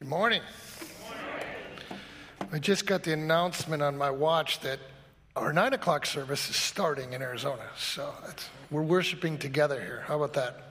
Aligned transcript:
Good 0.00 0.08
morning. 0.08 0.40
I 2.50 2.58
just 2.58 2.86
got 2.86 3.02
the 3.02 3.12
announcement 3.12 3.82
on 3.82 3.98
my 3.98 4.10
watch 4.10 4.60
that 4.60 4.78
our 5.36 5.52
nine 5.52 5.74
o'clock 5.74 6.06
service 6.06 6.48
is 6.48 6.56
starting 6.56 7.12
in 7.12 7.20
Arizona. 7.20 7.66
So 7.76 8.10
we're 8.70 8.80
worshiping 8.80 9.36
together 9.36 9.78
here. 9.78 10.02
How 10.06 10.16
about 10.16 10.32
that? 10.32 10.62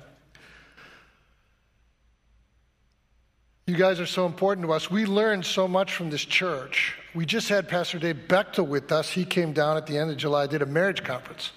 You 3.67 3.75
guys 3.75 3.99
are 3.99 4.07
so 4.07 4.25
important 4.25 4.65
to 4.65 4.73
us. 4.73 4.89
We 4.89 5.05
learned 5.05 5.45
so 5.45 5.67
much 5.67 5.93
from 5.93 6.09
this 6.09 6.25
church. 6.25 6.95
We 7.13 7.27
just 7.27 7.49
had 7.49 7.69
Pastor 7.69 7.99
Dave 7.99 8.21
Bechtel 8.27 8.67
with 8.67 8.91
us. 8.91 9.11
He 9.11 9.25
came 9.25 9.53
down 9.53 9.77
at 9.77 9.85
the 9.85 9.95
end 9.95 10.09
of 10.09 10.17
July, 10.17 10.47
did 10.47 10.63
a 10.63 10.65
marriage 10.65 11.03
conference. 11.03 11.51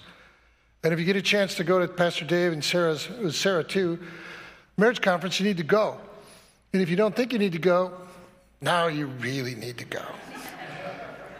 And 0.83 0.93
if 0.93 0.99
you 0.99 1.05
get 1.05 1.15
a 1.15 1.23
chance 1.23 1.55
to 1.55 1.63
go 1.63 1.79
to 1.79 1.87
Pastor 1.87 2.25
Dave 2.25 2.53
and 2.53 2.63
Sarah's, 2.63 3.09
Sarah 3.35 3.63
too, 3.63 3.97
marriage 4.77 5.01
conference, 5.01 5.39
you 5.39 5.47
need 5.47 5.57
to 5.57 5.63
go. 5.63 5.99
And 6.73 6.81
if 6.81 6.89
you 6.89 6.95
don't 6.95 7.15
think 7.15 7.31
you 7.31 7.37
need 7.37 7.51
to 7.51 7.59
go, 7.59 7.91
now 8.59 8.87
you 8.87 9.05
really 9.05 9.53
need 9.53 9.77
to 9.77 9.85
go. 9.85 10.01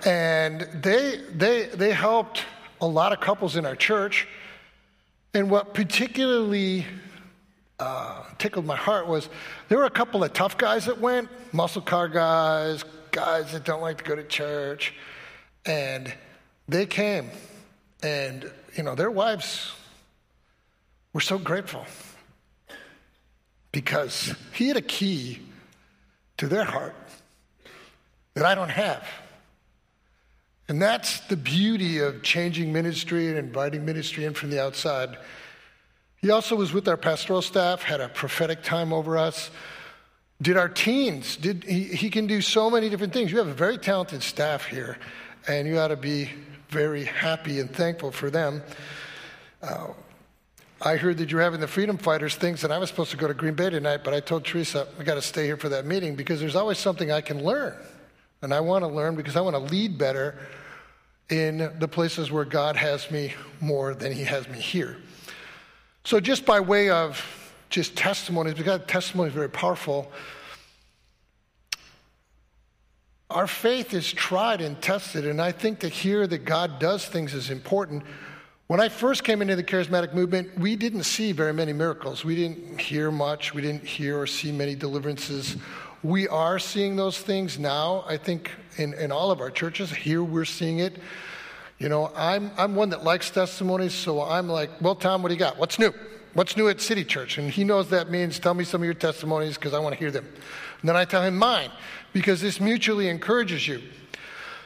And 0.05 0.67
they, 0.75 1.21
they, 1.33 1.65
they 1.73 1.91
helped 1.91 2.43
a 2.81 2.85
lot 2.85 3.13
of 3.13 3.19
couples 3.19 3.55
in 3.55 3.65
our 3.65 3.75
church. 3.75 4.27
And 5.33 5.49
what 5.49 5.73
particularly 5.73 6.85
uh, 7.79 8.25
tickled 8.38 8.67
my 8.67 8.75
heart 8.75 9.07
was 9.07 9.27
there 9.69 9.79
were 9.79 9.85
a 9.85 9.89
couple 9.89 10.23
of 10.23 10.33
tough 10.33 10.55
guys 10.55 10.85
that 10.85 11.01
went, 11.01 11.29
muscle 11.52 11.81
car 11.81 12.07
guys, 12.07 12.85
guys 13.09 13.53
that 13.53 13.63
don't 13.63 13.81
like 13.81 13.97
to 13.97 14.03
go 14.03 14.15
to 14.15 14.23
church. 14.23 14.93
And 15.65 16.13
they 16.67 16.85
came. 16.85 17.31
And, 18.03 18.52
you 18.75 18.83
know, 18.83 18.93
their 18.93 19.09
wives 19.09 19.73
were 21.11 21.21
so 21.21 21.39
grateful 21.39 21.88
because 23.73 24.33
he 24.53 24.69
had 24.69 24.77
a 24.77 24.81
key 24.81 25.41
to 26.37 26.47
their 26.47 26.63
heart 26.63 26.95
that 28.35 28.45
I 28.45 28.55
don't 28.55 28.69
have. 28.69 29.05
And 30.69 30.81
that's 30.81 31.19
the 31.21 31.35
beauty 31.35 31.99
of 31.99 32.23
changing 32.23 32.71
ministry 32.71 33.27
and 33.27 33.38
inviting 33.38 33.83
ministry 33.83 34.23
in 34.23 34.33
from 34.33 34.49
the 34.49 34.63
outside. 34.63 35.17
He 36.17 36.31
also 36.31 36.55
was 36.55 36.71
with 36.71 36.88
our 36.88 36.95
pastoral 36.95 37.41
staff, 37.41 37.81
had 37.81 37.99
a 37.99 38.07
prophetic 38.07 38.63
time 38.63 38.93
over 38.93 39.17
us, 39.17 39.52
did 40.41 40.55
our 40.55 40.69
teens. 40.69 41.35
Did, 41.35 41.65
he, 41.65 41.83
he 41.83 42.09
can 42.09 42.27
do 42.27 42.41
so 42.41 42.69
many 42.69 42.89
different 42.89 43.11
things. 43.11 43.31
You 43.31 43.39
have 43.39 43.47
a 43.47 43.53
very 43.53 43.77
talented 43.77 44.23
staff 44.23 44.65
here, 44.65 44.97
and 45.47 45.67
you 45.67 45.80
ought 45.80 45.89
to 45.89 45.97
be 45.97 46.30
very 46.69 47.05
happy 47.05 47.59
and 47.59 47.69
thankful 47.69 48.11
for 48.11 48.30
them. 48.30 48.63
Uh, 49.61 49.87
I 50.86 50.98
heard 50.98 51.17
that 51.20 51.31
you're 51.31 51.42
having 51.42 51.62
the 51.62 51.67
Freedom 51.67 51.98
Fighters 51.98 52.36
things, 52.36 52.66
and 52.66 52.73
I 52.73 52.78
was 52.78 52.89
supposed 52.89 53.12
to 53.12 53.17
go 53.17 53.26
to 53.26 53.34
Green 53.34 53.53
Bay 53.53 53.70
tonight, 53.70 54.02
but 54.03 54.14
I 54.14 54.20
told 54.20 54.44
Teresa 54.44 54.86
I 55.00 55.03
got 55.03 55.16
to 55.16 55.22
stay 55.22 55.45
here 55.45 55.56
for 55.56 55.70
that 55.70 55.86
meeting 55.86 56.14
because 56.14 56.42
there's 56.42 56.58
always 56.58 56.78
something 56.78 57.09
I 57.09 57.22
can 57.22 57.42
learn. 57.42 57.73
And 58.42 58.53
I 58.53 58.59
want 58.59 58.84
to 58.84 58.89
learn 58.89 59.16
because 59.16 59.38
I 59.38 59.42
want 59.42 59.56
to 59.56 59.61
lead 59.61 59.98
better 59.98 60.38
in 61.30 61.72
the 61.80 61.88
places 61.88 62.31
where 62.31 62.44
God 62.44 62.76
has 62.76 63.09
me 63.09 63.34
more 63.61 63.94
than 63.94 64.11
He 64.11 64.26
has 64.26 64.45
me 64.50 64.59
here. 64.59 64.98
So, 66.04 66.20
just 66.20 66.45
by 66.45 66.59
way 66.59 66.89
of 66.89 67.23
just 67.70 67.95
testimonies, 67.95 68.56
because 68.56 68.81
testimony 68.86 69.30
is 69.30 69.34
very 69.34 69.50
powerful. 69.50 70.11
Our 73.30 73.48
faith 73.48 73.94
is 73.94 74.11
tried 74.11 74.59
and 74.59 74.80
tested, 74.81 75.26
and 75.26 75.42
I 75.42 75.54
think 75.54 75.80
to 75.80 75.88
hear 75.88 76.28
that 76.28 76.39
God 76.39 76.78
does 76.80 77.06
things 77.06 77.34
is 77.34 77.50
important. 77.50 78.04
When 78.67 78.80
I 78.80 78.88
first 78.88 79.25
came 79.25 79.42
into 79.42 79.58
the 79.58 79.64
charismatic 79.64 80.14
movement, 80.14 80.58
we 80.58 80.78
didn't 80.78 81.03
see 81.03 81.33
very 81.33 81.53
many 81.53 81.73
miracles. 81.73 82.23
We 82.23 82.36
didn't 82.36 82.80
hear 82.80 83.11
much. 83.11 83.53
We 83.53 83.61
didn't 83.61 83.86
hear 83.86 84.22
or 84.22 84.25
see 84.25 84.53
many 84.53 84.73
deliverances. 84.73 85.58
We 86.02 86.30
are 86.30 86.59
seeing 86.59 86.95
those 86.95 87.17
things 87.20 87.59
now, 87.59 88.05
I 88.08 88.16
think, 88.16 88.52
in, 88.78 88.94
in 88.94 89.11
all 89.11 89.31
of 89.31 89.42
our 89.42 89.52
churches. 89.52 89.92
Here 89.92 90.23
we're 90.23 90.45
seeing 90.45 90.80
it. 90.80 90.97
You 91.78 91.89
know, 91.89 92.09
I'm, 92.16 92.52
I'm 92.58 92.73
one 92.75 92.89
that 92.92 93.03
likes 93.03 93.30
testimonies, 93.30 93.93
so 93.93 94.21
I'm 94.21 94.48
like, 94.48 94.70
well, 94.80 94.95
Tom, 94.95 95.23
what 95.23 95.30
do 95.30 95.36
you 95.36 95.39
got? 95.39 95.58
What's 95.58 95.77
new? 95.77 95.93
What's 96.33 96.55
new 96.55 96.70
at 96.70 96.80
City 96.80 97.04
Church? 97.04 97.37
And 97.37 97.49
he 97.49 97.66
knows 97.66 97.89
that 97.89 98.10
means 98.10 98.39
tell 98.39 98.54
me 98.54 98.64
some 98.64 98.82
of 98.82 98.86
your 98.86 98.93
testimonies 98.93 99.55
because 99.55 99.73
I 99.73 99.80
want 99.80 99.93
to 99.93 99.99
hear 99.99 100.10
them. 100.10 100.26
And 100.80 100.89
then 100.89 100.95
I 100.95 101.04
tell 101.04 101.21
him 101.21 101.36
mine 101.37 101.70
because 102.14 102.39
this 102.39 102.61
mutually 102.61 103.10
encourages 103.10 103.67
you. 103.67 103.82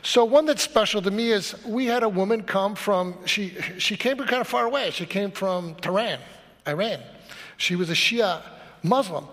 So 0.07 0.23
one 0.23 0.45
that's 0.45 0.63
special 0.63 1.01
to 1.01 1.11
me 1.11 1.31
is 1.31 1.53
we 1.65 1.85
had 1.87 2.01
a 2.01 2.07
woman 2.07 2.43
come 2.43 2.75
from 2.75 3.17
she 3.25 3.57
she 3.77 3.97
came 3.97 4.15
from 4.15 4.25
kind 4.25 4.39
of 4.39 4.47
far 4.47 4.65
away. 4.65 4.89
She 4.91 5.05
came 5.05 5.31
from 5.31 5.75
Tehran, 5.75 6.21
Iran. 6.65 7.01
She 7.57 7.75
was 7.75 7.89
a 7.89 7.93
Shia 7.93 8.41
Muslim. 8.83 9.27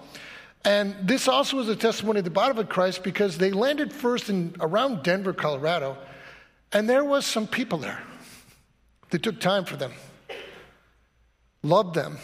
And 0.64 0.96
this 1.00 1.28
also 1.28 1.58
was 1.58 1.68
a 1.68 1.76
testimony 1.76 2.18
of 2.18 2.24
the 2.24 2.32
body 2.32 2.58
of 2.58 2.68
Christ 2.68 3.04
because 3.04 3.38
they 3.38 3.52
landed 3.52 3.92
first 3.92 4.28
in 4.28 4.56
around 4.58 5.04
Denver, 5.04 5.32
Colorado, 5.32 5.96
and 6.72 6.90
there 6.90 7.04
was 7.04 7.24
some 7.24 7.46
people 7.46 7.78
there. 7.78 8.02
They 9.10 9.18
took 9.18 9.38
time 9.38 9.64
for 9.64 9.76
them, 9.76 9.92
loved 11.62 11.94
them, 11.94 12.18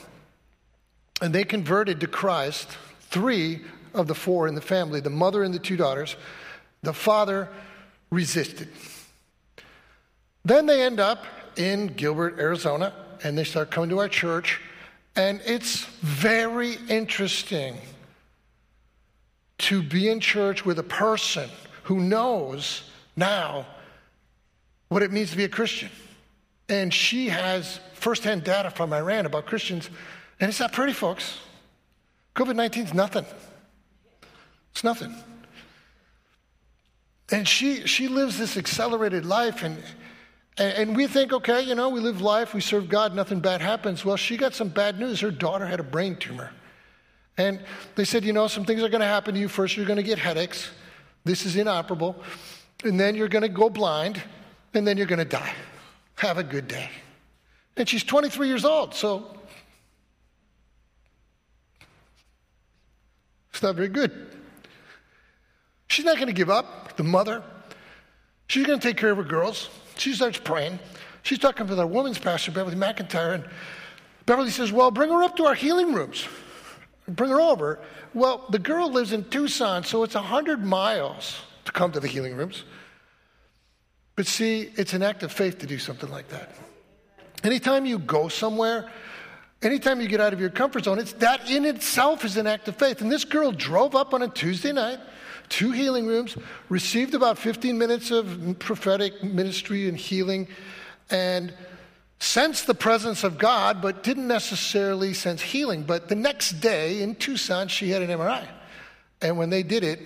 and 1.22 1.32
they 1.32 1.44
converted 1.44 2.00
to 2.00 2.08
Christ. 2.08 2.68
Three 3.10 3.60
of 3.94 4.08
the 4.08 4.14
four 4.16 4.48
in 4.48 4.56
the 4.56 4.60
family, 4.60 4.98
the 4.98 5.08
mother 5.08 5.44
and 5.44 5.54
the 5.54 5.60
two 5.60 5.76
daughters, 5.76 6.16
the 6.82 6.92
father 6.92 7.48
resisted. 8.10 8.68
Then 10.44 10.66
they 10.66 10.82
end 10.82 11.00
up 11.00 11.24
in 11.56 11.88
Gilbert, 11.88 12.38
Arizona, 12.38 12.92
and 13.22 13.36
they 13.36 13.44
start 13.44 13.70
coming 13.70 13.90
to 13.90 14.00
our 14.00 14.08
church. 14.08 14.60
And 15.16 15.40
it's 15.44 15.84
very 16.00 16.76
interesting 16.88 17.76
to 19.58 19.82
be 19.82 20.08
in 20.08 20.20
church 20.20 20.64
with 20.64 20.78
a 20.78 20.84
person 20.84 21.50
who 21.84 22.00
knows 22.00 22.90
now 23.16 23.66
what 24.88 25.02
it 25.02 25.12
means 25.12 25.30
to 25.30 25.36
be 25.36 25.44
a 25.44 25.48
Christian. 25.48 25.90
And 26.68 26.94
she 26.94 27.28
has 27.28 27.80
firsthand 27.94 28.44
data 28.44 28.70
from 28.70 28.92
Iran 28.92 29.26
about 29.26 29.46
Christians. 29.46 29.90
And 30.38 30.48
it's 30.48 30.60
not 30.60 30.72
pretty, 30.72 30.92
folks. 30.92 31.38
COVID 32.34 32.56
19 32.56 32.84
is 32.84 32.94
nothing. 32.94 33.26
It's 34.72 34.84
nothing. 34.84 35.14
And 37.30 37.46
she, 37.46 37.86
she 37.86 38.08
lives 38.08 38.38
this 38.38 38.56
accelerated 38.56 39.24
life, 39.24 39.62
and, 39.62 39.82
and 40.58 40.96
we 40.96 41.06
think, 41.06 41.32
okay, 41.32 41.62
you 41.62 41.74
know, 41.74 41.88
we 41.88 42.00
live 42.00 42.20
life, 42.20 42.54
we 42.54 42.60
serve 42.60 42.88
God, 42.88 43.14
nothing 43.14 43.40
bad 43.40 43.60
happens. 43.60 44.04
Well, 44.04 44.16
she 44.16 44.36
got 44.36 44.54
some 44.54 44.68
bad 44.68 44.98
news. 44.98 45.20
Her 45.20 45.30
daughter 45.30 45.66
had 45.66 45.78
a 45.78 45.84
brain 45.84 46.16
tumor. 46.16 46.50
And 47.38 47.60
they 47.94 48.04
said, 48.04 48.24
you 48.24 48.32
know, 48.32 48.48
some 48.48 48.64
things 48.64 48.82
are 48.82 48.88
going 48.88 49.00
to 49.00 49.06
happen 49.06 49.34
to 49.34 49.40
you. 49.40 49.48
First, 49.48 49.76
you're 49.76 49.86
going 49.86 49.96
to 49.96 50.02
get 50.02 50.18
headaches. 50.18 50.70
This 51.24 51.46
is 51.46 51.56
inoperable. 51.56 52.16
And 52.84 52.98
then 52.98 53.14
you're 53.14 53.28
going 53.28 53.42
to 53.42 53.48
go 53.48 53.70
blind, 53.70 54.20
and 54.74 54.86
then 54.86 54.96
you're 54.96 55.06
going 55.06 55.20
to 55.20 55.24
die. 55.24 55.54
Have 56.16 56.38
a 56.38 56.44
good 56.44 56.66
day. 56.66 56.90
And 57.76 57.88
she's 57.88 58.04
23 58.04 58.48
years 58.48 58.64
old, 58.64 58.94
so 58.94 59.36
it's 63.50 63.62
not 63.62 63.76
very 63.76 63.88
good. 63.88 64.39
She's 65.90 66.04
not 66.04 66.14
going 66.16 66.28
to 66.28 66.32
give 66.32 66.50
up, 66.50 66.96
the 66.96 67.02
mother. 67.02 67.42
She's 68.46 68.64
going 68.64 68.78
to 68.78 68.88
take 68.88 68.96
care 68.96 69.10
of 69.10 69.16
her 69.16 69.24
girls. 69.24 69.68
She 69.96 70.12
starts 70.14 70.38
praying. 70.38 70.78
She's 71.24 71.40
talking 71.40 71.66
with 71.66 71.80
our 71.80 71.86
women's 71.86 72.16
pastor, 72.16 72.52
Beverly 72.52 72.76
McIntyre, 72.76 73.34
and 73.34 73.44
Beverly 74.24 74.50
says, 74.50 74.70
Well, 74.70 74.92
bring 74.92 75.10
her 75.10 75.24
up 75.24 75.36
to 75.38 75.46
our 75.46 75.54
healing 75.54 75.92
rooms. 75.92 76.28
Bring 77.08 77.30
her 77.30 77.40
over. 77.40 77.80
Well, 78.14 78.46
the 78.50 78.60
girl 78.60 78.88
lives 78.88 79.12
in 79.12 79.24
Tucson, 79.24 79.82
so 79.82 80.04
it's 80.04 80.14
100 80.14 80.64
miles 80.64 81.40
to 81.64 81.72
come 81.72 81.90
to 81.90 81.98
the 81.98 82.06
healing 82.06 82.36
rooms. 82.36 82.62
But 84.14 84.28
see, 84.28 84.70
it's 84.76 84.92
an 84.92 85.02
act 85.02 85.24
of 85.24 85.32
faith 85.32 85.58
to 85.58 85.66
do 85.66 85.78
something 85.78 86.08
like 86.08 86.28
that. 86.28 86.54
Anytime 87.42 87.84
you 87.84 87.98
go 87.98 88.28
somewhere, 88.28 88.88
anytime 89.60 90.00
you 90.00 90.06
get 90.06 90.20
out 90.20 90.32
of 90.32 90.38
your 90.38 90.50
comfort 90.50 90.84
zone, 90.84 91.00
it's 91.00 91.14
that 91.14 91.50
in 91.50 91.64
itself 91.64 92.24
is 92.24 92.36
an 92.36 92.46
act 92.46 92.68
of 92.68 92.76
faith. 92.76 93.00
And 93.00 93.10
this 93.10 93.24
girl 93.24 93.50
drove 93.50 93.96
up 93.96 94.14
on 94.14 94.22
a 94.22 94.28
Tuesday 94.28 94.70
night 94.70 95.00
two 95.50 95.72
healing 95.72 96.06
rooms, 96.06 96.36
received 96.70 97.12
about 97.12 97.36
15 97.36 97.76
minutes 97.76 98.10
of 98.10 98.56
prophetic 98.58 99.22
ministry 99.22 99.86
and 99.88 99.98
healing, 99.98 100.48
and 101.10 101.52
sensed 102.20 102.66
the 102.66 102.74
presence 102.74 103.24
of 103.24 103.36
God, 103.36 103.82
but 103.82 104.02
didn't 104.02 104.28
necessarily 104.28 105.12
sense 105.12 105.42
healing. 105.42 105.82
But 105.82 106.08
the 106.08 106.14
next 106.14 106.60
day 106.60 107.02
in 107.02 107.16
Tucson, 107.16 107.68
she 107.68 107.90
had 107.90 108.00
an 108.00 108.08
MRI. 108.08 108.46
And 109.20 109.36
when 109.36 109.50
they 109.50 109.62
did 109.62 109.84
it, 109.84 110.00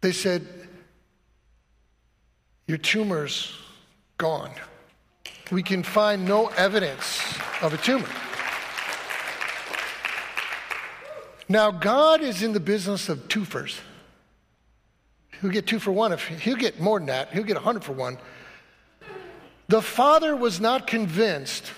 they 0.00 0.12
said, 0.12 0.46
Your 2.66 2.78
tumor's 2.78 3.52
gone. 4.16 4.52
We 5.50 5.62
can 5.62 5.82
find 5.82 6.26
no 6.26 6.46
evidence 6.48 7.22
of 7.62 7.74
a 7.74 7.76
tumor. 7.76 8.08
Now, 11.48 11.70
God 11.70 12.22
is 12.22 12.42
in 12.42 12.52
the 12.52 12.60
business 12.60 13.08
of 13.08 13.28
twofers. 13.28 13.78
He'll 15.40 15.50
get 15.50 15.66
two 15.66 15.78
for 15.78 15.92
one. 15.92 16.12
If 16.12 16.26
he'll 16.26 16.56
get 16.56 16.80
more 16.80 16.98
than 16.98 17.06
that, 17.06 17.32
he'll 17.32 17.44
get 17.44 17.56
a 17.56 17.60
hundred 17.60 17.84
for 17.84 17.92
one. 17.92 18.18
The 19.68 19.82
father 19.82 20.34
was 20.36 20.60
not 20.60 20.86
convinced 20.86 21.72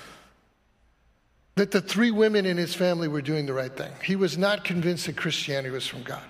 that 1.57 1.71
the 1.71 1.81
three 1.81 2.11
women 2.11 2.47
in 2.47 2.57
his 2.57 2.75
family 2.75 3.09
were 3.09 3.23
doing 3.23 3.47
the 3.47 3.53
right 3.53 3.75
thing. 3.75 3.91
He 4.05 4.15
was 4.15 4.39
not 4.39 4.65
convinced 4.65 5.07
that 5.07 5.17
Christianity 5.17 5.71
was 5.71 5.87
from 5.87 6.03
God. 6.03 6.23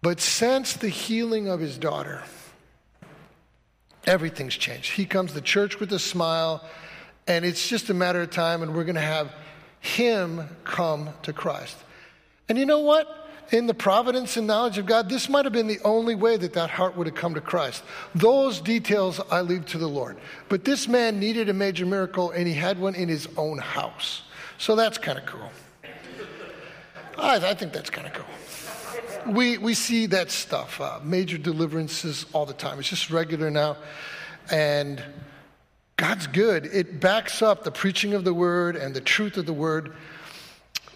But 0.00 0.20
since 0.20 0.72
the 0.74 0.88
healing 0.88 1.48
of 1.48 1.60
his 1.60 1.78
daughter, 1.78 2.24
everything's 4.04 4.56
changed. 4.56 4.90
He 4.90 5.06
comes 5.06 5.32
to 5.32 5.40
church 5.40 5.78
with 5.78 5.92
a 5.92 5.98
smile, 5.98 6.64
and 7.28 7.44
it's 7.44 7.68
just 7.68 7.88
a 7.88 7.94
matter 7.94 8.20
of 8.22 8.30
time, 8.30 8.62
and 8.62 8.74
we're 8.74 8.84
going 8.84 8.96
to 8.96 9.00
have 9.00 9.32
him 9.78 10.48
come 10.64 11.10
to 11.22 11.32
Christ. 11.32 11.76
And 12.48 12.58
you 12.58 12.66
know 12.66 12.80
what? 12.80 13.21
In 13.50 13.66
the 13.66 13.74
providence 13.74 14.36
and 14.36 14.46
knowledge 14.46 14.78
of 14.78 14.86
God, 14.86 15.08
this 15.08 15.28
might 15.28 15.44
have 15.44 15.52
been 15.52 15.66
the 15.66 15.80
only 15.84 16.14
way 16.14 16.36
that 16.36 16.54
that 16.54 16.70
heart 16.70 16.96
would 16.96 17.06
have 17.06 17.16
come 17.16 17.34
to 17.34 17.40
Christ. 17.40 17.82
Those 18.14 18.60
details 18.60 19.20
I 19.30 19.42
leave 19.42 19.66
to 19.66 19.78
the 19.78 19.88
Lord. 19.88 20.16
But 20.48 20.64
this 20.64 20.88
man 20.88 21.18
needed 21.18 21.48
a 21.48 21.52
major 21.52 21.84
miracle, 21.84 22.30
and 22.30 22.46
he 22.46 22.54
had 22.54 22.78
one 22.78 22.94
in 22.94 23.08
his 23.08 23.28
own 23.36 23.58
house. 23.58 24.22
So 24.56 24.76
that's 24.76 24.96
kind 24.96 25.18
of 25.18 25.26
cool. 25.26 25.50
I, 27.18 27.36
I, 27.50 27.54
think 27.54 27.72
that's 27.72 27.90
kind 27.90 28.06
of 28.06 28.14
cool. 28.14 29.34
We, 29.34 29.58
we 29.58 29.74
see 29.74 30.06
that 30.06 30.30
stuff, 30.30 30.80
uh, 30.80 31.00
major 31.02 31.36
deliverances 31.36 32.26
all 32.32 32.46
the 32.46 32.54
time. 32.54 32.78
It's 32.78 32.88
just 32.88 33.10
regular 33.10 33.50
now. 33.50 33.76
And 34.50 35.02
God's 35.96 36.26
good. 36.26 36.66
It 36.66 37.00
backs 37.00 37.42
up 37.42 37.64
the 37.64 37.70
preaching 37.70 38.14
of 38.14 38.24
the 38.24 38.34
word 38.34 38.76
and 38.76 38.94
the 38.94 39.00
truth 39.00 39.36
of 39.36 39.46
the 39.46 39.52
word. 39.52 39.94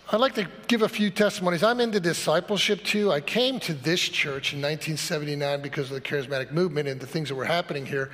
I'd 0.09 0.21
like 0.21 0.35
to 0.35 0.47
give 0.69 0.83
a 0.83 0.89
few 0.89 1.11
testimonies. 1.11 1.65
I'm 1.65 1.81
into 1.81 1.99
discipleship 1.99 2.85
too. 2.85 3.11
I 3.11 3.21
came 3.21 3.59
to 3.61 3.75
this 3.75 4.01
church 4.01 4.53
in 4.53 4.63
1979 4.63 5.63
because 5.63 5.91
of 5.91 5.97
the 5.97 6.01
charismatic 6.01 6.53
movement 6.53 6.87
and 6.87 7.01
the 7.01 7.09
things 7.09 7.29
that 7.29 7.35
were 7.35 7.45
happening 7.45 7.85
here. 7.85 8.13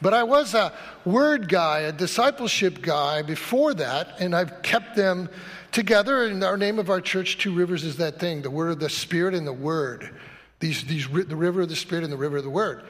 But 0.00 0.14
I 0.14 0.22
was 0.22 0.54
a 0.54 0.72
word 1.04 1.48
guy, 1.48 1.80
a 1.80 1.90
discipleship 1.90 2.80
guy 2.80 3.22
before 3.22 3.74
that, 3.74 4.20
and 4.20 4.36
I've 4.36 4.62
kept 4.62 4.94
them 4.94 5.28
together. 5.72 6.26
And 6.26 6.44
our 6.44 6.56
name 6.56 6.78
of 6.78 6.90
our 6.90 7.00
church, 7.00 7.38
Two 7.38 7.52
Rivers, 7.52 7.82
is 7.82 7.96
that 7.96 8.20
thing 8.20 8.42
the 8.42 8.50
word 8.50 8.70
of 8.70 8.78
the 8.78 8.88
Spirit 8.88 9.34
and 9.34 9.44
the 9.44 9.52
Word. 9.52 10.14
These, 10.60 10.84
these, 10.84 11.08
the 11.08 11.34
river 11.34 11.62
of 11.62 11.68
the 11.68 11.74
Spirit 11.74 12.04
and 12.04 12.12
the 12.12 12.16
river 12.16 12.36
of 12.36 12.44
the 12.44 12.50
Word. 12.50 12.84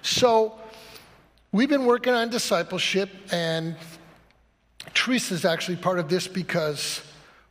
So 0.00 0.58
we've 1.52 1.68
been 1.68 1.84
working 1.84 2.14
on 2.14 2.30
discipleship, 2.30 3.10
and 3.32 3.76
Teresa's 4.94 5.44
actually 5.44 5.76
part 5.76 5.98
of 5.98 6.08
this 6.08 6.26
because 6.26 7.02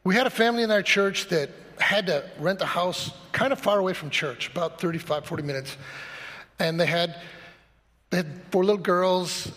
we 0.07 0.15
had 0.15 0.25
a 0.25 0.29
family 0.29 0.63
in 0.63 0.71
our 0.71 0.81
church 0.81 1.27
that 1.27 1.49
had 1.79 2.07
to 2.07 2.23
rent 2.39 2.61
a 2.61 2.65
house 2.65 3.11
kind 3.33 3.51
of 3.51 3.59
far 3.59 3.77
away 3.77 3.91
from 3.91 4.09
church, 4.09 4.47
about 4.47 4.79
35, 4.79 5.25
40 5.25 5.43
minutes. 5.43 5.75
And 6.59 6.79
they 6.79 6.85
had, 6.85 7.19
they 8.09 8.17
had 8.17 8.41
four 8.49 8.63
little 8.63 8.81
girls, 8.81 9.51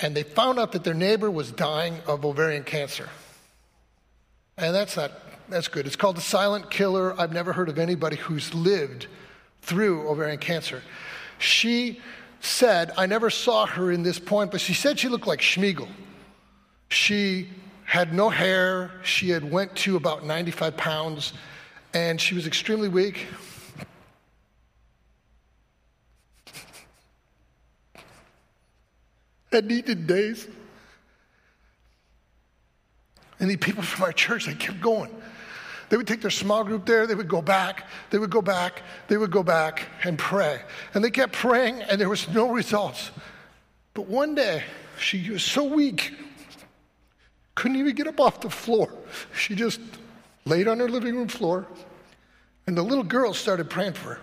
and 0.00 0.12
they 0.16 0.24
found 0.24 0.58
out 0.58 0.72
that 0.72 0.82
their 0.82 0.92
neighbor 0.92 1.30
was 1.30 1.52
dying 1.52 2.00
of 2.08 2.24
ovarian 2.24 2.64
cancer. 2.64 3.08
And 4.58 4.74
that's 4.74 4.96
not, 4.96 5.12
that's 5.48 5.68
good. 5.68 5.86
It's 5.86 5.94
called 5.94 6.16
the 6.16 6.20
silent 6.20 6.68
killer. 6.68 7.14
I've 7.16 7.32
never 7.32 7.52
heard 7.52 7.68
of 7.68 7.78
anybody 7.78 8.16
who's 8.16 8.52
lived 8.54 9.06
through 9.62 10.08
ovarian 10.08 10.40
cancer. 10.40 10.82
She 11.38 12.00
said, 12.40 12.90
I 12.98 13.06
never 13.06 13.30
saw 13.30 13.66
her 13.66 13.92
in 13.92 14.02
this 14.02 14.18
point, 14.18 14.50
but 14.50 14.60
she 14.60 14.74
said 14.74 14.98
she 14.98 15.08
looked 15.08 15.28
like 15.28 15.42
Sméagol. 15.42 15.86
She 16.88 17.50
had 17.86 18.12
no 18.12 18.28
hair. 18.28 18.90
She 19.02 19.30
had 19.30 19.50
went 19.50 19.74
to 19.76 19.96
about 19.96 20.26
95 20.26 20.76
pounds, 20.76 21.32
and 21.94 22.20
she 22.20 22.34
was 22.34 22.46
extremely 22.46 22.88
weak. 22.88 23.26
had 29.56 29.66
needed 29.66 30.06
days. 30.06 30.46
And 33.40 33.50
the 33.50 33.56
people 33.56 33.82
from 33.82 34.04
our 34.04 34.12
church, 34.12 34.46
they 34.46 34.54
kept 34.54 34.80
going. 34.80 35.10
They 35.88 35.96
would 35.96 36.06
take 36.06 36.20
their 36.20 36.30
small 36.30 36.64
group 36.64 36.84
there, 36.84 37.06
they 37.06 37.14
would 37.14 37.28
go 37.28 37.40
back, 37.40 37.84
they 38.10 38.18
would 38.18 38.30
go 38.30 38.42
back, 38.42 38.82
they 39.08 39.16
would 39.16 39.30
go 39.30 39.42
back 39.42 39.86
and 40.04 40.18
pray. 40.18 40.60
And 40.94 41.04
they 41.04 41.10
kept 41.10 41.32
praying, 41.32 41.82
and 41.82 42.00
there 42.00 42.08
was 42.08 42.28
no 42.28 42.50
results. 42.50 43.10
But 43.94 44.06
one 44.06 44.34
day, 44.34 44.64
she 44.98 45.30
was 45.30 45.44
so 45.44 45.64
weak, 45.64 46.12
couldn't 47.56 47.78
even 47.78 47.94
get 47.96 48.06
up 48.06 48.20
off 48.20 48.40
the 48.40 48.50
floor. 48.50 48.92
She 49.34 49.56
just 49.56 49.80
laid 50.44 50.68
on 50.68 50.78
her 50.78 50.88
living 50.88 51.16
room 51.16 51.26
floor, 51.26 51.66
and 52.68 52.76
the 52.76 52.82
little 52.82 53.02
girls 53.02 53.36
started 53.36 53.68
praying 53.68 53.94
for 53.94 54.14
her. 54.14 54.20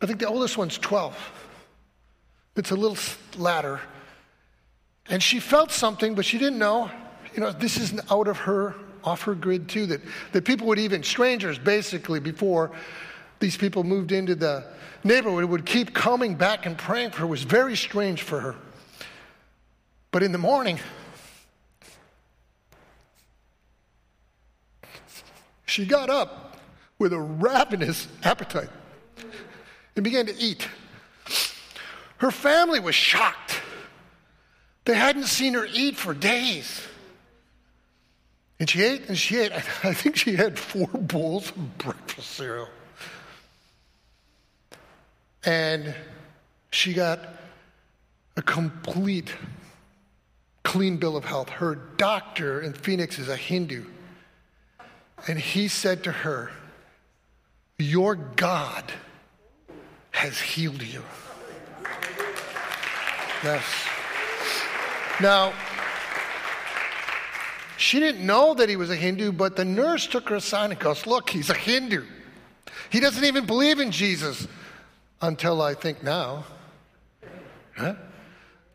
I 0.00 0.06
think 0.06 0.20
the 0.20 0.28
oldest 0.28 0.56
one's 0.56 0.78
12. 0.78 1.16
It's 2.56 2.70
a 2.70 2.76
little 2.76 2.96
ladder. 3.36 3.80
And 5.08 5.22
she 5.22 5.40
felt 5.40 5.70
something, 5.70 6.14
but 6.14 6.24
she 6.24 6.38
didn't 6.38 6.58
know. 6.58 6.90
You 7.34 7.40
know, 7.40 7.52
this 7.52 7.76
is 7.76 7.98
out 8.10 8.28
of 8.28 8.38
her, 8.38 8.74
off 9.02 9.22
her 9.22 9.34
grid 9.34 9.68
too, 9.68 9.86
that, 9.86 10.00
that 10.32 10.44
people 10.44 10.66
would 10.68 10.78
even, 10.78 11.02
strangers 11.02 11.58
basically, 11.58 12.20
before 12.20 12.70
these 13.40 13.56
people 13.56 13.82
moved 13.82 14.12
into 14.12 14.34
the 14.34 14.64
neighborhood, 15.02 15.44
would 15.44 15.66
keep 15.66 15.92
coming 15.92 16.34
back 16.36 16.66
and 16.66 16.78
praying 16.78 17.10
for 17.10 17.20
her. 17.20 17.24
It 17.24 17.28
was 17.28 17.42
very 17.42 17.76
strange 17.76 18.22
for 18.22 18.40
her. 18.40 18.54
But 20.14 20.22
in 20.22 20.30
the 20.30 20.38
morning, 20.38 20.78
she 25.66 25.84
got 25.86 26.08
up 26.08 26.56
with 27.00 27.12
a 27.12 27.18
ravenous 27.18 28.06
appetite 28.22 28.68
and 29.96 30.04
began 30.04 30.26
to 30.26 30.36
eat. 30.36 30.68
Her 32.18 32.30
family 32.30 32.78
was 32.78 32.94
shocked. 32.94 33.60
They 34.84 34.94
hadn't 34.94 35.24
seen 35.24 35.54
her 35.54 35.66
eat 35.66 35.96
for 35.96 36.14
days. 36.14 36.80
And 38.60 38.70
she 38.70 38.84
ate 38.84 39.08
and 39.08 39.18
she 39.18 39.40
ate. 39.40 39.50
I 39.82 39.94
think 39.94 40.14
she 40.14 40.36
had 40.36 40.60
four 40.60 40.86
bowls 40.94 41.50
of 41.50 41.76
breakfast 41.78 42.30
cereal. 42.30 42.68
And 45.42 45.92
she 46.70 46.94
got 46.94 47.18
a 48.36 48.42
complete 48.42 49.34
clean 50.74 50.96
bill 50.96 51.16
of 51.16 51.24
health. 51.24 51.48
Her 51.50 51.76
doctor 51.76 52.60
in 52.60 52.72
Phoenix 52.72 53.20
is 53.20 53.28
a 53.28 53.36
Hindu. 53.36 53.84
And 55.28 55.38
he 55.38 55.68
said 55.68 56.02
to 56.02 56.10
her, 56.10 56.50
Your 57.78 58.16
God 58.16 58.82
has 60.10 60.40
healed 60.40 60.82
you. 60.82 61.04
Yes. 63.44 63.64
Now, 65.22 65.52
she 67.76 68.00
didn't 68.00 68.26
know 68.26 68.54
that 68.54 68.68
he 68.68 68.74
was 68.74 68.90
a 68.90 68.96
Hindu, 68.96 69.30
but 69.30 69.54
the 69.54 69.64
nurse 69.64 70.08
took 70.08 70.28
her 70.28 70.34
aside 70.34 70.72
and 70.72 70.80
goes, 70.80 71.06
Look, 71.06 71.30
he's 71.30 71.50
a 71.50 71.54
Hindu. 71.54 72.02
He 72.90 72.98
doesn't 72.98 73.22
even 73.22 73.46
believe 73.46 73.78
in 73.78 73.92
Jesus 73.92 74.48
until 75.22 75.62
I 75.62 75.74
think 75.74 76.02
now. 76.02 76.42
Huh? 77.76 77.94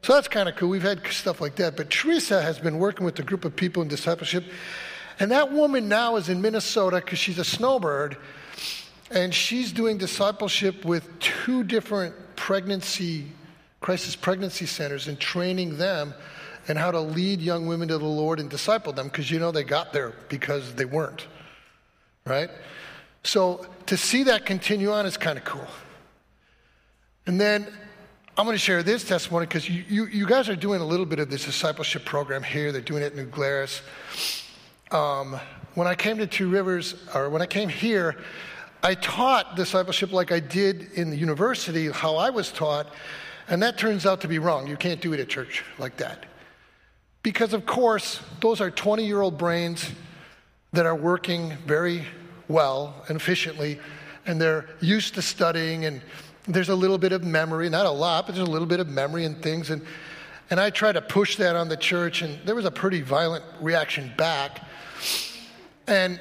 So 0.02 0.14
that's 0.14 0.28
kind 0.28 0.48
of 0.48 0.56
cool. 0.56 0.70
We've 0.70 0.82
had 0.82 1.06
stuff 1.08 1.42
like 1.42 1.56
that. 1.58 1.76
But 1.76 1.90
Teresa 1.90 2.42
has 2.42 2.60
been 2.60 2.80
working 2.80 3.06
with 3.06 3.20
a 3.20 3.24
group 3.24 3.46
of 3.46 3.56
people 3.56 3.82
in 3.82 3.90
discipleship. 3.90 4.46
And 5.20 5.32
that 5.32 5.52
woman 5.52 5.90
now 5.90 6.16
is 6.16 6.30
in 6.30 6.42
Minnesota 6.42 6.98
because 6.98 7.20
she's 7.20 7.40
a 7.40 7.46
snowbird. 7.46 8.18
And 9.12 9.34
she's 9.34 9.72
doing 9.72 9.98
discipleship 9.98 10.86
with 10.86 11.20
two 11.20 11.64
different 11.64 12.16
pregnancy, 12.36 13.26
crisis 13.82 14.16
pregnancy 14.16 14.66
centers 14.66 15.08
and 15.08 15.20
training 15.20 15.78
them 15.78 16.14
and 16.68 16.78
how 16.78 16.92
to 16.92 17.00
lead 17.00 17.42
young 17.42 17.66
women 17.66 17.88
to 17.88 17.98
the 17.98 18.06
Lord 18.06 18.40
and 18.40 18.50
disciple 18.50 18.94
them 18.94 19.08
because 19.08 19.30
you 19.32 19.40
know 19.40 19.52
they 19.52 19.64
got 19.64 19.92
there 19.92 20.14
because 20.30 20.76
they 20.76 20.86
weren't. 20.86 21.28
Right? 22.26 22.50
So 23.24 23.66
to 23.88 23.98
see 23.98 24.24
that 24.24 24.46
continue 24.46 24.92
on 24.92 25.06
is 25.06 25.18
kind 25.18 25.38
of 25.38 25.44
cool. 25.44 25.68
And 27.26 27.42
then 27.42 27.68
I'm 28.40 28.46
going 28.46 28.56
to 28.56 28.58
share 28.58 28.84
this 28.84 29.04
testimony 29.04 29.48
because 29.48 29.70
you, 29.70 29.84
you, 29.90 30.06
you, 30.06 30.26
guys 30.26 30.48
are 30.48 30.56
doing 30.56 30.80
a 30.80 30.86
little 30.86 31.06
bit 31.06 31.20
of 31.20 31.30
this 31.30 31.44
discipleship 31.44 32.06
program 32.06 32.42
here. 32.42 32.72
They're 32.72 32.80
doing 32.80 33.04
it 33.04 33.12
in 33.12 33.18
New 33.18 33.26
Glarus. 33.26 33.82
Um, 34.92 35.38
when 35.74 35.88
I 35.88 35.96
came 35.96 36.18
to 36.20 36.26
Two 36.26 36.50
Rivers, 36.50 36.96
or 37.14 37.30
when 37.30 37.42
I 37.42 37.46
came 37.46 37.68
here, 37.68 38.16
I 38.82 38.94
taught 38.94 39.58
discipleship 39.58 40.14
like 40.14 40.32
I 40.32 40.40
did 40.40 40.94
in 40.94 41.10
the 41.10 41.18
university, 41.18 41.92
how 41.92 42.16
I 42.16 42.30
was 42.30 42.50
taught, 42.50 42.88
and 43.50 43.62
that 43.62 43.78
turns 43.78 44.06
out 44.06 44.22
to 44.22 44.30
be 44.30 44.40
wrong. 44.40 44.68
You 44.68 44.78
can't 44.78 45.02
do 45.02 45.12
it 45.12 45.20
at 45.20 45.28
church 45.28 45.66
like 45.78 45.98
that. 45.98 46.26
Because, 47.24 47.52
of 47.52 47.66
course, 47.66 48.22
those 48.40 48.62
are 48.62 48.72
20 48.72 49.06
year 49.06 49.20
old 49.20 49.38
brains 49.38 49.92
that 50.72 50.86
are 50.86 50.96
working 50.96 51.58
very 51.66 52.06
well 52.48 53.04
and 53.10 53.18
efficiently, 53.18 53.82
and 54.26 54.40
they're 54.40 54.66
used 54.80 55.16
to 55.16 55.22
studying 55.22 55.84
and 55.84 56.02
there's 56.50 56.70
a 56.70 56.76
little 56.76 56.98
bit 56.98 57.12
of 57.12 57.24
memory, 57.24 57.70
not 57.70 57.86
a 57.86 57.92
lot, 57.92 58.26
but 58.26 58.36
there's 58.36 58.48
a 58.48 58.52
little 58.52 58.68
bit 58.68 58.80
of 58.80 58.90
memory 58.90 59.26
and 59.26 59.42
things. 59.42 59.70
And, 59.70 59.86
and 60.50 60.60
I 60.60 60.72
try 60.72 60.92
to 60.92 61.02
push 61.02 61.36
that 61.38 61.56
on 61.56 61.70
the 61.70 61.78
church, 61.78 62.22
and 62.22 62.40
there 62.46 62.56
was 62.56 62.66
a 62.66 62.72
pretty 62.72 63.02
violent 63.02 63.44
reaction 63.62 64.12
back. 64.18 64.62
And 65.88 66.20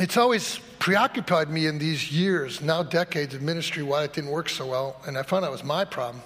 it's 0.00 0.16
always 0.16 0.58
preoccupied 0.78 1.50
me 1.50 1.66
in 1.66 1.78
these 1.78 2.10
years, 2.10 2.60
now 2.60 2.82
decades 2.82 3.34
of 3.34 3.42
ministry, 3.42 3.82
why 3.82 4.04
it 4.04 4.12
didn't 4.12 4.30
work 4.30 4.48
so 4.48 4.66
well. 4.66 4.96
And 5.06 5.18
I 5.18 5.22
found 5.22 5.44
that 5.44 5.50
was 5.50 5.62
my 5.62 5.84
problem. 5.84 6.22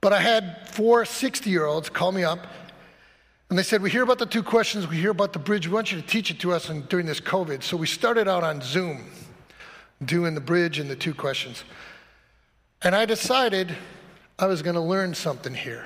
But 0.00 0.12
I 0.12 0.20
had 0.20 0.68
four 0.70 1.04
60 1.04 1.50
year 1.50 1.66
olds 1.66 1.88
call 1.90 2.12
me 2.12 2.24
up 2.24 2.46
And 3.50 3.58
they 3.58 3.62
said, 3.62 3.82
We 3.82 3.90
hear 3.90 4.02
about 4.02 4.18
the 4.18 4.26
two 4.26 4.42
questions, 4.42 4.86
we 4.86 4.96
hear 4.96 5.10
about 5.10 5.32
the 5.32 5.38
bridge, 5.38 5.66
we 5.66 5.74
want 5.74 5.92
you 5.92 6.00
to 6.00 6.06
teach 6.06 6.30
it 6.30 6.38
to 6.40 6.52
us 6.52 6.70
during 6.88 7.06
this 7.06 7.20
COVID. 7.20 7.62
So 7.62 7.76
we 7.76 7.86
started 7.86 8.28
out 8.28 8.44
on 8.44 8.60
Zoom 8.60 9.04
doing 10.04 10.34
the 10.34 10.40
bridge 10.40 10.78
and 10.78 10.88
the 10.88 10.96
two 10.96 11.14
questions. 11.14 11.64
And 12.82 12.94
I 12.94 13.04
decided 13.04 13.76
I 14.38 14.46
was 14.46 14.62
going 14.62 14.74
to 14.74 14.80
learn 14.80 15.14
something 15.14 15.54
here. 15.54 15.84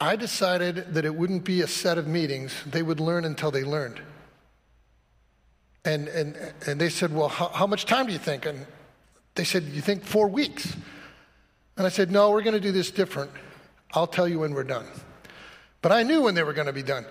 I 0.00 0.16
decided 0.16 0.94
that 0.94 1.04
it 1.04 1.14
wouldn't 1.14 1.44
be 1.44 1.60
a 1.60 1.66
set 1.66 1.98
of 1.98 2.06
meetings, 2.06 2.54
they 2.66 2.82
would 2.82 3.00
learn 3.00 3.24
until 3.24 3.50
they 3.50 3.62
learned. 3.62 4.00
And, 5.84 6.08
and, 6.08 6.36
and 6.66 6.80
they 6.80 6.88
said, 6.88 7.14
Well, 7.14 7.28
how, 7.28 7.48
how 7.48 7.66
much 7.66 7.86
time 7.86 8.06
do 8.06 8.12
you 8.12 8.18
think? 8.18 8.46
And 8.46 8.66
they 9.34 9.44
said, 9.44 9.64
You 9.64 9.80
think 9.80 10.04
four 10.04 10.28
weeks? 10.28 10.76
And 11.76 11.86
I 11.86 11.90
said, 11.90 12.10
No, 12.10 12.30
we're 12.30 12.42
going 12.42 12.54
to 12.54 12.60
do 12.60 12.72
this 12.72 12.90
different. 12.90 13.30
I'll 13.92 14.06
tell 14.06 14.28
you 14.28 14.40
when 14.40 14.52
we're 14.52 14.64
done. 14.64 14.86
But 15.82 15.92
I 15.92 16.02
knew 16.02 16.22
when 16.22 16.34
they 16.34 16.42
were 16.42 16.52
going 16.52 16.66
to 16.66 16.72
be 16.72 16.82
done. 16.82 17.06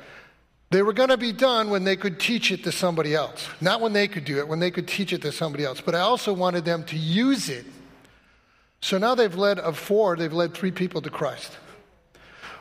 They 0.72 0.84
were 0.84 0.94
going 0.94 1.10
to 1.10 1.18
be 1.18 1.32
done 1.32 1.70
when 1.70 1.84
they 1.84 1.96
could 1.96 2.20
teach 2.20 2.52
it 2.52 2.64
to 2.64 2.72
somebody 2.72 3.16
else. 3.16 3.48
Not 3.60 3.82
when 3.82 3.94
they 3.94 4.08
could 4.08 4.26
do 4.26 4.38
it, 4.38 4.48
when 4.48 4.60
they 4.60 4.70
could 4.70 4.88
teach 4.88 5.14
it 5.14 5.22
to 5.24 5.32
somebody 5.32 5.66
else. 5.66 5.82
But 5.82 5.96
I 5.96 6.02
also 6.02 6.32
wanted 6.32 6.64
them 6.64 6.84
to 6.86 6.98
use 6.98 7.50
it. 7.50 7.66
So 8.82 8.98
now 8.98 9.16
they've 9.16 9.34
led, 9.34 9.60
of 9.60 9.78
four, 9.78 10.16
they've 10.16 10.32
led 10.32 10.54
three 10.54 10.72
people 10.72 11.02
to 11.02 11.10
Christ. 11.10 11.58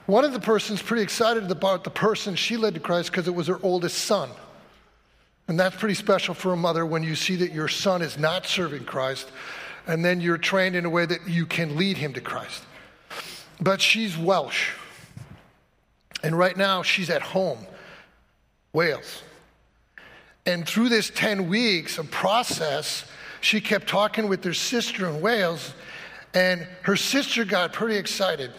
One 0.06 0.24
of 0.24 0.32
the 0.32 0.40
persons 0.40 0.80
pretty 0.80 1.02
excited 1.02 1.50
about 1.50 1.84
the 1.84 1.90
person 1.90 2.34
she 2.34 2.56
led 2.56 2.74
to 2.74 2.80
Christ 2.80 3.10
because 3.10 3.28
it 3.28 3.34
was 3.34 3.46
her 3.46 3.60
oldest 3.62 3.98
son. 3.98 4.30
And 5.48 5.60
that's 5.60 5.76
pretty 5.76 5.94
special 5.94 6.34
for 6.34 6.52
a 6.52 6.56
mother 6.56 6.86
when 6.86 7.02
you 7.02 7.14
see 7.14 7.36
that 7.36 7.52
your 7.52 7.68
son 7.68 8.00
is 8.00 8.18
not 8.18 8.46
serving 8.46 8.84
Christ 8.84 9.30
and 9.86 10.04
then 10.04 10.20
you're 10.20 10.38
trained 10.38 10.76
in 10.76 10.84
a 10.84 10.90
way 10.90 11.06
that 11.06 11.26
you 11.28 11.46
can 11.46 11.76
lead 11.76 11.96
him 11.96 12.12
to 12.12 12.20
Christ. 12.20 12.62
But 13.60 13.80
she's 13.80 14.16
Welsh. 14.16 14.72
And 16.22 16.36
right 16.36 16.56
now, 16.56 16.82
she's 16.82 17.10
at 17.10 17.22
home, 17.22 17.58
Wales. 18.72 19.22
And 20.46 20.66
through 20.66 20.88
this 20.88 21.10
10 21.10 21.48
weeks 21.48 21.98
of 21.98 22.10
process, 22.10 23.04
she 23.40 23.60
kept 23.60 23.88
talking 23.88 24.28
with 24.28 24.42
her 24.44 24.54
sister 24.54 25.08
in 25.08 25.20
Wales, 25.20 25.74
and 26.34 26.66
her 26.82 26.96
sister 26.96 27.44
got 27.44 27.72
pretty 27.72 27.96
excited. 27.96 28.52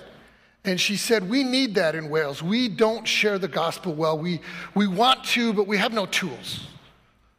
And 0.66 0.80
she 0.80 0.98
said, 0.98 1.30
We 1.30 1.44
need 1.44 1.76
that 1.76 1.96
in 1.96 2.10
Wales. 2.10 2.44
We 2.44 2.68
don't 2.68 3.08
share 3.08 3.40
the 3.40 3.48
gospel 3.48 3.94
well. 3.94 4.18
We, 4.18 4.42
we 4.76 4.88
want 4.88 5.24
to, 5.26 5.54
but 5.54 5.68
we 5.68 5.78
have 5.78 5.94
no 5.94 6.06
tools. 6.06 6.68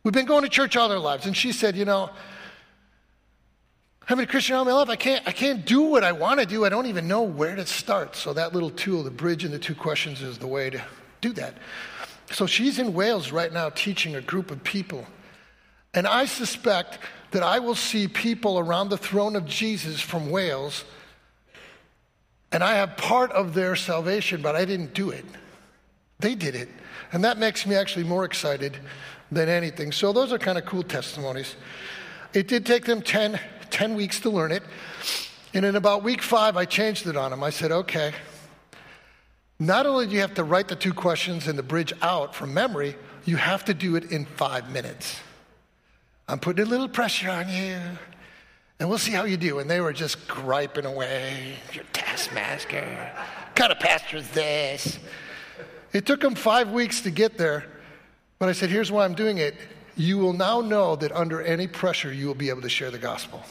We've 0.03 0.15
been 0.15 0.27
going 0.27 0.43
to 0.43 0.49
church 0.49 0.77
all 0.77 0.91
our 0.91 0.99
lives. 0.99 1.27
And 1.27 1.37
she 1.37 1.53
said, 1.53 1.77
You 1.77 1.85
know, 1.85 2.11
I've 4.03 4.17
been 4.17 4.21
a 4.21 4.27
Christian 4.27 4.57
all 4.57 4.65
my 4.65 4.73
life. 4.73 4.89
I 4.89 4.97
can't, 4.97 5.29
I 5.29 5.33
can't 5.33 5.65
do 5.65 5.83
what 5.83 6.03
I 6.03 6.11
want 6.11 6.41
to 6.41 6.47
do. 6.47 6.65
I 6.65 6.69
don't 6.69 6.87
even 6.87 7.07
know 7.07 7.23
where 7.23 7.55
to 7.55 7.65
start. 7.65 8.17
So 8.17 8.33
that 8.33 8.53
little 8.53 8.71
tool, 8.71 9.05
the 9.05 9.11
bridge 9.11 9.45
and 9.45 9.55
the 9.55 9.59
two 9.59 9.75
questions, 9.75 10.23
is 10.23 10.39
the 10.39 10.49
way 10.49 10.71
to 10.71 10.83
do 11.21 11.33
that. 11.35 11.55
So 12.31 12.47
she's 12.47 12.79
in 12.79 12.95
Wales 12.95 13.33
right 13.33 13.53
now 13.53 13.71
teaching 13.71 14.15
a 14.15 14.21
group 14.21 14.51
of 14.51 14.63
people. 14.63 15.07
And 15.95 16.07
I 16.07 16.25
suspect 16.25 16.99
that 17.33 17.43
I 17.43 17.59
will 17.59 17.75
see 17.75 18.09
people 18.09 18.59
around 18.59 18.89
the 18.89 18.97
throne 18.97 19.37
of 19.37 19.47
Jesus 19.47 20.01
from 20.01 20.31
Wales, 20.31 20.85
and 22.53 22.63
I 22.63 22.75
have 22.75 22.97
part 22.97 23.31
of 23.33 23.55
their 23.55 23.77
salvation, 23.77 24.43
but 24.43 24.57
I 24.57 24.65
didn't 24.65 24.95
do 24.95 25.11
it. 25.11 25.25
They 26.19 26.35
did 26.35 26.55
it. 26.55 26.69
And 27.13 27.25
that 27.25 27.39
makes 27.39 27.67
me 27.67 27.75
actually 27.75 28.05
more 28.05 28.25
excited 28.25 28.77
than 29.33 29.49
anything. 29.49 29.93
So 29.93 30.13
those 30.13 30.33
are 30.33 30.39
kind 30.39 30.59
of 30.59 30.65
cool 30.67 30.83
testimonies. 30.83 31.57
It 32.33 32.47
did 32.49 32.67
take 32.67 32.85
them 32.85 33.03
10 33.03 33.39
10 33.71 33.95
weeks 33.95 34.21
to 34.21 34.31
learn 34.31 34.53
it. 34.53 34.63
And 35.55 35.65
in 35.65 35.77
about 35.77 36.03
week 36.03 36.23
five, 36.23 36.57
I 36.57 36.65
changed 36.65 37.07
it 37.07 37.17
on 37.17 37.31
them. 37.31 37.43
I 37.43 37.51
said, 37.51 37.73
okay, 37.73 38.13
not 39.61 39.85
only 39.85 40.07
do 40.07 40.15
you 40.15 40.21
have 40.21 40.35
to 40.35 40.45
write 40.45 40.69
the 40.69 40.75
two 40.75 40.95
questions 40.95 41.47
and 41.47 41.59
the 41.59 41.63
bridge 41.63 41.93
out 42.01 42.35
from 42.35 42.53
memory, 42.55 42.97
you 43.27 43.37
have 43.37 43.65
to 43.67 43.75
do 43.75 43.95
it 43.95 44.11
in 44.11 44.25
five 44.25 44.73
minutes. 44.73 45.21
I'm 46.27 46.39
putting 46.39 46.65
a 46.65 46.69
little 46.69 46.89
pressure 46.89 47.29
on 47.29 47.49
you, 47.51 47.79
and 48.79 48.89
we'll 48.89 48.99
see 48.99 49.13
how 49.13 49.25
you 49.25 49.37
do. 49.37 49.59
And 49.59 49.69
they 49.69 49.83
were 49.83 49.93
just 49.93 50.27
griping 50.27 50.87
away. 50.87 51.57
Your 51.75 51.85
taskmaster. 51.93 52.81
What 52.81 53.55
kind 53.55 53.71
of 53.71 53.79
pastor 53.79 54.17
is 54.17 54.31
this? 54.31 54.99
It 55.93 56.07
took 56.07 56.21
them 56.21 56.35
five 56.35 56.71
weeks 56.71 57.03
to 57.03 57.11
get 57.11 57.37
there, 57.37 57.67
but 58.39 58.49
I 58.49 58.53
said, 58.53 58.71
here's 58.71 58.91
why 58.91 59.05
I'm 59.05 59.15
doing 59.15 59.39
it. 59.39 59.57
You 59.95 60.17
will 60.17 60.33
now 60.33 60.63
know 60.63 60.97
that 60.97 61.13
under 61.13 61.43
any 61.43 61.67
pressure, 61.67 62.11
you 62.11 62.27
will 62.27 62.35
be 62.35 62.49
able 62.49 62.63
to 62.63 62.69
share 62.71 62.91
the 62.91 62.99
gospel 62.99 63.43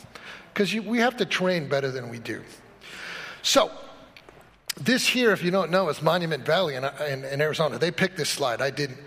because 0.53 0.73
we 0.73 0.97
have 0.97 1.17
to 1.17 1.25
train 1.25 1.69
better 1.69 1.91
than 1.91 2.09
we 2.09 2.17
do. 2.17 2.41
So, 3.43 3.71
this 4.75 5.07
here, 5.07 5.31
if 5.31 5.43
you 5.43 5.51
don't 5.51 5.71
know, 5.71 5.89
is 5.89 6.01
Monument 6.01 6.45
Valley 6.45 6.75
in, 6.75 6.85
in, 7.07 7.25
in 7.25 7.41
Arizona. 7.41 7.77
They 7.77 7.91
picked 7.91 8.17
this 8.17 8.29
slide. 8.29 8.61
I 8.61 8.69
didn't. 8.69 8.99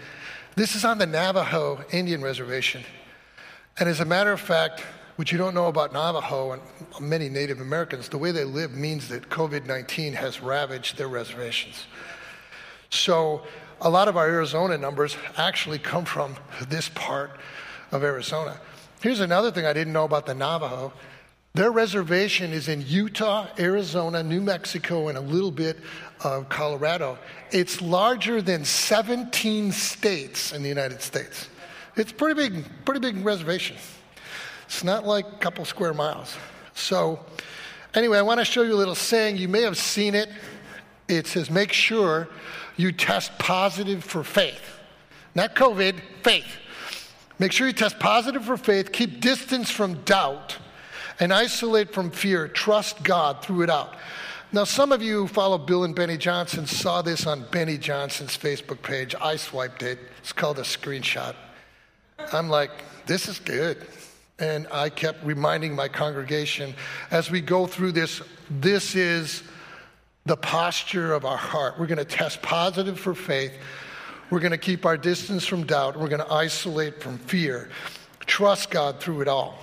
This 0.54 0.74
is 0.74 0.84
on 0.84 0.98
the 0.98 1.06
Navajo 1.06 1.82
Indian 1.92 2.22
Reservation. 2.22 2.84
And 3.78 3.88
as 3.88 4.00
a 4.00 4.04
matter 4.04 4.32
of 4.32 4.40
fact, 4.40 4.82
what 5.16 5.32
you 5.32 5.38
don't 5.38 5.54
know 5.54 5.68
about 5.68 5.92
Navajo 5.92 6.52
and 6.52 6.62
many 7.00 7.28
Native 7.28 7.60
Americans, 7.60 8.08
the 8.08 8.18
way 8.18 8.32
they 8.32 8.44
live 8.44 8.72
means 8.72 9.08
that 9.08 9.28
COVID 9.30 9.66
19 9.66 10.12
has 10.14 10.42
ravaged 10.42 10.98
their 10.98 11.08
reservations. 11.08 11.86
So, 12.90 13.42
a 13.80 13.88
lot 13.88 14.08
of 14.08 14.16
our 14.16 14.28
Arizona 14.28 14.78
numbers 14.78 15.16
actually 15.36 15.78
come 15.78 16.04
from 16.04 16.36
this 16.68 16.88
part 16.90 17.38
of 17.90 18.04
Arizona. 18.04 18.60
Here's 19.00 19.20
another 19.20 19.50
thing 19.50 19.66
I 19.66 19.72
didn't 19.72 19.92
know 19.92 20.04
about 20.04 20.26
the 20.26 20.34
Navajo 20.34 20.92
their 21.54 21.70
reservation 21.70 22.52
is 22.52 22.68
in 22.68 22.82
Utah, 22.86 23.46
Arizona, 23.58 24.22
New 24.22 24.40
Mexico, 24.40 25.08
and 25.08 25.18
a 25.18 25.20
little 25.20 25.50
bit 25.50 25.78
of 26.24 26.48
Colorado. 26.48 27.18
It's 27.50 27.82
larger 27.82 28.40
than 28.40 28.64
17 28.64 29.70
states 29.72 30.52
in 30.52 30.62
the 30.62 30.68
United 30.68 31.02
States. 31.02 31.48
It's 31.94 32.10
pretty 32.10 32.34
big, 32.34 32.64
pretty 32.86 33.00
big 33.00 33.22
reservation. 33.22 33.76
It's 34.64 34.82
not 34.82 35.06
like 35.06 35.26
a 35.26 35.36
couple 35.38 35.64
square 35.66 35.92
miles. 35.92 36.34
So, 36.72 37.20
anyway, 37.94 38.16
I 38.16 38.22
want 38.22 38.40
to 38.40 38.46
show 38.46 38.62
you 38.62 38.72
a 38.72 38.80
little 38.80 38.94
saying. 38.94 39.36
You 39.36 39.48
may 39.48 39.60
have 39.60 39.76
seen 39.76 40.14
it. 40.14 40.30
It 41.08 41.26
says, 41.26 41.50
"Make 41.50 41.74
sure 41.74 42.28
you 42.78 42.92
test 42.92 43.36
positive 43.38 44.02
for 44.02 44.24
faith." 44.24 44.78
Not 45.34 45.54
COVID, 45.54 46.00
faith. 46.22 46.46
Make 47.38 47.52
sure 47.52 47.66
you 47.66 47.74
test 47.74 47.98
positive 47.98 48.46
for 48.46 48.56
faith. 48.56 48.92
Keep 48.92 49.20
distance 49.20 49.70
from 49.70 49.94
doubt 50.04 50.56
and 51.22 51.32
isolate 51.32 51.92
from 51.92 52.10
fear. 52.10 52.48
Trust 52.48 53.04
God 53.04 53.44
through 53.44 53.62
it 53.62 53.70
out. 53.70 53.94
Now, 54.50 54.64
some 54.64 54.90
of 54.90 55.02
you 55.02 55.20
who 55.20 55.28
follow 55.28 55.56
Bill 55.56 55.84
and 55.84 55.94
Beni 55.94 56.16
Johnson 56.16 56.66
saw 56.66 57.00
this 57.00 57.28
on 57.28 57.46
Beni 57.52 57.78
Johnson's 57.78 58.36
Facebook 58.36 58.82
page. 58.82 59.14
I 59.20 59.36
swiped 59.36 59.84
it. 59.84 60.00
It's 60.18 60.32
called 60.32 60.58
a 60.58 60.62
screenshot. 60.62 61.36
I'm 62.32 62.48
like, 62.48 62.72
this 63.06 63.28
is 63.28 63.38
good. 63.38 63.86
And 64.40 64.66
I 64.72 64.88
kept 64.88 65.24
reminding 65.24 65.76
my 65.76 65.86
congregation 65.86 66.74
as 67.12 67.30
we 67.30 67.40
go 67.40 67.68
through 67.68 67.92
this, 67.92 68.20
this 68.50 68.96
is 68.96 69.44
the 70.26 70.36
posture 70.36 71.12
of 71.12 71.24
our 71.24 71.36
heart. 71.36 71.78
We're 71.78 71.86
going 71.86 71.98
to 71.98 72.04
test 72.04 72.42
positive 72.42 72.98
for 72.98 73.14
faith. 73.14 73.52
We're 74.28 74.40
going 74.40 74.50
to 74.50 74.58
keep 74.58 74.84
our 74.84 74.96
distance 74.96 75.46
from 75.46 75.66
doubt. 75.66 75.96
We're 75.96 76.08
going 76.08 76.26
to 76.26 76.32
isolate 76.32 77.00
from 77.00 77.18
fear. 77.18 77.70
Trust 78.26 78.72
God 78.72 78.98
through 78.98 79.20
it 79.20 79.28
all. 79.28 79.56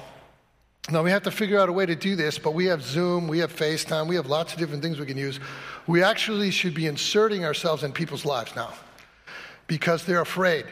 Now, 0.90 1.04
we 1.04 1.12
have 1.12 1.24
to 1.24 1.32
figure 1.32 1.60
out 1.60 1.70
a 1.70 1.74
way 1.74 1.86
to 1.86 1.96
do 1.96 2.16
this, 2.16 2.40
but 2.40 2.54
we 2.54 2.66
have 2.66 2.82
Zoom, 2.82 3.28
we 3.28 3.40
have 3.40 3.56
FaceTime, 3.56 4.08
we 4.08 4.16
have 4.16 4.26
lots 4.26 4.54
of 4.54 4.60
different 4.60 4.82
things 4.82 5.00
we 5.00 5.06
can 5.06 5.18
use. 5.18 5.40
We 5.86 6.02
actually 6.02 6.50
should 6.52 6.74
be 6.74 6.88
inserting 6.88 7.46
ourselves 7.46 7.84
in 7.84 7.92
people's 7.92 8.26
lives 8.26 8.56
now 8.56 8.74
because 9.68 10.06
they're 10.06 10.22
afraid. 10.22 10.66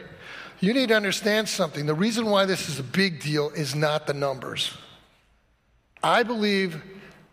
You 0.60 0.74
need 0.74 0.88
to 0.88 0.96
understand 0.96 1.48
something. 1.48 1.86
The 1.86 1.94
reason 1.94 2.26
why 2.26 2.46
this 2.46 2.68
is 2.68 2.80
a 2.80 2.82
big 2.82 3.20
deal 3.20 3.50
is 3.50 3.76
not 3.76 4.06
the 4.06 4.14
numbers. 4.14 4.76
I 6.02 6.24
believe 6.24 6.82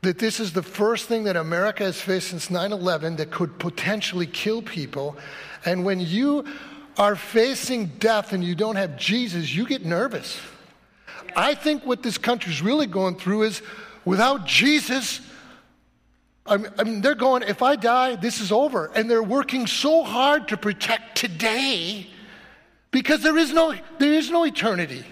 that 0.02 0.20
this 0.20 0.40
is 0.40 0.54
the 0.54 0.62
first 0.62 1.08
thing 1.08 1.24
that 1.24 1.36
America 1.36 1.84
has 1.84 2.00
faced 2.00 2.30
since 2.30 2.52
9 2.52 2.72
11 2.72 3.16
that 3.16 3.32
could 3.32 3.58
potentially 3.58 4.28
kill 4.28 4.62
people. 4.62 5.18
And 5.66 5.84
when 5.84 6.00
you 6.00 6.46
are 6.98 7.16
facing 7.16 7.88
death 7.98 8.32
and 8.32 8.44
you 8.44 8.54
don't 8.54 8.76
have 8.76 8.98
Jesus, 8.98 9.54
you 9.54 9.66
get 9.66 9.84
nervous. 9.84 10.40
I 11.36 11.56
think 11.56 11.86
what 11.86 12.04
this 12.04 12.18
country 12.18 12.52
is 12.52 12.62
really 12.62 12.88
going 12.88 13.18
through 13.18 13.44
is 13.44 13.62
without 14.06 14.46
Jesus, 14.46 15.22
I 16.46 16.58
mean, 16.58 17.02
they're 17.02 17.16
going, 17.16 17.44
if 17.44 17.62
I 17.62 17.76
die, 17.76 18.16
this 18.16 18.40
is 18.40 18.52
over. 18.52 18.92
And 18.96 19.10
they're 19.10 19.24
working 19.24 19.66
so 19.68 20.04
hard 20.04 20.48
to 20.50 20.58
protect 20.58 21.18
today 21.18 22.08
because 22.92 23.22
there 23.24 23.38
is 23.38 23.52
no, 23.52 23.74
there 23.98 24.14
is 24.14 24.30
no 24.30 24.46
eternity. 24.46 25.04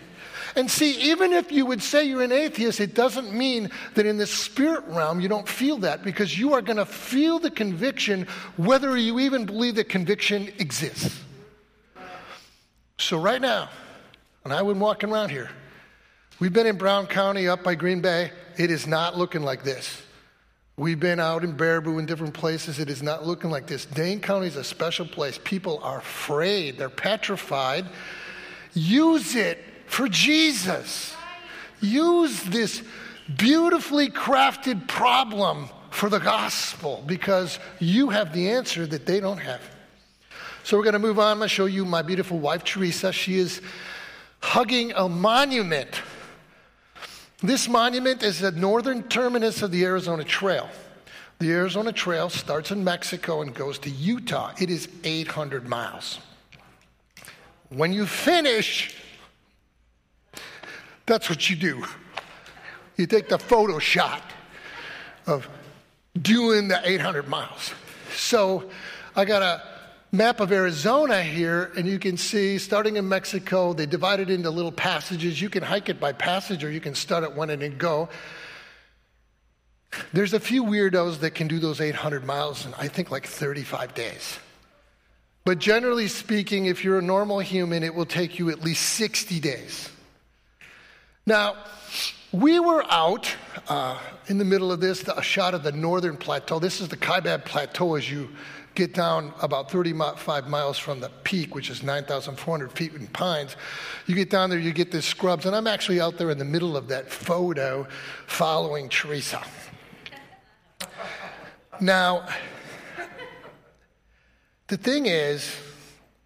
And 0.55 0.69
see, 0.69 1.11
even 1.11 1.33
if 1.33 1.51
you 1.51 1.65
would 1.65 1.81
say 1.81 2.03
you're 2.03 2.21
an 2.21 2.31
atheist, 2.31 2.79
it 2.79 2.93
doesn't 2.93 3.33
mean 3.33 3.71
that 3.95 4.05
in 4.05 4.17
the 4.17 4.27
spirit 4.27 4.83
realm 4.87 5.19
you 5.19 5.27
don't 5.27 5.49
feel 5.49 5.77
that 5.79 6.03
because 6.03 6.37
you 6.37 6.53
are 6.53 6.61
going 6.61 6.77
to 6.77 6.85
feel 6.85 7.39
the 7.39 7.49
conviction 7.49 8.27
whether 8.57 8.95
you 8.95 9.19
even 9.19 9.45
believe 9.45 9.75
that 9.75 9.89
conviction 9.89 10.49
exists. 10.59 11.19
So, 12.99 13.19
right 13.19 13.41
now, 13.41 13.69
and 14.43 14.53
I've 14.53 14.67
been 14.67 14.79
walking 14.79 15.11
around 15.11 15.29
here, 15.29 15.49
We've 16.43 16.51
been 16.51 16.67
in 16.67 16.75
Brown 16.75 17.07
County 17.07 17.47
up 17.47 17.63
by 17.63 17.75
Green 17.75 18.01
Bay. 18.01 18.29
It 18.57 18.69
is 18.69 18.85
not 18.85 19.17
looking 19.17 19.43
like 19.43 19.63
this. 19.63 20.01
We've 20.75 20.99
been 20.99 21.21
out 21.21 21.45
in 21.45 21.55
Baraboo 21.55 21.99
in 21.99 22.05
different 22.05 22.33
places. 22.33 22.79
It 22.79 22.89
is 22.89 23.01
not 23.01 23.25
looking 23.25 23.49
like 23.49 23.65
this. 23.65 23.85
Dane 23.85 24.19
County 24.19 24.47
is 24.47 24.57
a 24.57 24.63
special 24.65 25.05
place. 25.05 25.39
People 25.45 25.79
are 25.81 25.99
afraid, 25.99 26.77
they're 26.77 26.89
petrified. 26.89 27.85
Use 28.73 29.35
it 29.37 29.63
for 29.85 30.09
Jesus. 30.09 31.15
Use 31.79 32.43
this 32.43 32.83
beautifully 33.37 34.09
crafted 34.09 34.85
problem 34.85 35.69
for 35.91 36.09
the 36.09 36.19
gospel 36.19 37.05
because 37.07 37.57
you 37.79 38.09
have 38.09 38.33
the 38.33 38.49
answer 38.49 38.85
that 38.85 39.05
they 39.05 39.21
don't 39.21 39.37
have. 39.37 39.61
So 40.65 40.75
we're 40.75 40.83
going 40.83 40.91
to 40.91 40.99
move 40.99 41.19
on. 41.19 41.31
I'm 41.31 41.37
going 41.37 41.47
to 41.47 41.55
show 41.55 41.67
you 41.67 41.85
my 41.85 42.01
beautiful 42.01 42.37
wife, 42.37 42.65
Teresa. 42.65 43.13
She 43.13 43.35
is 43.35 43.61
hugging 44.41 44.91
a 44.91 45.07
monument 45.07 46.01
this 47.43 47.67
monument 47.67 48.23
is 48.23 48.39
the 48.39 48.51
northern 48.51 49.03
terminus 49.03 49.61
of 49.61 49.71
the 49.71 49.83
Arizona 49.83 50.23
Trail. 50.23 50.69
The 51.39 51.51
Arizona 51.51 51.91
Trail 51.91 52.29
starts 52.29 52.71
in 52.71 52.83
Mexico 52.83 53.41
and 53.41 53.53
goes 53.53 53.77
to 53.79 53.89
Utah. 53.89 54.53
It 54.59 54.69
is 54.69 54.87
800 55.03 55.67
miles. 55.67 56.19
When 57.69 57.91
you 57.91 58.05
finish, 58.05 58.95
that's 61.05 61.29
what 61.29 61.49
you 61.49 61.55
do. 61.55 61.83
You 62.95 63.07
take 63.07 63.27
the 63.27 63.39
photo 63.39 63.77
shot 63.79 64.21
of 65.25 65.49
doing 66.21 66.67
the 66.69 66.79
800 66.87 67.27
miles. 67.27 67.73
So 68.15 68.69
I 69.15 69.25
got 69.25 69.41
a 69.41 69.72
map 70.13 70.39
of 70.39 70.51
Arizona 70.51 71.23
here, 71.23 71.71
and 71.75 71.87
you 71.87 71.97
can 71.97 72.17
see 72.17 72.59
starting 72.59 72.97
in 72.97 73.09
Mexico, 73.09 73.73
they 73.73 73.87
divide 73.87 74.19
it 74.19 74.29
into 74.29 74.51
little 74.51 74.71
passages. 74.71 75.41
You 75.41 75.49
can 75.49 75.63
hike 75.63 75.89
it 75.89 75.99
by 75.99 76.13
passage, 76.13 76.63
or 76.63 76.71
you 76.71 76.79
can 76.79 76.93
start 76.93 77.23
at 77.23 77.35
one 77.35 77.49
and 77.49 77.63
then 77.63 77.77
go. 77.77 78.07
There's 80.13 80.33
a 80.33 80.39
few 80.39 80.63
weirdos 80.63 81.19
that 81.21 81.31
can 81.31 81.47
do 81.47 81.57
those 81.57 81.81
800 81.81 82.23
miles 82.23 82.65
in, 82.65 82.73
I 82.75 82.87
think, 82.87 83.09
like 83.09 83.25
35 83.25 83.95
days. 83.95 84.39
But 85.45 85.57
generally 85.57 86.07
speaking, 86.07 86.67
if 86.67 86.83
you're 86.83 86.99
a 86.99 87.03
normal 87.03 87.39
human, 87.39 87.83
it 87.83 87.93
will 87.93 88.05
take 88.05 88.37
you 88.37 88.49
at 88.51 88.61
least 88.61 88.83
60 88.91 89.39
days. 89.39 89.89
Now, 91.25 91.55
we 92.31 92.59
were 92.59 92.83
out 92.89 93.33
uh, 93.67 93.99
in 94.27 94.37
the 94.37 94.45
middle 94.45 94.71
of 94.71 94.79
this, 94.79 95.07
a 95.07 95.21
shot 95.23 95.53
of 95.53 95.63
the 95.63 95.71
northern 95.71 96.17
plateau. 96.17 96.59
This 96.59 96.81
is 96.81 96.87
the 96.87 96.97
Kaibab 96.97 97.45
Plateau 97.45 97.95
as 97.95 98.09
you 98.09 98.29
get 98.75 98.93
down 98.93 99.33
about 99.41 99.69
35 99.69 100.49
miles 100.49 100.77
from 100.77 100.99
the 100.99 101.09
peak, 101.23 101.55
which 101.55 101.69
is 101.69 101.83
9,400 101.83 102.71
feet 102.71 102.93
in 102.93 103.07
pines. 103.07 103.55
You 104.07 104.15
get 104.15 104.29
down 104.29 104.49
there, 104.49 104.59
you 104.59 104.73
get 104.73 104.91
this 104.91 105.05
scrubs, 105.05 105.45
and 105.45 105.55
I'm 105.55 105.67
actually 105.67 106.01
out 106.01 106.17
there 106.17 106.31
in 106.31 106.37
the 106.37 106.45
middle 106.45 106.75
of 106.75 106.87
that 106.87 107.11
photo 107.11 107.87
following 108.27 108.89
Teresa. 108.89 109.41
Now, 111.79 112.27
the 114.67 114.77
thing 114.77 115.05
is, 115.05 115.55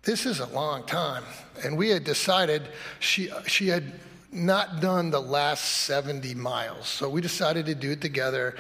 this 0.04 0.25
is 0.25 0.39
a 0.39 0.46
long 0.48 0.86
time, 0.86 1.24
and 1.63 1.77
we 1.77 1.89
had 1.89 2.04
decided 2.04 2.70
she, 3.00 3.30
she 3.46 3.68
had 3.68 3.94
not 4.32 4.82
done 4.82 5.10
the 5.10 5.22
last 5.22 5.84
70 5.84 6.36
miles, 6.36 6.88
so 6.88 7.10
we 7.10 7.22
decided 7.22 7.66
to 7.66 7.75
do 7.75 7.92
it 7.92 8.01
together. 8.01 8.56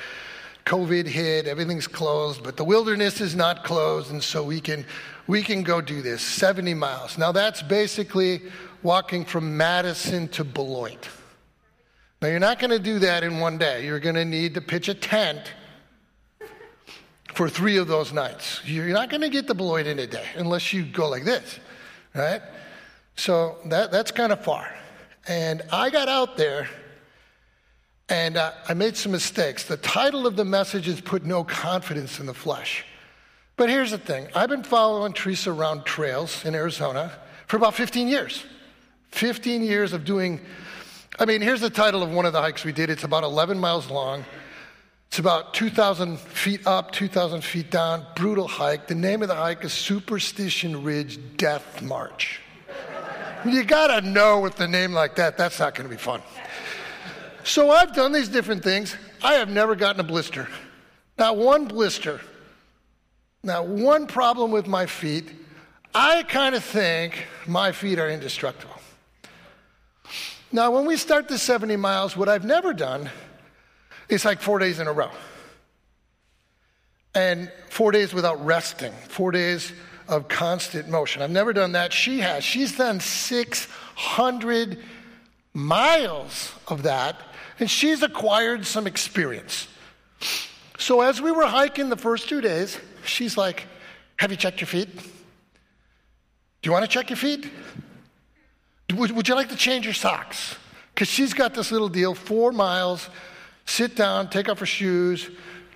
COVID 0.67 1.07
hit, 1.07 1.47
everything's 1.47 1.87
closed, 1.87 2.43
but 2.43 2.57
the 2.57 2.65
wilderness 2.65 3.21
is 3.21 3.37
not 3.37 3.63
closed, 3.63 4.11
and 4.11 4.21
so 4.21 4.43
we 4.43 4.59
can 4.59 4.85
we 5.25 5.41
can 5.41 5.63
go 5.63 5.79
do 5.79 6.01
this 6.01 6.21
70 6.21 6.73
miles. 6.73 7.17
Now 7.17 7.31
that's 7.31 7.61
basically 7.61 8.41
walking 8.83 9.23
from 9.23 9.55
Madison 9.55 10.27
to 10.29 10.43
Beloit. 10.43 11.07
Now 12.21 12.27
you're 12.27 12.39
not 12.39 12.59
going 12.59 12.71
to 12.71 12.79
do 12.79 12.99
that 12.99 13.23
in 13.23 13.39
one 13.39 13.57
day. 13.57 13.85
You're 13.85 14.01
going 14.01 14.15
to 14.15 14.25
need 14.25 14.55
to 14.55 14.61
pitch 14.61 14.89
a 14.89 14.93
tent 14.93 15.53
for 17.33 17.47
three 17.47 17.77
of 17.77 17.87
those 17.87 18.11
nights. 18.11 18.59
You're 18.65 18.87
not 18.87 19.09
going 19.09 19.21
to 19.21 19.29
get 19.29 19.47
to 19.47 19.53
Beloit 19.53 19.87
in 19.87 19.99
a 19.99 20.07
day 20.07 20.25
unless 20.35 20.73
you 20.73 20.83
go 20.83 21.07
like 21.07 21.23
this, 21.23 21.61
right? 22.13 22.41
So 23.15 23.57
that, 23.67 23.93
that's 23.93 24.11
kind 24.11 24.33
of 24.33 24.43
far. 24.43 24.69
And 25.29 25.61
I 25.71 25.89
got 25.91 26.09
out 26.09 26.35
there 26.35 26.67
and 28.09 28.37
uh, 28.37 28.51
I 28.67 28.73
made 28.73 28.95
some 28.95 29.11
mistakes. 29.11 29.65
The 29.65 29.77
title 29.77 30.25
of 30.27 30.35
the 30.35 30.45
message 30.45 30.87
is 30.87 31.01
Put 31.01 31.25
No 31.25 31.43
Confidence 31.43 32.19
in 32.19 32.25
the 32.25 32.33
Flesh. 32.33 32.85
But 33.57 33.69
here's 33.69 33.91
the 33.91 33.97
thing 33.97 34.27
I've 34.35 34.49
been 34.49 34.63
following 34.63 35.13
Teresa 35.13 35.51
around 35.51 35.85
trails 35.85 36.45
in 36.45 36.55
Arizona 36.55 37.11
for 37.47 37.57
about 37.57 37.73
15 37.73 38.07
years. 38.07 38.45
15 39.11 39.63
years 39.63 39.93
of 39.93 40.05
doing, 40.05 40.39
I 41.17 41.25
mean, 41.25 41.41
here's 41.41 41.61
the 41.61 41.69
title 41.69 42.03
of 42.03 42.11
one 42.11 42.25
of 42.25 42.33
the 42.33 42.41
hikes 42.41 42.63
we 42.63 42.71
did. 42.71 42.89
It's 42.89 43.03
about 43.03 43.23
11 43.23 43.57
miles 43.57 43.89
long. 43.89 44.25
It's 45.07 45.19
about 45.19 45.53
2,000 45.53 46.19
feet 46.19 46.67
up, 46.67 46.91
2,000 46.91 47.41
feet 47.41 47.71
down, 47.71 48.05
brutal 48.15 48.47
hike. 48.47 48.87
The 48.87 48.95
name 48.95 49.21
of 49.21 49.29
the 49.29 49.35
hike 49.35 49.63
is 49.63 49.71
Superstition 49.71 50.83
Ridge 50.83 51.17
Death 51.37 51.81
March. 51.81 52.41
you 53.45 53.63
gotta 53.63 54.05
know 54.05 54.39
with 54.41 54.59
a 54.59 54.67
name 54.67 54.91
like 54.91 55.15
that, 55.15 55.37
that's 55.37 55.59
not 55.59 55.75
gonna 55.75 55.89
be 55.89 55.95
fun. 55.95 56.21
So 57.47 57.71
I've 57.71 57.95
done 57.95 58.11
these 58.11 58.27
different 58.27 58.61
things. 58.61 58.97
I 59.23 59.35
have 59.35 59.47
never 59.47 59.73
gotten 59.73 60.01
a 60.01 60.03
blister. 60.03 60.49
Not 61.17 61.37
one 61.37 61.63
blister. 61.65 62.19
Not 63.41 63.67
one 63.67 64.05
problem 64.05 64.51
with 64.51 64.67
my 64.67 64.85
feet. 64.85 65.31
I 65.95 66.23
kind 66.23 66.55
of 66.55 66.63
think 66.63 67.25
my 67.47 67.71
feet 67.71 67.99
are 67.99 68.09
indestructible. 68.09 68.75
Now, 70.51 70.71
when 70.71 70.85
we 70.85 70.97
start 70.97 71.29
the 71.29 71.37
70 71.37 71.77
miles, 71.77 72.17
what 72.17 72.27
I've 72.27 72.43
never 72.43 72.73
done 72.73 73.09
is 74.09 74.25
like 74.25 74.41
four 74.41 74.59
days 74.59 74.81
in 74.81 74.87
a 74.87 74.93
row. 74.93 75.11
And 77.15 77.49
four 77.69 77.93
days 77.93 78.13
without 78.13 78.45
resting, 78.45 78.91
four 79.07 79.31
days 79.31 79.71
of 80.09 80.27
constant 80.27 80.89
motion. 80.89 81.21
I've 81.21 81.31
never 81.31 81.53
done 81.53 81.71
that. 81.71 81.93
She 81.93 82.19
has. 82.19 82.43
She's 82.43 82.75
done 82.75 82.99
600 82.99 84.83
miles 85.53 86.51
of 86.67 86.83
that 86.83 87.21
and 87.59 87.69
she's 87.69 88.03
acquired 88.03 88.65
some 88.65 88.87
experience. 88.87 89.67
So 90.77 91.01
as 91.01 91.21
we 91.21 91.31
were 91.31 91.45
hiking 91.45 91.89
the 91.89 91.97
first 91.97 92.29
two 92.29 92.41
days, 92.41 92.79
she's 93.03 93.37
like, 93.37 93.65
Have 94.17 94.31
you 94.31 94.37
checked 94.37 94.61
your 94.61 94.67
feet? 94.67 94.89
Do 94.95 95.01
you 96.63 96.71
want 96.71 96.85
to 96.85 96.89
check 96.89 97.09
your 97.09 97.17
feet? 97.17 97.49
Would, 98.93 99.11
would 99.11 99.27
you 99.27 99.35
like 99.35 99.49
to 99.49 99.55
change 99.55 99.85
your 99.85 99.93
socks? 99.93 100.55
Because 100.93 101.07
she's 101.07 101.33
got 101.33 101.53
this 101.53 101.71
little 101.71 101.89
deal 101.89 102.15
four 102.15 102.51
miles, 102.51 103.09
sit 103.65 103.95
down, 103.95 104.29
take 104.29 104.49
off 104.49 104.59
her 104.59 104.65
shoes, 104.65 105.29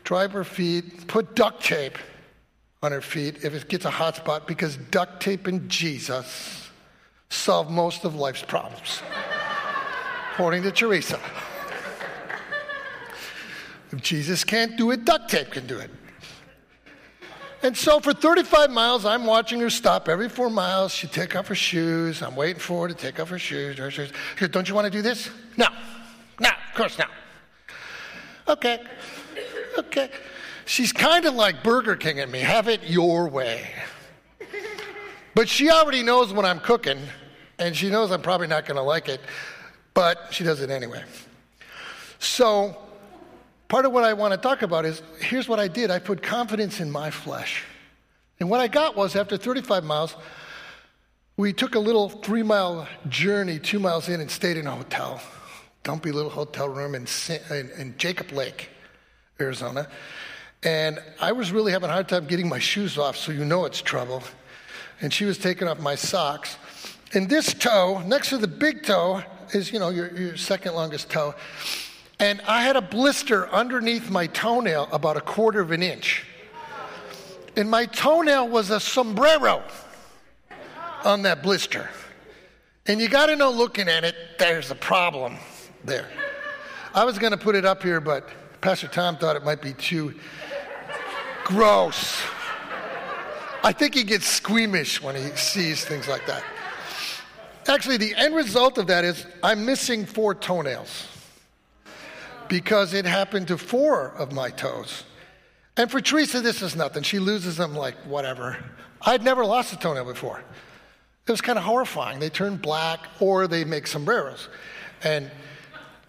dry 0.04 0.28
her 0.28 0.44
feet, 0.44 1.08
put 1.08 1.36
duct 1.36 1.63
tape 1.63 1.98
on 2.82 2.91
her 2.91 3.02
feet 3.02 3.44
if 3.44 3.54
it 3.54 3.70
gets 3.70 3.86
a 3.86 3.91
hot 3.91 4.15
spot, 4.15 4.48
because 4.48 4.78
duct 4.78 5.22
tape 5.22 5.46
and 5.48 5.70
Jesus 5.70 6.70
solve 7.30 7.70
most 7.70 8.04
of 8.04 8.15
life's 8.15 8.41
problems, 8.41 9.02
according 10.34 10.63
to 10.63 10.72
Teresa. 10.72 11.20
If 13.92 14.02
Jesus 14.02 14.44
can't 14.44 14.78
do 14.78 14.92
it, 14.92 15.06
duct 15.06 15.30
tape 15.30 15.52
can 15.52 15.68
do 15.68 15.78
it. 15.78 15.90
And 17.64 17.78
so 17.78 18.00
for 18.00 18.14
35 18.14 18.72
miles, 18.72 19.06
I'm 19.06 19.26
watching 19.26 19.60
her 19.60 19.70
stop 19.70 20.10
every 20.10 20.30
four 20.30 20.50
miles. 20.50 20.92
She 20.94 21.08
take 21.08 21.36
off 21.36 21.48
her 21.48 21.56
shoes. 21.56 22.24
I'm 22.24 22.36
waiting 22.36 22.60
for 22.60 22.88
her 22.88 22.94
to 22.94 23.00
take 23.00 23.20
off 23.20 23.30
her 23.30 23.38
shoes. 23.38 23.78
Her 23.78 23.92
shoes. 23.92 24.12
Don't 24.50 24.68
you 24.68 24.74
want 24.74 24.86
to 24.86 24.92
do 24.92 25.02
this? 25.02 25.30
No. 25.58 25.68
No, 26.40 26.50
of 26.50 26.76
course 26.76 26.98
not. 26.98 27.12
Okay. 28.48 28.82
Okay. 29.78 30.10
She's 30.66 30.92
kind 30.92 31.26
of 31.26 31.36
like 31.36 31.64
Burger 31.64 31.96
King 31.96 32.20
at 32.20 32.30
me. 32.30 32.40
Have 32.40 32.68
it 32.68 32.84
your 32.84 33.28
way. 33.28 33.70
But 35.36 35.48
she 35.48 35.70
already 35.70 36.02
knows 36.02 36.34
when 36.34 36.46
I'm 36.46 36.60
cooking, 36.60 37.00
and 37.60 37.76
she 37.76 37.90
knows 37.90 38.12
I'm 38.12 38.22
probably 38.22 38.48
not 38.48 38.66
going 38.66 38.78
to 38.78 38.82
like 38.82 39.08
it, 39.08 39.22
but 39.94 40.28
she 40.32 40.44
does 40.44 40.62
it 40.62 40.70
anyway. 40.70 41.04
So 42.20 42.76
part 43.72 43.86
of 43.86 43.94
what 43.94 44.04
I 44.04 44.12
want 44.12 44.34
to 44.34 44.38
talk 44.38 44.64
about 44.64 44.84
is 44.84 45.02
here's 45.22 45.48
what 45.48 45.58
I 45.58 45.70
did 45.70 45.92
I 45.92 46.00
put 46.00 46.22
confidence 46.22 46.82
in 46.82 46.92
my 46.92 47.10
flesh. 47.10 47.64
And 48.42 48.50
what 48.50 48.60
I 48.60 48.68
got 48.68 48.98
was 48.98 49.16
after 49.16 49.38
35 49.38 49.86
miles, 49.86 50.14
we 51.38 51.54
took 51.54 51.76
a 51.76 51.80
little 51.80 52.10
three 52.10 52.44
mile 52.44 52.86
journey, 53.08 53.60
two 53.60 53.80
miles 53.80 54.10
in, 54.10 54.20
and 54.20 54.30
stayed 54.30 54.58
in 54.58 54.68
a 54.68 54.76
hotel, 54.76 55.22
dumpy 55.84 56.12
little 56.12 56.30
hotel 56.30 56.68
room 56.68 56.96
in, 56.96 57.08
in, 57.50 57.70
in 57.78 57.96
Jacob 57.98 58.34
Lake, 58.34 58.68
Arizona. 59.40 59.88
And 60.64 61.00
I 61.22 61.32
was 61.32 61.54
really 61.54 61.72
having 61.72 61.90
a 61.90 61.94
hard 61.94 62.10
time 62.10 62.28
getting 62.28 62.50
my 62.50 62.60
shoes 62.60 62.98
off, 62.98 63.16
so 63.16 63.32
you 63.32 63.46
know 63.46 63.64
it's 63.64 63.82
trouble. 63.82 64.22
And 65.00 65.14
she 65.14 65.24
was 65.24 65.38
taking 65.38 65.70
off 65.70 65.80
my 65.80 65.96
socks. 65.96 66.58
And 67.14 67.30
this 67.30 67.54
toe, 67.54 68.04
next 68.06 68.32
to 68.32 68.38
the 68.38 68.50
big 68.50 68.84
toe, 68.84 69.24
is, 69.54 69.72
you 69.72 69.80
know, 69.80 69.90
your, 69.90 70.12
your 70.20 70.36
second 70.36 70.74
longest 70.74 71.10
toe. 71.10 71.36
And 72.22 72.40
I 72.42 72.62
had 72.62 72.76
a 72.76 72.82
blister 72.82 73.50
underneath 73.50 74.12
my 74.12 74.28
toenail 74.28 74.88
about 74.92 75.18
a 75.18 75.22
quarter 75.22 75.60
of 75.60 75.72
an 75.72 75.82
inch. 75.82 76.24
And 77.58 77.68
my 77.68 77.88
toenail 77.88 78.48
was 78.48 78.70
a 78.70 78.80
sombrero 78.80 79.64
on 81.04 81.24
that 81.24 81.42
blister. 81.42 81.90
And 82.86 83.02
you 83.02 83.10
got 83.10 83.26
to 83.26 83.36
know 83.36 83.50
looking 83.50 83.90
at 83.90 84.04
it, 84.04 84.16
there's 84.38 84.70
a 84.70 84.76
problem 84.76 85.36
there. 85.84 86.08
I 86.94 87.06
was 87.06 87.18
going 87.18 87.32
to 87.32 87.40
put 87.40 87.56
it 87.56 87.66
up 87.66 87.82
here, 87.82 88.00
but 88.00 88.30
Pastor 88.62 88.88
Tom 88.88 89.18
thought 89.18 89.36
it 89.36 89.44
might 89.44 89.62
be 89.62 89.74
too 89.74 90.14
gross. 91.44 92.22
I 93.64 93.72
think 93.72 93.96
he 93.96 94.04
gets 94.04 94.28
squeamish 94.28 95.02
when 95.02 95.16
he 95.16 95.36
sees 95.36 95.84
things 95.84 96.08
like 96.08 96.28
that. 96.28 96.44
Actually, 97.68 97.98
the 97.98 98.14
end 98.16 98.36
result 98.36 98.78
of 98.78 98.86
that 98.88 99.06
is 99.06 99.26
I'm 99.42 99.66
missing 99.66 100.06
four 100.06 100.36
toenails 100.36 101.08
because 102.52 102.94
it 102.94 103.06
happened 103.06 103.48
to 103.48 103.58
four 103.58 104.10
of 104.10 104.34
my 104.34 104.50
toes. 104.50 105.06
And 105.78 105.90
for 105.90 106.02
Teresa, 106.02 106.42
this 106.42 106.62
is 106.62 106.76
nothing. 106.76 107.02
She 107.02 107.18
loses 107.18 107.56
them 107.56 107.74
like 107.74 107.96
whatever. 108.00 108.58
I'd 109.02 109.24
never 109.24 109.46
lost 109.46 109.72
a 109.72 109.80
toenail 109.80 110.04
before. 110.04 110.44
It 111.26 111.32
was 111.32 111.40
kind 111.40 111.58
of 111.58 111.64
horrifying. 111.64 112.20
They 112.20 112.30
turn 112.30 112.58
black 112.58 113.00
or 113.22 113.48
they 113.48 113.64
make 113.64 113.88
sombreros. 113.88 114.50
And 115.02 115.32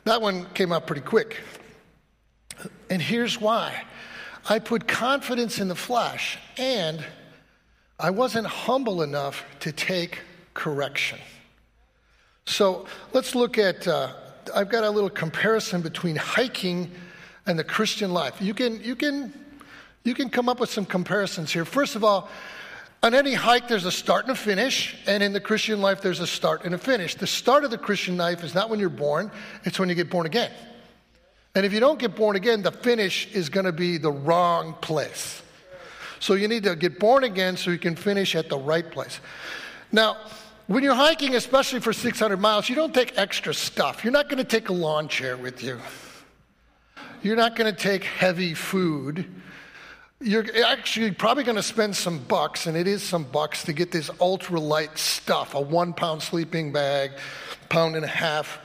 that 0.02 0.20
one 0.20 0.46
came 0.46 0.72
out 0.72 0.84
pretty 0.84 1.02
quick. 1.02 1.38
And 2.90 3.00
here's 3.00 3.40
why 3.40 3.84
I 4.48 4.58
put 4.58 4.88
confidence 4.88 5.60
in 5.60 5.68
the 5.68 5.76
flesh, 5.76 6.38
and 6.58 7.04
I 8.00 8.10
wasn't 8.10 8.48
humble 8.48 9.02
enough 9.02 9.44
to 9.60 9.70
take 9.70 10.18
correction. 10.54 11.20
So 12.46 12.86
let's 13.12 13.36
look 13.36 13.58
at, 13.58 13.86
uh, 13.86 14.14
I've 14.54 14.68
got 14.68 14.84
a 14.84 14.90
little 14.90 15.10
comparison 15.10 15.80
between 15.80 16.16
hiking 16.16 16.90
and 17.46 17.58
the 17.58 17.64
Christian 17.64 18.12
life. 18.12 18.40
You 18.40 18.54
can, 18.54 18.82
you, 18.82 18.96
can, 18.96 19.32
you 20.04 20.14
can 20.14 20.30
come 20.30 20.48
up 20.48 20.60
with 20.60 20.70
some 20.70 20.84
comparisons 20.84 21.52
here. 21.52 21.64
First 21.64 21.96
of 21.96 22.04
all, 22.04 22.28
on 23.02 23.14
any 23.14 23.34
hike, 23.34 23.66
there's 23.66 23.84
a 23.84 23.90
start 23.90 24.26
and 24.26 24.32
a 24.32 24.36
finish, 24.36 24.96
and 25.06 25.24
in 25.24 25.32
the 25.32 25.40
Christian 25.40 25.80
life, 25.80 26.00
there's 26.00 26.20
a 26.20 26.26
start 26.26 26.64
and 26.64 26.72
a 26.72 26.78
finish. 26.78 27.16
The 27.16 27.26
start 27.26 27.64
of 27.64 27.72
the 27.72 27.78
Christian 27.78 28.16
life 28.16 28.44
is 28.44 28.54
not 28.54 28.70
when 28.70 28.78
you're 28.78 28.88
born, 28.88 29.32
it's 29.64 29.78
when 29.80 29.88
you 29.88 29.96
get 29.96 30.08
born 30.08 30.24
again. 30.24 30.52
And 31.54 31.66
if 31.66 31.72
you 31.72 31.80
don't 31.80 31.98
get 31.98 32.14
born 32.14 32.36
again, 32.36 32.62
the 32.62 32.70
finish 32.70 33.26
is 33.32 33.48
going 33.48 33.66
to 33.66 33.72
be 33.72 33.98
the 33.98 34.12
wrong 34.12 34.74
place. 34.80 35.42
So 36.20 36.34
you 36.34 36.46
need 36.46 36.62
to 36.62 36.76
get 36.76 37.00
born 37.00 37.24
again 37.24 37.56
so 37.56 37.72
you 37.72 37.78
can 37.78 37.96
finish 37.96 38.36
at 38.36 38.48
the 38.48 38.56
right 38.56 38.88
place. 38.88 39.18
Now, 39.90 40.16
when 40.66 40.82
you're 40.82 40.94
hiking, 40.94 41.34
especially 41.34 41.80
for 41.80 41.92
600 41.92 42.36
miles, 42.38 42.68
you 42.68 42.74
don't 42.74 42.94
take 42.94 43.18
extra 43.18 43.52
stuff. 43.52 44.04
You're 44.04 44.12
not 44.12 44.28
going 44.28 44.38
to 44.38 44.48
take 44.48 44.68
a 44.68 44.72
lawn 44.72 45.08
chair 45.08 45.36
with 45.36 45.62
you. 45.62 45.78
You're 47.22 47.36
not 47.36 47.56
going 47.56 47.72
to 47.72 47.78
take 47.78 48.04
heavy 48.04 48.54
food. 48.54 49.26
You're 50.20 50.44
actually 50.64 51.10
probably 51.10 51.44
going 51.44 51.56
to 51.56 51.62
spend 51.62 51.96
some 51.96 52.18
bucks, 52.18 52.66
and 52.66 52.76
it 52.76 52.86
is 52.86 53.02
some 53.02 53.24
bucks, 53.24 53.64
to 53.64 53.72
get 53.72 53.90
this 53.90 54.08
ultralight 54.10 54.96
stuff 54.96 55.54
a 55.54 55.60
one 55.60 55.92
pound 55.92 56.22
sleeping 56.22 56.72
bag, 56.72 57.12
pound 57.68 57.96
and 57.96 58.04
a 58.04 58.08
half 58.08 58.60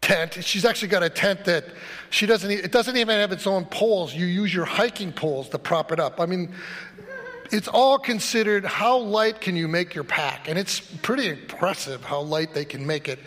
tent. 0.00 0.42
She's 0.42 0.64
actually 0.64 0.88
got 0.88 1.02
a 1.02 1.10
tent 1.10 1.44
that 1.44 1.64
she 2.10 2.26
doesn't, 2.26 2.50
it 2.50 2.72
doesn't 2.72 2.96
even 2.96 3.18
have 3.18 3.30
its 3.30 3.46
own 3.46 3.66
poles. 3.66 4.14
You 4.14 4.26
use 4.26 4.52
your 4.52 4.64
hiking 4.64 5.12
poles 5.12 5.48
to 5.50 5.58
prop 5.58 5.92
it 5.92 6.00
up. 6.00 6.20
I 6.20 6.26
mean, 6.26 6.52
it's 7.50 7.68
all 7.68 7.98
considered 7.98 8.64
how 8.64 8.98
light 8.98 9.40
can 9.40 9.56
you 9.56 9.68
make 9.68 9.94
your 9.94 10.04
pack? 10.04 10.48
And 10.48 10.58
it's 10.58 10.80
pretty 10.80 11.28
impressive 11.28 12.04
how 12.04 12.20
light 12.20 12.54
they 12.54 12.64
can 12.64 12.86
make 12.86 13.08
it. 13.08 13.18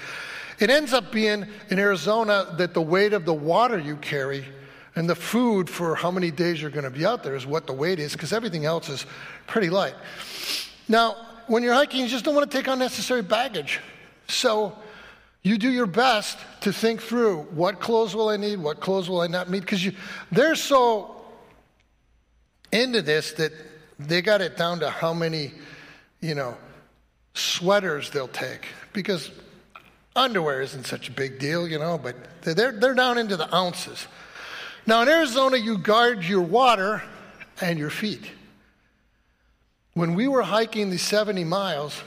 It 0.59 0.69
ends 0.69 0.93
up 0.93 1.11
being 1.11 1.47
in 1.69 1.79
Arizona 1.79 2.53
that 2.57 2.73
the 2.73 2.81
weight 2.81 3.13
of 3.13 3.25
the 3.25 3.33
water 3.33 3.79
you 3.79 3.95
carry 3.97 4.45
and 4.95 5.09
the 5.09 5.15
food 5.15 5.69
for 5.69 5.95
how 5.95 6.11
many 6.11 6.31
days 6.31 6.61
you're 6.61 6.69
going 6.69 6.83
to 6.83 6.91
be 6.91 7.05
out 7.05 7.23
there 7.23 7.35
is 7.35 7.45
what 7.45 7.65
the 7.65 7.73
weight 7.73 7.99
is 7.99 8.13
because 8.13 8.33
everything 8.33 8.65
else 8.65 8.89
is 8.89 9.05
pretty 9.47 9.69
light. 9.69 9.95
Now, 10.87 11.15
when 11.47 11.63
you're 11.63 11.73
hiking, 11.73 12.01
you 12.01 12.07
just 12.07 12.25
don't 12.25 12.35
want 12.35 12.49
to 12.49 12.57
take 12.57 12.67
unnecessary 12.67 13.21
baggage. 13.21 13.79
So 14.27 14.77
you 15.41 15.57
do 15.57 15.71
your 15.71 15.87
best 15.87 16.37
to 16.61 16.71
think 16.71 17.01
through 17.01 17.43
what 17.51 17.79
clothes 17.79 18.15
will 18.15 18.29
I 18.29 18.37
need, 18.37 18.59
what 18.59 18.79
clothes 18.79 19.09
will 19.09 19.21
I 19.21 19.27
not 19.27 19.49
need, 19.49 19.61
because 19.61 19.85
they're 20.31 20.55
so 20.55 21.15
into 22.71 23.01
this 23.01 23.31
that 23.33 23.51
they 24.07 24.21
got 24.21 24.41
it 24.41 24.57
down 24.57 24.79
to 24.79 24.89
how 24.89 25.13
many, 25.13 25.51
you 26.19 26.35
know, 26.35 26.57
sweaters 27.33 28.09
they'll 28.09 28.27
take 28.27 28.65
because 28.93 29.31
underwear 30.15 30.61
isn't 30.61 30.85
such 30.85 31.09
a 31.09 31.11
big 31.11 31.39
deal, 31.39 31.67
you 31.67 31.79
know, 31.79 31.97
but 31.97 32.15
they're, 32.41 32.71
they're 32.71 32.93
down 32.93 33.17
into 33.17 33.37
the 33.37 33.53
ounces. 33.55 34.07
Now, 34.85 35.01
in 35.01 35.09
Arizona, 35.09 35.57
you 35.57 35.77
guard 35.77 36.23
your 36.23 36.41
water 36.41 37.03
and 37.61 37.77
your 37.77 37.89
feet. 37.89 38.23
When 39.93 40.15
we 40.15 40.27
were 40.27 40.41
hiking 40.41 40.89
the 40.89 40.97
70 40.97 41.43
miles, 41.43 42.01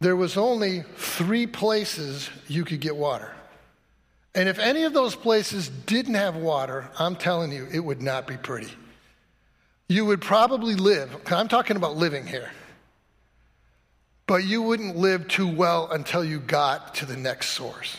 there 0.00 0.16
was 0.16 0.36
only 0.36 0.82
three 0.96 1.46
places 1.46 2.30
you 2.48 2.64
could 2.64 2.80
get 2.80 2.96
water. 2.96 3.32
And 4.34 4.48
if 4.48 4.58
any 4.58 4.84
of 4.84 4.92
those 4.92 5.14
places 5.14 5.68
didn't 5.68 6.14
have 6.14 6.36
water, 6.36 6.88
I'm 6.98 7.16
telling 7.16 7.52
you, 7.52 7.66
it 7.72 7.80
would 7.80 8.02
not 8.02 8.26
be 8.26 8.36
pretty 8.36 8.70
you 9.88 10.04
would 10.04 10.20
probably 10.20 10.74
live, 10.74 11.14
I'm 11.30 11.48
talking 11.48 11.76
about 11.76 11.96
living 11.96 12.26
here, 12.26 12.50
but 14.26 14.44
you 14.44 14.62
wouldn't 14.62 14.96
live 14.96 15.28
too 15.28 15.46
well 15.46 15.90
until 15.90 16.24
you 16.24 16.40
got 16.40 16.96
to 16.96 17.06
the 17.06 17.16
next 17.16 17.50
source. 17.50 17.96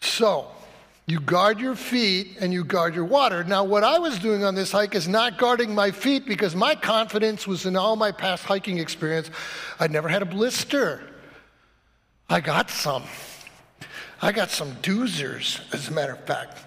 So, 0.00 0.48
you 1.06 1.18
guard 1.20 1.58
your 1.58 1.74
feet 1.74 2.36
and 2.40 2.52
you 2.52 2.62
guard 2.62 2.94
your 2.94 3.04
water. 3.04 3.42
Now, 3.42 3.64
what 3.64 3.82
I 3.82 3.98
was 3.98 4.18
doing 4.18 4.44
on 4.44 4.54
this 4.54 4.70
hike 4.70 4.94
is 4.94 5.08
not 5.08 5.38
guarding 5.38 5.74
my 5.74 5.90
feet 5.90 6.24
because 6.24 6.54
my 6.54 6.74
confidence 6.74 7.46
was 7.46 7.66
in 7.66 7.76
all 7.76 7.96
my 7.96 8.12
past 8.12 8.44
hiking 8.44 8.78
experience. 8.78 9.28
I'd 9.80 9.90
never 9.90 10.08
had 10.08 10.22
a 10.22 10.26
blister. 10.26 11.02
I 12.28 12.40
got 12.40 12.70
some. 12.70 13.02
I 14.22 14.30
got 14.30 14.50
some 14.50 14.72
doozers, 14.76 15.60
as 15.74 15.88
a 15.88 15.92
matter 15.92 16.12
of 16.12 16.24
fact. 16.26 16.58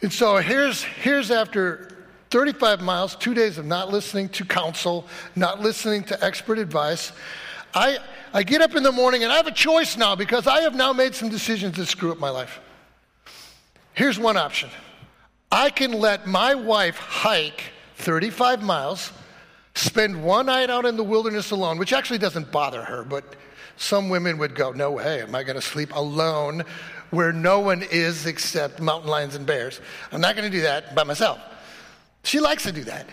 And 0.00 0.12
so 0.12 0.36
here's, 0.36 0.82
here's 0.82 1.30
after 1.30 1.97
35 2.30 2.80
miles, 2.82 3.16
two 3.16 3.34
days 3.34 3.58
of 3.58 3.64
not 3.64 3.90
listening 3.90 4.28
to 4.30 4.44
counsel, 4.44 5.06
not 5.34 5.60
listening 5.60 6.04
to 6.04 6.24
expert 6.24 6.58
advice. 6.58 7.12
I, 7.74 7.98
I 8.32 8.42
get 8.42 8.60
up 8.60 8.74
in 8.74 8.82
the 8.82 8.92
morning 8.92 9.22
and 9.22 9.32
I 9.32 9.36
have 9.36 9.46
a 9.46 9.52
choice 9.52 9.96
now 9.96 10.14
because 10.14 10.46
I 10.46 10.60
have 10.62 10.74
now 10.74 10.92
made 10.92 11.14
some 11.14 11.28
decisions 11.28 11.76
that 11.76 11.86
screw 11.86 12.12
up 12.12 12.18
my 12.18 12.30
life. 12.30 12.60
Here's 13.94 14.18
one 14.18 14.36
option 14.36 14.70
I 15.50 15.70
can 15.70 15.92
let 15.92 16.26
my 16.26 16.54
wife 16.54 16.96
hike 16.96 17.64
35 17.96 18.62
miles, 18.62 19.12
spend 19.74 20.22
one 20.22 20.46
night 20.46 20.70
out 20.70 20.84
in 20.84 20.96
the 20.96 21.04
wilderness 21.04 21.50
alone, 21.50 21.78
which 21.78 21.92
actually 21.92 22.18
doesn't 22.18 22.52
bother 22.52 22.82
her, 22.82 23.04
but 23.04 23.24
some 23.76 24.08
women 24.08 24.38
would 24.38 24.54
go, 24.54 24.72
No 24.72 24.92
way, 24.92 25.22
am 25.22 25.34
I 25.34 25.42
going 25.42 25.56
to 25.56 25.62
sleep 25.62 25.94
alone 25.94 26.64
where 27.10 27.32
no 27.32 27.60
one 27.60 27.82
is 27.90 28.26
except 28.26 28.80
mountain 28.80 29.10
lions 29.10 29.34
and 29.34 29.46
bears? 29.46 29.80
I'm 30.12 30.20
not 30.20 30.36
going 30.36 30.50
to 30.50 30.56
do 30.56 30.62
that 30.62 30.94
by 30.94 31.04
myself. 31.04 31.40
She 32.28 32.40
likes 32.40 32.64
to 32.64 32.72
do 32.72 32.84
that. 32.84 33.06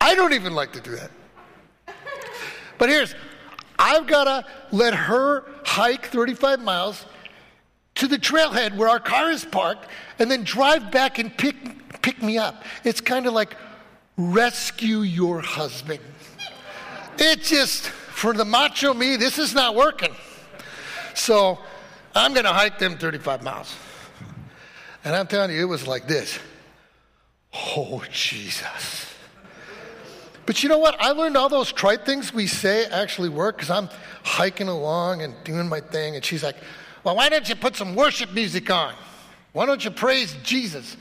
I 0.00 0.14
don't 0.14 0.32
even 0.32 0.54
like 0.54 0.72
to 0.72 0.80
do 0.80 0.96
that. 0.96 1.10
But 2.78 2.88
here's 2.88 3.14
I've 3.78 4.06
got 4.06 4.24
to 4.24 4.46
let 4.74 4.94
her 4.94 5.44
hike 5.66 6.06
35 6.06 6.60
miles 6.60 7.04
to 7.96 8.06
the 8.06 8.16
trailhead 8.16 8.74
where 8.74 8.88
our 8.88 8.98
car 8.98 9.30
is 9.30 9.44
parked 9.44 9.86
and 10.18 10.30
then 10.30 10.44
drive 10.44 10.90
back 10.90 11.18
and 11.18 11.36
pick, 11.36 11.56
pick 12.00 12.22
me 12.22 12.38
up. 12.38 12.64
It's 12.84 13.02
kind 13.02 13.26
of 13.26 13.34
like 13.34 13.54
rescue 14.16 15.00
your 15.00 15.42
husband. 15.42 16.00
It 17.18 17.42
just, 17.42 17.82
for 17.82 18.32
the 18.32 18.46
macho 18.46 18.94
me, 18.94 19.16
this 19.16 19.38
is 19.38 19.52
not 19.52 19.74
working. 19.74 20.14
So 21.12 21.58
I'm 22.14 22.32
going 22.32 22.46
to 22.46 22.52
hike 22.54 22.78
them 22.78 22.96
35 22.96 23.42
miles. 23.42 23.76
And 25.04 25.14
I'm 25.14 25.26
telling 25.26 25.50
you, 25.50 25.60
it 25.60 25.68
was 25.68 25.86
like 25.86 26.08
this. 26.08 26.38
Oh, 27.58 28.02
Jesus. 28.12 29.06
But 30.46 30.62
you 30.62 30.68
know 30.68 30.78
what? 30.78 30.96
I 30.98 31.10
learned 31.10 31.36
all 31.36 31.48
those 31.48 31.72
trite 31.72 32.06
things 32.06 32.32
we 32.32 32.46
say 32.46 32.86
actually 32.86 33.28
work 33.28 33.56
because 33.56 33.70
I'm 33.70 33.90
hiking 34.22 34.68
along 34.68 35.22
and 35.22 35.34
doing 35.44 35.68
my 35.68 35.80
thing. 35.80 36.16
And 36.16 36.24
she's 36.24 36.42
like, 36.42 36.56
Well, 37.04 37.16
why 37.16 37.28
don't 37.28 37.46
you 37.48 37.54
put 37.54 37.76
some 37.76 37.94
worship 37.94 38.32
music 38.32 38.70
on? 38.70 38.94
Why 39.52 39.66
don't 39.66 39.84
you 39.84 39.90
praise 39.90 40.34
Jesus? 40.42 40.96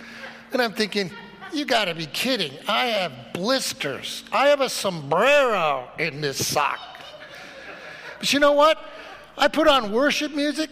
And 0.52 0.62
I'm 0.62 0.74
thinking, 0.74 1.12
You 1.54 1.64
got 1.64 1.86
to 1.86 1.96
be 1.96 2.08
kidding. 2.08 2.52
I 2.68 2.88
have 2.88 3.14
blisters, 3.34 4.26
I 4.34 4.48
have 4.48 4.60
a 4.60 4.70
sombrero 4.70 5.88
in 5.98 6.20
this 6.20 6.46
sock. 6.46 6.80
But 8.20 8.34
you 8.34 8.40
know 8.40 8.54
what? 8.54 8.84
I 9.38 9.48
put 9.48 9.68
on 9.68 9.92
worship 9.92 10.34
music, 10.34 10.72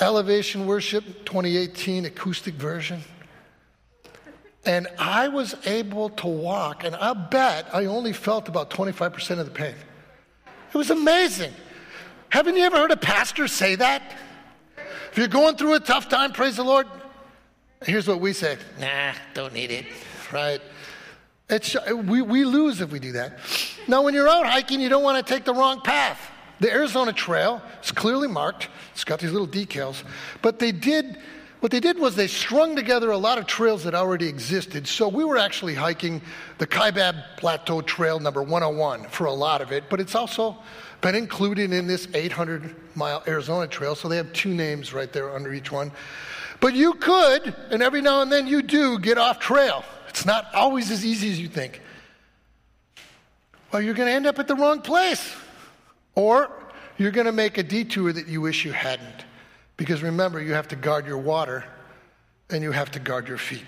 Elevation 0.00 0.66
Worship 0.66 1.04
2018 1.26 2.06
acoustic 2.06 2.54
version. 2.54 3.02
And 4.64 4.88
I 4.98 5.28
was 5.28 5.54
able 5.66 6.10
to 6.10 6.26
walk, 6.26 6.84
and 6.84 6.94
I 6.94 7.14
bet 7.14 7.74
I 7.74 7.86
only 7.86 8.12
felt 8.12 8.48
about 8.48 8.70
25% 8.70 9.38
of 9.38 9.46
the 9.46 9.52
pain. 9.52 9.74
It 10.72 10.76
was 10.76 10.90
amazing. 10.90 11.52
Haven't 12.28 12.56
you 12.56 12.62
ever 12.62 12.76
heard 12.76 12.90
a 12.90 12.96
pastor 12.96 13.48
say 13.48 13.74
that? 13.76 14.16
If 15.10 15.18
you're 15.18 15.28
going 15.28 15.56
through 15.56 15.74
a 15.74 15.80
tough 15.80 16.08
time, 16.08 16.32
praise 16.32 16.56
the 16.56 16.62
Lord. 16.62 16.86
Here's 17.84 18.06
what 18.06 18.20
we 18.20 18.32
say 18.32 18.58
nah, 18.78 19.12
don't 19.34 19.54
need 19.54 19.70
it, 19.70 19.86
right? 20.32 20.60
It's, 21.48 21.76
we, 21.92 22.22
we 22.22 22.44
lose 22.44 22.80
if 22.80 22.92
we 22.92 23.00
do 23.00 23.12
that. 23.12 23.38
Now, 23.88 24.02
when 24.02 24.14
you're 24.14 24.28
out 24.28 24.46
hiking, 24.46 24.80
you 24.80 24.88
don't 24.88 25.02
want 25.02 25.24
to 25.24 25.34
take 25.34 25.44
the 25.44 25.54
wrong 25.54 25.80
path. 25.80 26.20
The 26.60 26.70
Arizona 26.70 27.12
Trail 27.12 27.60
is 27.82 27.90
clearly 27.90 28.28
marked, 28.28 28.68
it's 28.92 29.02
got 29.02 29.18
these 29.18 29.32
little 29.32 29.48
decals, 29.48 30.04
but 30.42 30.58
they 30.58 30.72
did 30.72 31.18
what 31.60 31.70
they 31.70 31.80
did 31.80 31.98
was 31.98 32.16
they 32.16 32.26
strung 32.26 32.74
together 32.74 33.10
a 33.10 33.18
lot 33.18 33.38
of 33.38 33.46
trails 33.46 33.84
that 33.84 33.94
already 33.94 34.26
existed. 34.26 34.88
So 34.88 35.08
we 35.08 35.24
were 35.24 35.36
actually 35.36 35.74
hiking 35.74 36.22
the 36.58 36.66
Kaibab 36.66 37.36
Plateau 37.36 37.82
Trail 37.82 38.18
number 38.18 38.42
101 38.42 39.04
for 39.04 39.26
a 39.26 39.32
lot 39.32 39.60
of 39.60 39.70
it, 39.70 39.84
but 39.90 40.00
it's 40.00 40.14
also 40.14 40.56
been 41.02 41.14
included 41.14 41.72
in 41.72 41.86
this 41.86 42.08
800 42.14 42.74
mile 42.96 43.22
Arizona 43.26 43.66
trail. 43.66 43.94
So 43.94 44.08
they 44.08 44.16
have 44.16 44.32
two 44.32 44.54
names 44.54 44.92
right 44.94 45.12
there 45.12 45.34
under 45.34 45.52
each 45.52 45.70
one. 45.70 45.92
But 46.60 46.74
you 46.74 46.94
could, 46.94 47.54
and 47.70 47.82
every 47.82 48.02
now 48.02 48.22
and 48.22 48.32
then 48.32 48.46
you 48.46 48.62
do, 48.62 48.98
get 48.98 49.18
off 49.18 49.38
trail. 49.38 49.84
It's 50.08 50.26
not 50.26 50.46
always 50.54 50.90
as 50.90 51.04
easy 51.04 51.30
as 51.30 51.38
you 51.38 51.48
think. 51.48 51.80
Well, 53.72 53.80
you're 53.80 53.94
going 53.94 54.08
to 54.08 54.14
end 54.14 54.26
up 54.26 54.38
at 54.38 54.48
the 54.48 54.56
wrong 54.56 54.80
place. 54.80 55.34
Or 56.14 56.50
you're 56.98 57.12
going 57.12 57.26
to 57.26 57.32
make 57.32 57.56
a 57.56 57.62
detour 57.62 58.12
that 58.12 58.28
you 58.28 58.40
wish 58.40 58.64
you 58.64 58.72
hadn't. 58.72 59.24
Because 59.80 60.02
remember, 60.02 60.42
you 60.42 60.52
have 60.52 60.68
to 60.68 60.76
guard 60.76 61.06
your 61.06 61.16
water 61.16 61.64
and 62.50 62.62
you 62.62 62.70
have 62.70 62.90
to 62.90 62.98
guard 62.98 63.26
your 63.26 63.38
feet. 63.38 63.64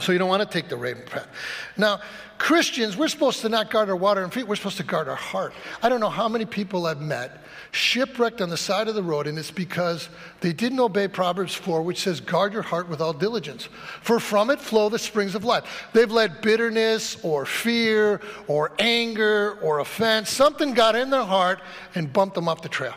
So 0.00 0.10
you 0.10 0.18
don't 0.18 0.28
want 0.28 0.42
to 0.42 0.48
take 0.48 0.68
the 0.68 0.76
raven 0.76 1.04
path. 1.06 1.28
Now, 1.76 2.00
Christians, 2.36 2.96
we're 2.96 3.06
supposed 3.06 3.40
to 3.42 3.48
not 3.48 3.70
guard 3.70 3.88
our 3.88 3.94
water 3.94 4.24
and 4.24 4.32
feet, 4.32 4.48
we're 4.48 4.56
supposed 4.56 4.78
to 4.78 4.82
guard 4.82 5.06
our 5.06 5.14
heart. 5.14 5.52
I 5.84 5.88
don't 5.88 6.00
know 6.00 6.10
how 6.10 6.28
many 6.28 6.44
people 6.44 6.86
I've 6.86 7.00
met 7.00 7.44
shipwrecked 7.70 8.40
on 8.40 8.48
the 8.48 8.56
side 8.56 8.88
of 8.88 8.96
the 8.96 9.04
road, 9.04 9.28
and 9.28 9.38
it's 9.38 9.52
because 9.52 10.08
they 10.40 10.52
didn't 10.52 10.80
obey 10.80 11.06
Proverbs 11.06 11.54
4, 11.54 11.82
which 11.82 12.00
says, 12.00 12.20
Guard 12.20 12.52
your 12.52 12.62
heart 12.62 12.88
with 12.88 13.00
all 13.00 13.12
diligence, 13.12 13.68
for 14.00 14.18
from 14.18 14.50
it 14.50 14.60
flow 14.60 14.88
the 14.88 14.98
springs 14.98 15.36
of 15.36 15.44
life. 15.44 15.86
They've 15.92 16.10
let 16.10 16.42
bitterness 16.42 17.18
or 17.22 17.46
fear 17.46 18.20
or 18.48 18.72
anger 18.80 19.60
or 19.62 19.78
offense, 19.78 20.28
something 20.28 20.74
got 20.74 20.96
in 20.96 21.08
their 21.10 21.22
heart 21.22 21.60
and 21.94 22.12
bumped 22.12 22.34
them 22.34 22.48
off 22.48 22.62
the 22.62 22.68
trail. 22.68 22.94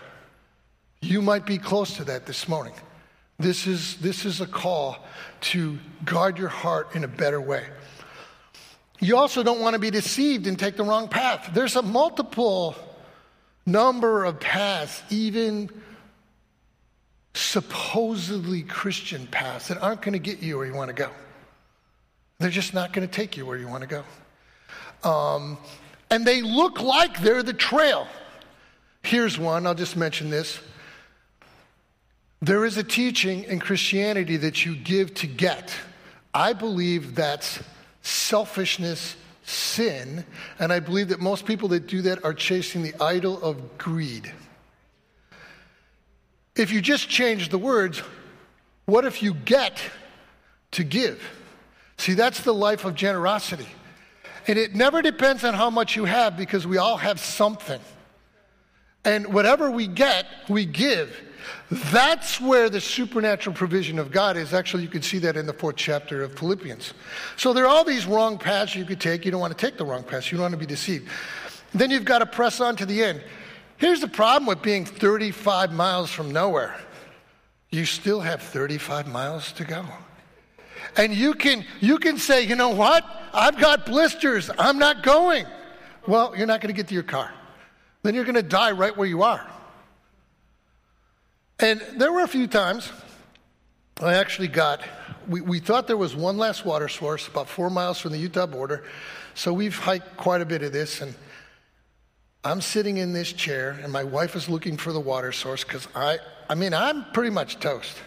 You 1.01 1.21
might 1.21 1.45
be 1.45 1.57
close 1.57 1.95
to 1.97 2.03
that 2.05 2.25
this 2.25 2.47
morning. 2.47 2.73
This 3.39 3.67
is, 3.67 3.97
this 3.97 4.25
is 4.25 4.41
a 4.41 4.47
call 4.47 4.97
to 5.41 5.77
guard 6.05 6.37
your 6.37 6.47
heart 6.47 6.95
in 6.95 7.03
a 7.03 7.07
better 7.07 7.39
way. 7.39 7.65
You 8.99 9.17
also 9.17 9.43
don't 9.43 9.59
want 9.59 9.75
to 9.75 9.79
be 9.79 9.91
deceived 9.91 10.47
and 10.47 10.57
take 10.57 10.75
the 10.75 10.83
wrong 10.83 11.07
path. 11.07 11.51
There's 11.53 11.75
a 11.75 11.83
multiple 11.83 12.75
number 13.65 14.25
of 14.25 14.39
paths, 14.39 15.03
even 15.11 15.69
supposedly 17.35 18.63
Christian 18.63 19.27
paths, 19.27 19.67
that 19.67 19.77
aren't 19.83 20.01
going 20.01 20.13
to 20.13 20.19
get 20.19 20.41
you 20.41 20.57
where 20.57 20.65
you 20.65 20.73
want 20.73 20.89
to 20.89 20.95
go. 20.95 21.11
They're 22.39 22.49
just 22.49 22.73
not 22.73 22.91
going 22.91 23.07
to 23.07 23.13
take 23.13 23.37
you 23.37 23.45
where 23.45 23.57
you 23.57 23.67
want 23.67 23.87
to 23.87 24.03
go. 25.03 25.07
Um, 25.07 25.59
and 26.09 26.25
they 26.25 26.41
look 26.41 26.81
like 26.81 27.21
they're 27.21 27.43
the 27.43 27.53
trail. 27.53 28.07
Here's 29.03 29.37
one, 29.37 29.67
I'll 29.67 29.75
just 29.75 29.95
mention 29.95 30.31
this. 30.31 30.59
There 32.41 32.65
is 32.65 32.77
a 32.77 32.83
teaching 32.83 33.43
in 33.45 33.59
Christianity 33.59 34.37
that 34.37 34.65
you 34.65 34.75
give 34.75 35.13
to 35.15 35.27
get. 35.27 35.73
I 36.33 36.53
believe 36.53 37.15
that's 37.15 37.59
selfishness, 38.03 39.15
sin, 39.43 40.23
and 40.59 40.71
I 40.71 40.79
believe 40.79 41.09
that 41.09 41.19
most 41.19 41.45
people 41.45 41.69
that 41.69 41.87
do 41.87 42.03
that 42.03 42.23
are 42.23 42.33
chasing 42.33 42.83
the 42.83 42.93
idol 43.01 43.41
of 43.41 43.77
greed. 43.77 44.31
If 46.55 46.71
you 46.71 46.81
just 46.81 47.09
change 47.09 47.49
the 47.49 47.57
words, 47.57 48.01
what 48.85 49.05
if 49.05 49.23
you 49.23 49.33
get 49.33 49.81
to 50.71 50.83
give? 50.83 51.21
See, 51.97 52.13
that's 52.13 52.41
the 52.41 52.53
life 52.53 52.85
of 52.85 52.93
generosity. 52.93 53.67
And 54.47 54.57
it 54.57 54.75
never 54.75 55.01
depends 55.01 55.43
on 55.43 55.55
how 55.55 55.69
much 55.69 55.95
you 55.95 56.05
have 56.05 56.37
because 56.37 56.65
we 56.65 56.77
all 56.77 56.97
have 56.97 57.19
something. 57.19 57.81
And 59.03 59.33
whatever 59.33 59.71
we 59.71 59.87
get, 59.87 60.25
we 60.47 60.65
give. 60.65 61.19
That's 61.69 62.39
where 62.39 62.69
the 62.69 62.81
supernatural 62.81 63.55
provision 63.55 63.99
of 63.99 64.11
God 64.11 64.37
is. 64.37 64.53
Actually, 64.53 64.83
you 64.83 64.89
can 64.89 65.01
see 65.01 65.19
that 65.19 65.35
in 65.35 65.45
the 65.45 65.53
fourth 65.53 65.75
chapter 65.75 66.23
of 66.23 66.37
Philippians. 66.37 66.93
So 67.35 67.53
there 67.53 67.65
are 67.65 67.67
all 67.67 67.83
these 67.83 68.05
wrong 68.05 68.37
paths 68.37 68.75
you 68.75 68.85
could 68.85 69.01
take. 69.01 69.25
You 69.25 69.31
don't 69.31 69.41
want 69.41 69.57
to 69.57 69.65
take 69.65 69.77
the 69.77 69.85
wrong 69.85 70.03
paths, 70.03 70.31
you 70.31 70.37
don't 70.37 70.43
want 70.43 70.53
to 70.53 70.59
be 70.59 70.65
deceived. 70.65 71.09
Then 71.73 71.91
you've 71.91 72.05
got 72.05 72.19
to 72.19 72.25
press 72.25 72.61
on 72.61 72.75
to 72.77 72.85
the 72.85 73.03
end. 73.03 73.23
Here's 73.77 74.01
the 74.01 74.07
problem 74.07 74.47
with 74.47 74.61
being 74.61 74.85
35 74.85 75.71
miles 75.71 76.11
from 76.11 76.31
nowhere 76.31 76.75
you 77.69 77.85
still 77.85 78.21
have 78.21 78.41
35 78.41 79.07
miles 79.07 79.51
to 79.53 79.65
go. 79.65 79.85
And 80.95 81.13
you 81.13 81.33
can, 81.33 81.65
you 81.81 81.97
can 81.97 82.17
say, 82.17 82.43
you 82.43 82.55
know 82.55 82.69
what? 82.69 83.05
I've 83.33 83.57
got 83.59 83.85
blisters. 83.85 84.49
I'm 84.57 84.79
not 84.79 85.03
going. 85.03 85.45
Well, 86.07 86.33
you're 86.37 86.47
not 86.47 86.61
going 86.61 86.73
to 86.73 86.77
get 86.77 86.87
to 86.87 86.93
your 86.93 87.03
car. 87.03 87.33
Then 88.03 88.15
you're 88.15 88.23
going 88.23 88.35
to 88.35 88.43
die 88.43 88.71
right 88.71 88.95
where 88.95 89.07
you 89.07 89.23
are. 89.23 89.45
And 91.59 91.81
there 91.95 92.11
were 92.11 92.21
a 92.21 92.27
few 92.27 92.47
times 92.47 92.91
I 93.99 94.13
actually 94.13 94.47
got, 94.47 94.81
we, 95.27 95.41
we 95.41 95.59
thought 95.59 95.87
there 95.87 95.97
was 95.97 96.15
one 96.15 96.37
last 96.37 96.65
water 96.65 96.87
source 96.87 97.27
about 97.27 97.49
four 97.49 97.71
miles 97.71 97.99
from 97.99 98.11
the 98.11 98.19
Utah 98.19 98.45
border. 98.45 98.83
So 99.33 99.51
we've 99.53 99.77
hiked 99.77 100.17
quite 100.17 100.41
a 100.41 100.45
bit 100.45 100.61
of 100.61 100.71
this. 100.71 101.01
And 101.01 101.15
I'm 102.43 102.61
sitting 102.61 102.97
in 102.97 103.11
this 103.11 103.33
chair, 103.33 103.79
and 103.81 103.91
my 103.91 104.03
wife 104.03 104.35
is 104.35 104.47
looking 104.47 104.77
for 104.77 104.93
the 104.93 104.99
water 104.99 105.31
source 105.31 105.63
because 105.63 105.87
I, 105.95 106.19
I 106.47 106.53
mean, 106.53 106.75
I'm 106.75 107.05
pretty 107.11 107.31
much 107.31 107.59
toast. 107.59 107.97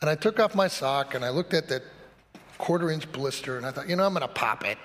And 0.00 0.08
I 0.08 0.14
took 0.14 0.40
off 0.40 0.54
my 0.54 0.68
sock 0.68 1.14
and 1.14 1.24
I 1.24 1.28
looked 1.28 1.52
at 1.52 1.68
that 1.68 1.82
quarter 2.56 2.90
inch 2.90 3.10
blister 3.12 3.58
and 3.58 3.66
I 3.66 3.72
thought, 3.72 3.88
you 3.88 3.96
know, 3.96 4.06
I'm 4.06 4.14
going 4.14 4.26
to 4.26 4.28
pop 4.28 4.64
it. 4.64 4.78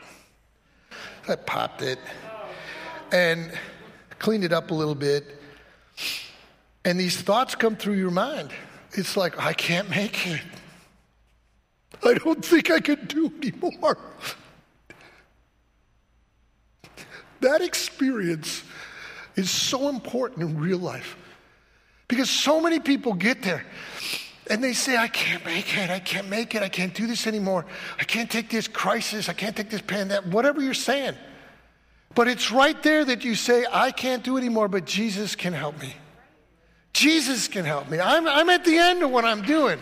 I 1.30 1.36
popped 1.36 1.82
it 1.82 2.00
and 3.14 3.54
cleaned 4.20 4.44
it 4.44 4.52
up 4.52 4.72
a 4.72 4.74
little 4.74 4.96
bit. 4.96 5.38
And 6.84 7.00
these 7.00 7.22
thoughts 7.22 7.56
come 7.56 7.76
through 7.76 7.96
your 7.96 8.12
mind. 8.12 8.52
It's 8.94 9.16
like, 9.16 9.40
I 9.40 9.54
can't 9.54 9.90
make 9.90 10.28
it. 10.28 10.42
I 12.04 12.16
don't 12.16 12.44
think 12.44 12.72
I 12.72 12.80
can 12.80 13.06
do 13.06 13.32
anymore. 13.42 13.98
That 17.42 17.62
experience 17.62 18.64
is 19.36 19.50
so 19.50 19.90
important 19.90 20.42
in 20.42 20.60
real 20.60 20.78
life 20.78 21.18
because 22.08 22.30
so 22.30 22.60
many 22.60 22.80
people 22.80 23.14
get 23.14 23.42
there 23.42 23.66
and 24.50 24.64
they 24.64 24.74
say, 24.74 24.98
I 24.98 25.08
can't 25.08 25.46
make 25.46 25.78
it, 25.78 25.90
I 25.90 26.00
can't 26.00 26.28
make 26.28 26.56
it, 26.56 26.62
I 26.62 26.70
can't 26.70 26.94
do 26.94 27.08
this 27.08 27.26
anymore, 27.26 27.66
I 28.00 28.04
can't 28.04 28.30
take 28.30 28.50
this 28.50 28.68
crisis, 28.68 29.30
I 29.30 29.34
can't 29.34 29.56
take 29.56 29.70
this 29.70 29.82
pandemic, 29.82 30.34
whatever 30.34 30.62
you're 30.62 30.74
saying. 30.74 31.16
But 32.14 32.28
it's 32.28 32.52
right 32.52 32.82
there 32.84 33.06
that 33.06 33.24
you 33.24 33.36
say, 33.36 33.66
I 33.72 33.92
can't 33.92 34.24
do 34.24 34.38
anymore, 34.38 34.68
but 34.68 34.86
Jesus 34.86 35.36
can 35.36 35.54
help 35.54 35.80
me. 35.80 35.96
Jesus 36.94 37.48
can 37.48 37.66
help 37.66 37.90
me. 37.90 38.00
I'm, 38.00 38.28
I'm 38.28 38.50
at 38.50 38.66
the 38.66 38.78
end 38.78 39.04
of 39.04 39.10
what 39.12 39.26
I'm 39.26 39.42
doing. 39.42 39.80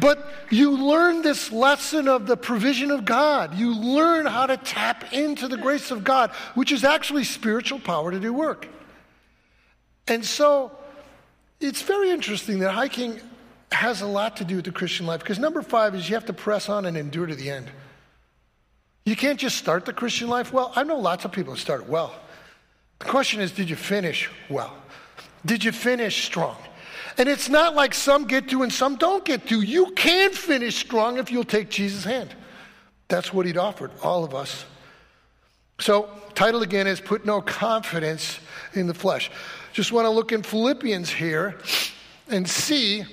But 0.00 0.30
you 0.50 0.70
learn 0.70 1.22
this 1.22 1.50
lesson 1.50 2.08
of 2.08 2.26
the 2.26 2.36
provision 2.36 2.90
of 2.90 3.04
God. 3.04 3.54
You 3.54 3.74
learn 3.74 4.26
how 4.26 4.46
to 4.46 4.56
tap 4.56 5.12
into 5.12 5.48
the 5.48 5.56
grace 5.56 5.90
of 5.90 6.04
God, 6.04 6.30
which 6.54 6.70
is 6.70 6.84
actually 6.84 7.24
spiritual 7.24 7.78
power 7.78 8.10
to 8.10 8.20
do 8.20 8.32
work. 8.32 8.68
And 10.06 10.24
so 10.24 10.72
it's 11.60 11.82
very 11.82 12.10
interesting 12.10 12.60
that 12.60 12.72
hiking 12.72 13.20
has 13.72 14.02
a 14.02 14.06
lot 14.06 14.36
to 14.36 14.44
do 14.44 14.56
with 14.56 14.64
the 14.64 14.72
Christian 14.72 15.06
life 15.06 15.20
because 15.20 15.38
number 15.38 15.62
five 15.62 15.94
is 15.94 16.08
you 16.08 16.14
have 16.14 16.26
to 16.26 16.32
press 16.32 16.68
on 16.68 16.84
and 16.84 16.96
endure 16.96 17.26
to 17.26 17.34
the 17.34 17.50
end. 17.50 17.68
You 19.04 19.16
can't 19.16 19.38
just 19.38 19.56
start 19.56 19.84
the 19.84 19.92
Christian 19.92 20.28
life 20.28 20.52
well. 20.52 20.72
I 20.76 20.82
know 20.84 20.98
lots 20.98 21.24
of 21.24 21.32
people 21.32 21.54
that 21.54 21.60
start 21.60 21.88
well. 21.88 22.14
The 22.98 23.06
question 23.06 23.40
is, 23.40 23.52
did 23.52 23.70
you 23.70 23.76
finish 23.76 24.30
well? 24.48 24.74
Did 25.46 25.64
you 25.64 25.72
finish 25.72 26.24
strong? 26.24 26.56
And 27.18 27.28
it's 27.28 27.48
not 27.48 27.74
like 27.74 27.94
some 27.94 28.26
get 28.26 28.48
to 28.50 28.62
and 28.62 28.72
some 28.72 28.96
don't 28.96 29.24
get 29.24 29.46
to. 29.48 29.62
You 29.62 29.92
can 29.92 30.32
finish 30.32 30.76
strong 30.76 31.18
if 31.18 31.30
you'll 31.30 31.44
take 31.44 31.70
Jesus' 31.70 32.04
hand. 32.04 32.34
That's 33.08 33.32
what 33.32 33.46
he'd 33.46 33.56
offered 33.56 33.92
all 34.02 34.24
of 34.24 34.34
us. 34.34 34.66
So, 35.78 36.10
title 36.34 36.62
again 36.62 36.86
is 36.86 37.00
Put 37.00 37.24
No 37.24 37.40
Confidence 37.40 38.40
in 38.74 38.86
the 38.86 38.94
Flesh. 38.94 39.30
Just 39.72 39.92
want 39.92 40.06
to 40.06 40.10
look 40.10 40.32
in 40.32 40.42
Philippians 40.42 41.10
here 41.10 41.58
and 42.28 42.48
see 42.48 43.04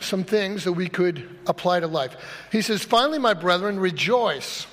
some 0.00 0.22
things 0.24 0.64
that 0.64 0.72
we 0.72 0.88
could 0.88 1.28
apply 1.46 1.80
to 1.80 1.86
life. 1.86 2.16
He 2.52 2.62
says, 2.62 2.82
Finally, 2.82 3.18
my 3.18 3.34
brethren, 3.34 3.80
rejoice. 3.80 4.66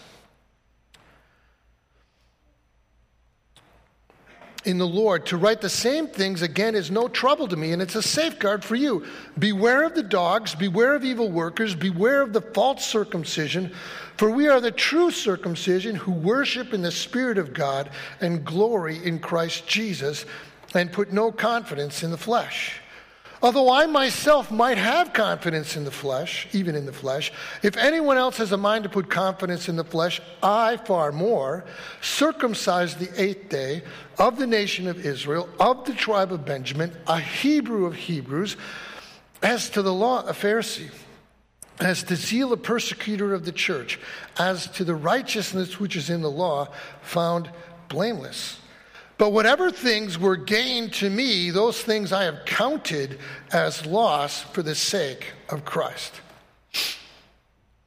In 4.68 4.78
the 4.78 4.86
Lord. 4.86 5.26
To 5.28 5.38
write 5.38 5.62
the 5.62 5.70
same 5.70 6.08
things 6.08 6.42
again 6.42 6.76
is 6.76 6.92
no 6.92 7.08
trouble 7.08 7.48
to 7.48 7.56
me, 7.56 7.72
and 7.72 7.82
it's 7.82 7.96
a 7.96 8.02
safeguard 8.02 8.66
for 8.66 8.76
you. 8.76 9.06
Beware 9.40 9.84
of 9.84 9.96
the 9.96 10.04
dogs, 10.04 10.54
beware 10.54 10.94
of 10.94 11.06
evil 11.06 11.32
workers, 11.32 11.74
beware 11.74 12.22
of 12.22 12.34
the 12.34 12.42
false 12.42 12.86
circumcision, 12.86 13.74
for 14.18 14.30
we 14.30 14.50
are 14.50 14.60
the 14.60 14.72
true 14.72 15.10
circumcision 15.10 15.96
who 15.96 16.12
worship 16.12 16.74
in 16.74 16.82
the 16.82 16.92
Spirit 16.92 17.38
of 17.38 17.54
God 17.54 17.90
and 18.20 18.44
glory 18.44 19.04
in 19.06 19.20
Christ 19.20 19.66
Jesus 19.68 20.26
and 20.74 20.92
put 20.92 21.14
no 21.14 21.32
confidence 21.32 22.04
in 22.04 22.12
the 22.12 22.18
flesh. 22.18 22.82
Although 23.42 23.72
I 23.72 23.86
myself 23.86 24.52
might 24.52 24.80
have 24.80 25.14
confidence 25.14 25.76
in 25.76 25.86
the 25.86 25.92
flesh, 25.92 26.48
even 26.54 26.76
in 26.76 26.86
the 26.86 26.94
flesh, 26.94 27.32
if 27.62 27.78
anyone 27.78 28.18
else 28.18 28.38
has 28.38 28.52
a 28.52 28.58
mind 28.58 28.84
to 28.84 28.90
put 28.90 29.10
confidence 29.10 29.70
in 29.70 29.76
the 29.76 29.84
flesh, 29.84 30.20
I 30.42 30.78
far 30.78 31.12
more, 31.12 31.66
circumcised 32.02 32.98
the 32.98 33.22
eighth 33.22 33.50
day 33.50 33.84
of 34.18 34.38
the 34.38 34.48
nation 34.48 34.88
of 34.88 35.06
Israel, 35.06 35.48
of 35.60 35.86
the 35.86 35.94
tribe 35.94 36.34
of 36.34 36.46
Benjamin, 36.46 36.96
a 37.06 37.20
Hebrew 37.20 37.86
of 37.86 37.96
Hebrews, 37.96 38.58
As 39.44 39.70
to 39.72 39.84
the 39.84 39.94
law, 39.94 40.26
a 40.26 40.34
Pharisee, 40.34 40.90
as 41.80 42.02
to 42.04 42.16
zeal, 42.16 42.54
a 42.54 42.58
persecutor 42.58 43.36
of 43.36 43.46
the 43.46 43.52
church, 43.52 44.00
as 44.40 44.66
to 44.72 44.84
the 44.84 44.96
righteousness 44.96 45.80
which 45.80 45.96
is 45.96 46.10
in 46.10 46.22
the 46.22 46.32
law, 46.32 46.70
found 47.02 47.52
blameless. 47.88 48.60
But 49.18 49.32
whatever 49.32 49.72
things 49.72 50.20
were 50.20 50.38
gained 50.38 50.94
to 50.94 51.10
me, 51.10 51.50
those 51.50 51.82
things 51.82 52.14
I 52.14 52.24
have 52.24 52.46
counted 52.46 53.20
as 53.52 53.86
loss 53.86 54.42
for 54.42 54.62
the 54.62 54.76
sake 54.76 55.34
of 55.50 55.66
Christ. 55.66 56.22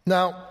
Now, 0.06 0.48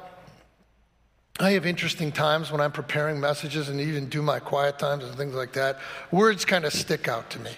I 1.42 1.52
have 1.52 1.66
interesting 1.66 2.12
times 2.12 2.52
when 2.52 2.62
I'm 2.62 2.72
preparing 2.72 3.20
messages 3.20 3.70
and 3.70 3.80
even 3.80 4.08
do 4.08 4.22
my 4.22 4.40
quiet 4.40 4.80
times 4.80 5.04
and 5.04 5.16
things 5.16 5.34
like 5.34 5.54
that. 5.54 5.80
Words 6.12 6.46
kind 6.46 6.66
of 6.66 6.74
stick 6.74 7.08
out 7.08 7.30
to 7.32 7.40
me. 7.40 7.52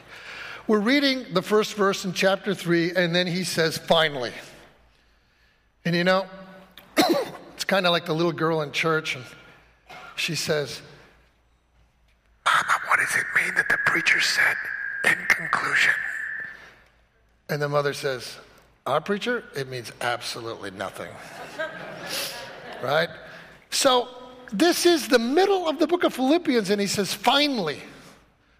We're 0.68 0.80
reading 0.80 1.26
the 1.34 1.42
first 1.42 1.74
verse 1.74 2.06
in 2.06 2.14
chapter 2.14 2.54
3, 2.54 2.94
and 2.96 3.14
then 3.16 3.28
he 3.28 3.44
says, 3.44 3.78
finally. 3.78 4.32
And 5.84 5.96
you 5.96 6.04
know, 6.04 6.26
it's 6.98 7.66
kind 7.66 7.86
of 7.86 7.92
like 7.92 8.06
the 8.06 8.14
little 8.14 8.32
girl 8.32 8.62
in 8.62 8.72
church, 8.72 9.16
and 9.16 9.26
she 10.16 10.36
says, 10.36 10.82
What 12.88 13.00
does 13.00 13.16
it 13.16 13.26
mean 13.36 13.56
that 13.56 13.70
the 13.70 13.78
preacher 13.86 14.20
said 14.20 14.56
in 15.06 15.18
conclusion? 15.28 15.94
And 17.50 17.62
the 17.62 17.70
mother 17.70 17.94
says, 17.94 18.38
Our 18.86 19.02
preacher? 19.02 19.44
It 19.56 19.68
means 19.68 19.92
absolutely 20.02 20.72
nothing. 20.72 21.10
right? 22.84 23.10
So, 23.70 24.10
this 24.52 24.86
is 24.86 25.08
the 25.08 25.20
middle 25.20 25.68
of 25.68 25.80
the 25.80 25.88
book 25.88 26.04
of 26.04 26.14
Philippians, 26.14 26.70
and 26.70 26.82
he 26.82 26.88
says, 26.88 27.14
finally. 27.14 27.80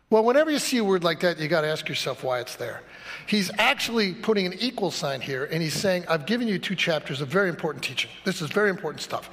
Well, 0.10 0.24
whenever 0.24 0.52
you 0.52 0.60
see 0.60 0.78
a 0.78 0.84
word 0.84 1.04
like 1.04 1.22
that, 1.22 1.40
you 1.40 1.48
got 1.48 1.62
to 1.62 1.68
ask 1.68 1.88
yourself 1.88 2.24
why 2.24 2.40
it's 2.40 2.56
there. 2.56 2.82
He's 3.28 3.52
actually 3.58 4.14
putting 4.14 4.46
an 4.46 4.54
equal 4.60 4.92
sign 4.92 5.22
here, 5.22 5.46
and 5.46 5.62
he's 5.62 5.74
saying, 5.74 6.06
I've 6.10 6.26
given 6.26 6.48
you 6.48 6.60
two 6.60 6.76
chapters 6.76 7.22
of 7.22 7.30
very 7.30 7.50
important 7.50 7.84
teaching. 7.84 8.12
This 8.26 8.42
is 8.42 8.50
very 8.50 8.70
important 8.70 9.02
stuff. 9.02 9.30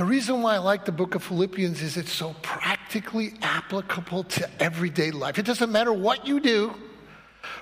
The 0.00 0.06
reason 0.06 0.40
why 0.40 0.54
I 0.54 0.58
like 0.60 0.86
the 0.86 0.92
book 0.92 1.14
of 1.14 1.22
Philippians 1.22 1.82
is 1.82 1.98
it's 1.98 2.10
so 2.10 2.34
practically 2.40 3.34
applicable 3.42 4.24
to 4.24 4.48
everyday 4.58 5.10
life. 5.10 5.38
It 5.38 5.44
doesn't 5.44 5.70
matter 5.70 5.92
what 5.92 6.26
you 6.26 6.40
do, 6.40 6.74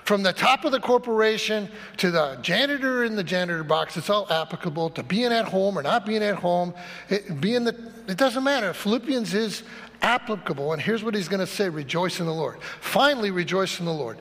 from 0.05 0.23
the 0.23 0.31
top 0.31 0.63
of 0.63 0.71
the 0.71 0.79
corporation 0.79 1.67
to 1.97 2.11
the 2.11 2.39
janitor 2.41 3.03
in 3.03 3.17
the 3.17 3.25
janitor 3.25 3.65
box, 3.65 3.97
it's 3.97 4.09
all 4.09 4.25
applicable 4.31 4.89
to 4.91 5.03
being 5.03 5.33
at 5.33 5.49
home 5.49 5.77
or 5.77 5.83
not 5.83 6.05
being 6.05 6.23
at 6.23 6.35
home. 6.35 6.73
It, 7.09 7.41
being 7.41 7.65
the, 7.65 7.75
it 8.07 8.15
doesn't 8.15 8.45
matter. 8.45 8.71
Philippians 8.71 9.33
is 9.33 9.63
applicable. 10.01 10.71
And 10.71 10.81
here's 10.81 11.03
what 11.03 11.15
he's 11.15 11.27
going 11.27 11.41
to 11.41 11.45
say 11.45 11.67
rejoice 11.67 12.21
in 12.21 12.25
the 12.25 12.33
Lord. 12.33 12.61
Finally, 12.79 13.31
rejoice 13.31 13.81
in 13.81 13.85
the 13.85 13.91
Lord. 13.91 14.17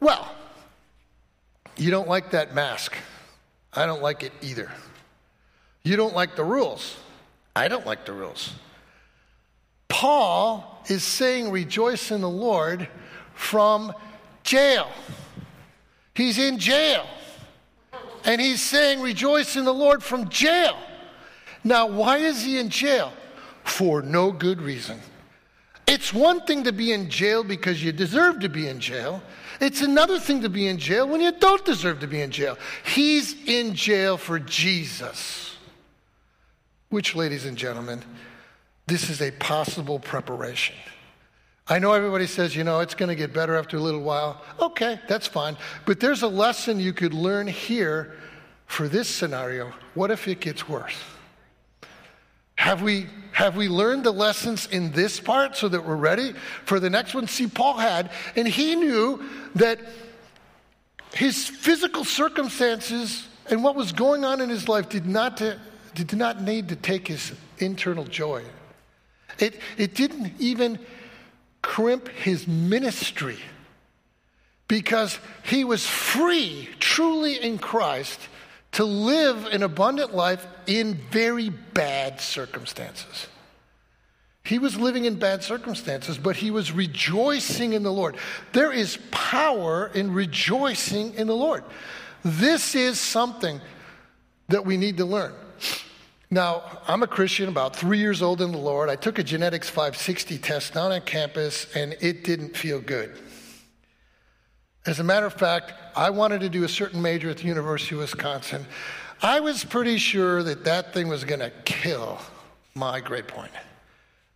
Well, 0.00 0.30
you 1.78 1.90
don't 1.90 2.08
like 2.08 2.32
that 2.32 2.54
mask. 2.54 2.94
I 3.72 3.86
don't 3.86 4.02
like 4.02 4.22
it 4.22 4.32
either. 4.42 4.70
You 5.82 5.96
don't 5.96 6.14
like 6.14 6.36
the 6.36 6.44
rules. 6.44 6.98
I 7.54 7.68
don't 7.68 7.86
like 7.86 8.06
the 8.06 8.12
rules. 8.12 8.52
Paul 9.88 10.82
is 10.88 11.04
saying 11.04 11.50
rejoice 11.50 12.10
in 12.10 12.22
the 12.22 12.28
Lord 12.28 12.88
from 13.34 13.92
jail. 14.42 14.88
He's 16.14 16.38
in 16.38 16.58
jail. 16.58 17.06
And 18.24 18.40
he's 18.40 18.60
saying 18.60 19.00
rejoice 19.00 19.56
in 19.56 19.64
the 19.64 19.74
Lord 19.74 20.02
from 20.02 20.28
jail. 20.28 20.76
Now, 21.64 21.86
why 21.86 22.18
is 22.18 22.42
he 22.42 22.58
in 22.58 22.70
jail? 22.70 23.12
For 23.64 24.02
no 24.02 24.32
good 24.32 24.60
reason. 24.60 24.98
It's 25.86 26.12
one 26.12 26.40
thing 26.46 26.64
to 26.64 26.72
be 26.72 26.92
in 26.92 27.10
jail 27.10 27.44
because 27.44 27.82
you 27.84 27.92
deserve 27.92 28.40
to 28.40 28.48
be 28.48 28.68
in 28.68 28.80
jail. 28.80 29.22
It's 29.60 29.82
another 29.82 30.18
thing 30.18 30.40
to 30.42 30.48
be 30.48 30.68
in 30.68 30.78
jail 30.78 31.06
when 31.06 31.20
you 31.20 31.32
don't 31.32 31.64
deserve 31.64 32.00
to 32.00 32.06
be 32.06 32.22
in 32.22 32.30
jail. 32.30 32.56
He's 32.84 33.34
in 33.46 33.74
jail 33.74 34.16
for 34.16 34.38
Jesus. 34.38 35.51
Which, 36.92 37.16
ladies 37.16 37.46
and 37.46 37.56
gentlemen, 37.56 38.02
this 38.86 39.08
is 39.08 39.22
a 39.22 39.30
possible 39.30 39.98
preparation. 39.98 40.76
I 41.66 41.78
know 41.78 41.94
everybody 41.94 42.26
says, 42.26 42.54
you 42.54 42.64
know, 42.64 42.80
it's 42.80 42.94
going 42.94 43.08
to 43.08 43.14
get 43.14 43.32
better 43.32 43.56
after 43.56 43.78
a 43.78 43.80
little 43.80 44.02
while. 44.02 44.42
Okay, 44.60 45.00
that's 45.08 45.26
fine. 45.26 45.56
But 45.86 46.00
there's 46.00 46.20
a 46.20 46.28
lesson 46.28 46.78
you 46.78 46.92
could 46.92 47.14
learn 47.14 47.46
here 47.46 48.12
for 48.66 48.88
this 48.88 49.08
scenario. 49.08 49.72
What 49.94 50.10
if 50.10 50.28
it 50.28 50.40
gets 50.40 50.68
worse? 50.68 50.98
Have 52.56 52.82
we, 52.82 53.06
have 53.32 53.56
we 53.56 53.70
learned 53.70 54.04
the 54.04 54.12
lessons 54.12 54.66
in 54.66 54.92
this 54.92 55.18
part 55.18 55.56
so 55.56 55.70
that 55.70 55.86
we're 55.86 55.96
ready 55.96 56.34
for 56.66 56.78
the 56.78 56.90
next 56.90 57.14
one? 57.14 57.26
See, 57.26 57.46
Paul 57.46 57.78
had, 57.78 58.10
and 58.36 58.46
he 58.46 58.76
knew 58.76 59.24
that 59.54 59.80
his 61.14 61.48
physical 61.48 62.04
circumstances 62.04 63.26
and 63.48 63.64
what 63.64 63.76
was 63.76 63.92
going 63.92 64.26
on 64.26 64.42
in 64.42 64.50
his 64.50 64.68
life 64.68 64.90
did 64.90 65.06
not 65.06 65.38
did 65.94 66.12
not 66.14 66.40
need 66.42 66.68
to 66.68 66.76
take 66.76 67.08
his 67.08 67.32
internal 67.58 68.04
joy. 68.04 68.42
It, 69.38 69.60
it 69.76 69.94
didn't 69.94 70.34
even 70.38 70.78
crimp 71.62 72.08
his 72.08 72.46
ministry 72.46 73.38
because 74.68 75.18
he 75.44 75.64
was 75.64 75.86
free, 75.86 76.68
truly 76.80 77.36
in 77.36 77.58
Christ, 77.58 78.18
to 78.72 78.84
live 78.84 79.46
an 79.46 79.62
abundant 79.62 80.14
life 80.14 80.46
in 80.66 80.94
very 81.10 81.50
bad 81.50 82.20
circumstances. 82.20 83.26
He 84.44 84.58
was 84.58 84.76
living 84.76 85.04
in 85.04 85.16
bad 85.16 85.44
circumstances, 85.44 86.18
but 86.18 86.36
he 86.36 86.50
was 86.50 86.72
rejoicing 86.72 87.74
in 87.74 87.82
the 87.82 87.92
Lord. 87.92 88.16
There 88.52 88.72
is 88.72 88.98
power 89.10 89.90
in 89.94 90.12
rejoicing 90.12 91.14
in 91.14 91.26
the 91.26 91.36
Lord. 91.36 91.62
This 92.24 92.74
is 92.74 92.98
something 92.98 93.60
that 94.48 94.66
we 94.66 94.76
need 94.76 94.96
to 94.96 95.04
learn. 95.04 95.32
Now, 96.32 96.62
I'm 96.88 97.02
a 97.02 97.06
Christian, 97.06 97.50
about 97.50 97.76
three 97.76 97.98
years 97.98 98.22
old 98.22 98.40
in 98.40 98.52
the 98.52 98.58
Lord. 98.58 98.88
I 98.88 98.96
took 98.96 99.18
a 99.18 99.22
genetics 99.22 99.68
560 99.68 100.38
test 100.38 100.72
down 100.72 100.90
on 100.90 101.02
campus, 101.02 101.66
and 101.76 101.94
it 102.00 102.24
didn't 102.24 102.56
feel 102.56 102.80
good. 102.80 103.18
As 104.86 104.98
a 104.98 105.04
matter 105.04 105.26
of 105.26 105.34
fact, 105.34 105.74
I 105.94 106.08
wanted 106.08 106.40
to 106.40 106.48
do 106.48 106.64
a 106.64 106.68
certain 106.70 107.02
major 107.02 107.28
at 107.28 107.36
the 107.36 107.44
University 107.44 107.96
of 107.96 108.00
Wisconsin. 108.00 108.64
I 109.20 109.40
was 109.40 109.62
pretty 109.62 109.98
sure 109.98 110.42
that 110.42 110.64
that 110.64 110.94
thing 110.94 111.08
was 111.08 111.22
going 111.22 111.40
to 111.40 111.52
kill 111.66 112.18
my 112.74 112.98
grade 113.00 113.28
point. 113.28 113.52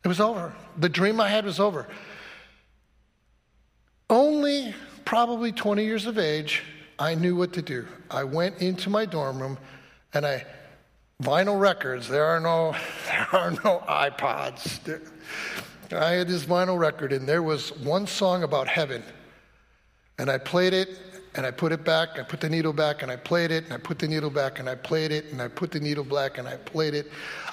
It 0.04 0.09
was 0.09 0.20
over. 0.20 0.52
The 0.76 0.90
dream 0.90 1.18
I 1.18 1.28
had 1.30 1.46
was 1.46 1.59
over. 1.59 1.87
Only 4.11 4.74
probably 5.06 5.50
20 5.50 5.82
years 5.82 6.04
of 6.04 6.18
age, 6.18 6.62
I 6.98 7.14
knew 7.14 7.37
what 7.37 7.54
to 7.54 7.62
do. 7.62 7.87
I 8.11 8.24
went 8.24 8.59
into 8.59 8.90
my 8.90 9.06
dorm 9.06 9.40
room 9.40 9.56
and 10.12 10.26
I 10.26 10.44
vinyl 11.22 11.59
records. 11.59 12.09
There 12.09 12.24
are 12.24 12.40
no, 12.40 12.74
there 13.07 13.29
are 13.33 13.50
no 13.50 13.83
iPods. 13.88 14.83
There, 14.85 15.02
I 15.92 16.12
had 16.12 16.29
this 16.29 16.44
vinyl 16.44 16.79
record, 16.79 17.12
and 17.12 17.29
there 17.29 17.42
was 17.42 17.76
one 17.79 18.07
song 18.07 18.42
about 18.42 18.68
heaven. 18.68 19.02
And 20.18 20.31
I 20.31 20.38
played 20.38 20.72
it, 20.72 20.98
and 21.35 21.46
I 21.46 21.50
put 21.50 21.72
it 21.72 21.85
back. 21.85 22.18
I 22.18 22.22
put 22.22 22.40
the 22.40 22.48
needle 22.48 22.72
back, 22.72 23.02
and 23.02 23.11
I 23.11 23.16
played 23.16 23.50
it, 23.50 23.64
and 23.64 23.72
I 23.72 23.76
put 23.76 23.98
the 23.98 24.09
needle 24.09 24.31
back, 24.31 24.59
and 24.59 24.68
I 24.68 24.74
played 24.74 25.12
it, 25.12 25.26
and 25.33 25.40
I 25.40 25.48
put 25.48 25.70
the 25.70 25.81
needle 25.81 26.05
back, 26.05 26.38
and 26.38 26.48
I 26.48 26.57
played 26.57 26.94
it. 26.94 27.11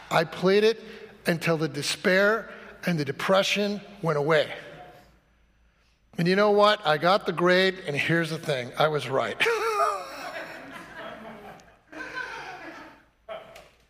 I 0.09 0.23
played 0.23 0.63
it 0.63 0.81
until 1.25 1.57
the 1.57 1.67
despair 1.67 2.49
and 2.85 2.99
the 2.99 3.05
depression 3.05 3.79
went 4.01 4.17
away. 4.17 4.51
And 6.17 6.27
you 6.27 6.35
know 6.35 6.51
what? 6.51 6.85
I 6.85 6.97
got 6.97 7.25
the 7.25 7.31
grade, 7.31 7.75
and 7.87 7.95
here's 7.95 8.29
the 8.29 8.37
thing 8.37 8.71
I 8.77 8.87
was 8.87 9.09
right. 9.09 9.37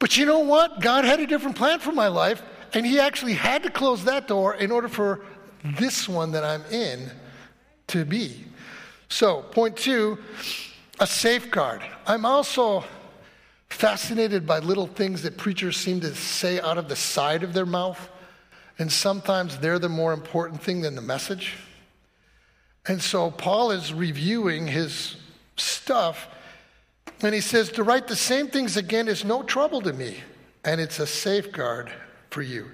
But 0.03 0.17
you 0.17 0.25
know 0.25 0.39
what? 0.39 0.81
God 0.81 1.05
had 1.05 1.21
a 1.21 1.25
different 1.25 1.55
plan 1.55 1.79
for 1.79 1.93
my 1.93 2.09
life, 2.09 2.43
and 2.73 2.85
He 2.85 2.99
actually 2.99 3.35
had 3.35 3.63
to 3.63 3.69
close 3.69 4.03
that 4.03 4.27
door 4.27 4.53
in 4.53 4.69
order 4.69 4.89
for 4.89 5.21
this 5.63 6.09
one 6.09 6.33
that 6.33 6.43
I'm 6.43 6.65
in 6.65 7.09
to 7.87 8.03
be. 8.03 8.43
So, 9.07 9.43
point 9.43 9.77
two, 9.77 10.17
a 10.99 11.07
safeguard. 11.07 11.83
I'm 12.05 12.25
also 12.25 12.83
fascinated 13.69 14.45
by 14.45 14.59
little 14.59 14.87
things 14.87 15.21
that 15.21 15.37
preachers 15.37 15.77
seem 15.77 16.01
to 16.01 16.13
say 16.13 16.59
out 16.59 16.77
of 16.77 16.89
the 16.89 16.97
side 16.97 17.41
of 17.41 17.53
their 17.53 17.65
mouth, 17.65 18.09
and 18.79 18.91
sometimes 18.91 19.57
they're 19.59 19.79
the 19.79 19.87
more 19.87 20.11
important 20.11 20.61
thing 20.61 20.81
than 20.81 20.95
the 20.95 21.01
message. 21.01 21.53
And 22.85 23.01
so, 23.01 23.31
Paul 23.31 23.71
is 23.71 23.93
reviewing 23.93 24.67
his 24.67 25.15
stuff 25.55 26.27
and 27.21 27.33
he 27.33 27.41
says, 27.41 27.71
To 27.71 27.83
write 27.83 28.07
the 28.07 28.15
same 28.15 28.47
things 28.47 28.77
again 28.77 29.07
is 29.07 29.23
no 29.23 29.43
trouble 29.43 29.81
to 29.81 29.93
me, 29.93 30.17
and 30.63 30.79
it's 30.81 30.99
a 30.99 31.07
safeguard 31.07 31.91
for 32.29 32.41
you. 32.41 32.67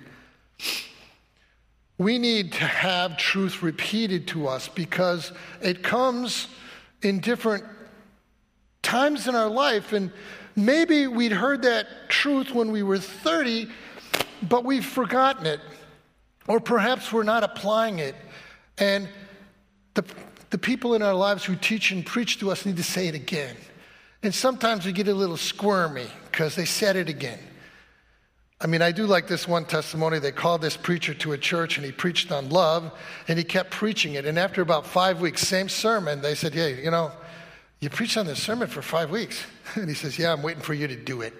We 1.98 2.18
need 2.18 2.54
to 2.54 2.66
have 2.66 3.18
truth 3.18 3.62
repeated 3.62 4.28
to 4.30 4.48
us 4.48 4.70
because 4.70 5.32
it 5.62 5.84
comes 5.84 6.48
in 7.02 7.20
different 7.20 7.66
times 8.82 9.28
in 9.28 9.36
our 9.36 9.50
life. 9.50 9.92
And 9.92 10.12
maybe 10.56 11.08
we'd 11.08 11.34
heard 11.34 11.64
that 11.64 11.88
truth 12.08 12.54
when 12.54 12.72
we 12.72 12.84
were 12.84 13.00
30, 13.00 13.68
but 14.44 14.64
we've 14.64 14.86
forgotten 14.86 15.46
it. 15.46 15.60
Or 16.48 16.62
perhaps 16.62 17.12
we're 17.12 17.24
not 17.24 17.44
applying 17.44 18.00
it. 18.00 18.16
And 18.78 19.10
the 19.94 20.06
the 20.50 20.58
people 20.58 20.96
in 20.96 21.02
our 21.02 21.14
lives 21.14 21.44
who 21.44 21.56
teach 21.56 21.92
and 21.92 22.06
preach 22.06 22.40
to 22.40 22.52
us 22.52 22.66
need 22.66 22.78
to 22.78 22.84
say 22.84 23.08
it 23.08 23.16
again. 23.16 23.56
And 24.22 24.36
sometimes 24.36 24.86
we 24.86 24.91
get 24.91 25.07
a 25.07 25.13
little 25.13 25.38
squirmy 25.38 26.07
because 26.32 26.55
they 26.55 26.65
said 26.65 26.95
it 26.95 27.09
again. 27.09 27.39
I 28.61 28.67
mean, 28.67 28.82
I 28.82 28.91
do 28.91 29.05
like 29.05 29.28
this 29.28 29.47
one 29.47 29.63
testimony. 29.63 30.20
They 30.20 30.34
called 30.34 30.61
this 30.61 30.76
preacher 30.76 31.13
to 31.13 31.32
a 31.32 31.38
church 31.38 31.78
and 31.78 31.86
he 31.86 31.93
preached 31.93 32.30
on 32.32 32.49
love 32.49 32.91
and 33.30 33.38
he 33.38 33.45
kept 33.45 33.72
preaching 33.72 34.15
it. 34.15 34.26
And 34.26 34.38
after 34.38 34.61
about 34.61 34.86
five 34.86 35.22
weeks, 35.22 35.47
same 35.47 35.70
sermon, 35.70 36.22
they 36.22 36.36
said, 36.36 36.53
Hey, 36.53 36.84
you 36.84 36.91
know, 36.91 37.11
you 37.80 37.89
preached 37.89 38.17
on 38.17 38.26
this 38.26 38.41
sermon 38.43 38.67
for 38.67 38.82
five 38.82 39.09
weeks. 39.09 39.43
And 39.76 39.88
he 39.88 39.93
says, 39.93 40.17
Yeah, 40.17 40.34
I'm 40.34 40.41
waiting 40.41 40.63
for 40.63 40.74
you 40.74 40.88
to 40.88 40.95
do 40.95 41.22
it. 41.22 41.34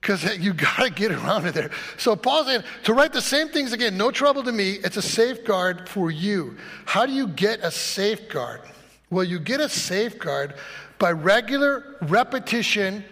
Because 0.00 0.38
you 0.38 0.52
got 0.54 0.78
to 0.78 0.90
get 0.90 1.12
around 1.12 1.42
to 1.42 1.52
there. 1.52 1.70
So 1.96 2.16
Paul's 2.16 2.46
saying, 2.46 2.62
to 2.84 2.94
write 2.94 3.12
the 3.12 3.20
same 3.20 3.50
things 3.50 3.72
again, 3.72 3.96
no 3.96 4.10
trouble 4.10 4.42
to 4.44 4.52
me, 4.52 4.72
it's 4.82 4.96
a 4.96 5.02
safeguard 5.02 5.88
for 5.88 6.10
you. 6.10 6.56
How 6.86 7.04
do 7.04 7.12
you 7.12 7.28
get 7.28 7.60
a 7.60 7.70
safeguard? 7.70 8.62
Well, 9.10 9.24
you 9.24 9.38
get 9.38 9.60
a 9.60 9.68
safeguard 9.68 10.54
by 10.98 11.12
regular 11.12 11.96
repetition 12.02 13.04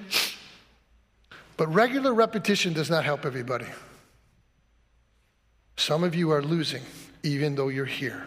but 1.56 1.72
regular 1.72 2.12
repetition 2.12 2.72
does 2.72 2.90
not 2.90 3.04
help 3.04 3.24
everybody. 3.24 3.66
Some 5.76 6.04
of 6.04 6.14
you 6.14 6.30
are 6.32 6.42
losing, 6.42 6.82
even 7.22 7.54
though 7.54 7.68
you're 7.68 7.84
here. 7.84 8.26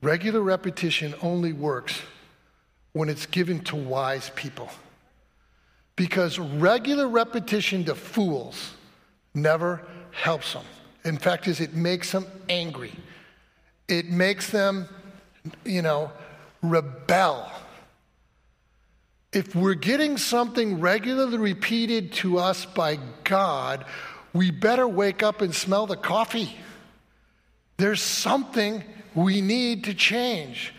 Regular 0.00 0.40
repetition 0.40 1.14
only 1.22 1.52
works 1.52 2.00
when 2.92 3.08
it's 3.08 3.26
given 3.26 3.60
to 3.64 3.76
wise 3.76 4.30
people. 4.34 4.70
Because 5.96 6.38
regular 6.38 7.06
repetition 7.08 7.84
to 7.84 7.94
fools 7.94 8.72
never 9.34 9.82
helps 10.10 10.54
them. 10.54 10.64
In 11.04 11.18
fact, 11.18 11.46
is 11.46 11.60
it 11.60 11.74
makes 11.74 12.12
them 12.12 12.26
angry. 12.48 12.92
It 13.88 14.06
makes 14.06 14.50
them, 14.50 14.88
you 15.64 15.82
know, 15.82 16.10
rebel 16.62 17.50
if 19.32 19.54
we're 19.54 19.74
getting 19.74 20.18
something 20.18 20.80
regularly 20.80 21.38
repeated 21.38 22.12
to 22.12 22.38
us 22.38 22.66
by 22.66 22.98
God, 23.24 23.84
we 24.34 24.50
better 24.50 24.86
wake 24.86 25.22
up 25.22 25.40
and 25.40 25.54
smell 25.54 25.86
the 25.86 25.96
coffee. 25.96 26.54
There's 27.78 28.02
something 28.02 28.84
we 29.14 29.40
need 29.40 29.84
to 29.84 29.94
change. 29.94 30.74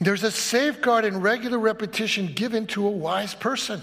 There's 0.00 0.22
a 0.22 0.30
safeguard 0.30 1.04
in 1.04 1.20
regular 1.20 1.58
repetition 1.58 2.32
given 2.34 2.66
to 2.68 2.86
a 2.86 2.90
wise 2.90 3.34
person. 3.34 3.80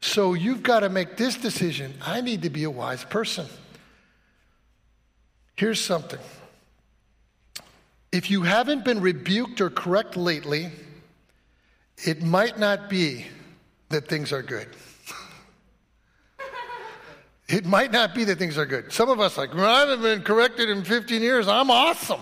So 0.00 0.34
you've 0.34 0.62
got 0.62 0.80
to 0.80 0.88
make 0.88 1.16
this 1.16 1.36
decision 1.36 1.94
I 2.02 2.20
need 2.20 2.42
to 2.42 2.50
be 2.50 2.64
a 2.64 2.70
wise 2.70 3.04
person. 3.04 3.46
Here's 5.56 5.80
something 5.80 6.18
if 8.14 8.30
you 8.30 8.42
haven't 8.42 8.84
been 8.84 9.00
rebuked 9.00 9.60
or 9.60 9.68
correct 9.68 10.16
lately, 10.16 10.70
it 11.96 12.22
might 12.22 12.56
not 12.60 12.88
be 12.88 13.26
that 13.88 14.06
things 14.06 14.32
are 14.32 14.40
good. 14.40 14.68
it 17.48 17.66
might 17.66 17.90
not 17.90 18.14
be 18.14 18.22
that 18.22 18.38
things 18.38 18.56
are 18.56 18.66
good. 18.66 18.92
Some 18.92 19.08
of 19.08 19.18
us 19.18 19.36
like, 19.36 19.52
well, 19.52 19.66
I 19.66 19.80
haven't 19.80 20.02
been 20.02 20.22
corrected 20.22 20.70
in 20.70 20.84
15 20.84 21.22
years. 21.22 21.48
I'm 21.48 21.72
awesome. 21.72 22.20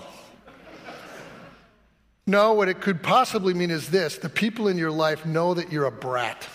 no, 2.27 2.55
what 2.55 2.71
it 2.71 2.81
could 2.81 3.03
possibly 3.03 3.53
mean 3.53 3.71
is 3.71 3.91
this 3.91 4.17
the 4.17 4.31
people 4.31 4.69
in 4.69 4.79
your 4.79 4.91
life 4.91 5.27
know 5.27 5.53
that 5.53 5.71
you're 5.71 5.85
a 5.85 5.93
brat. 5.93 6.49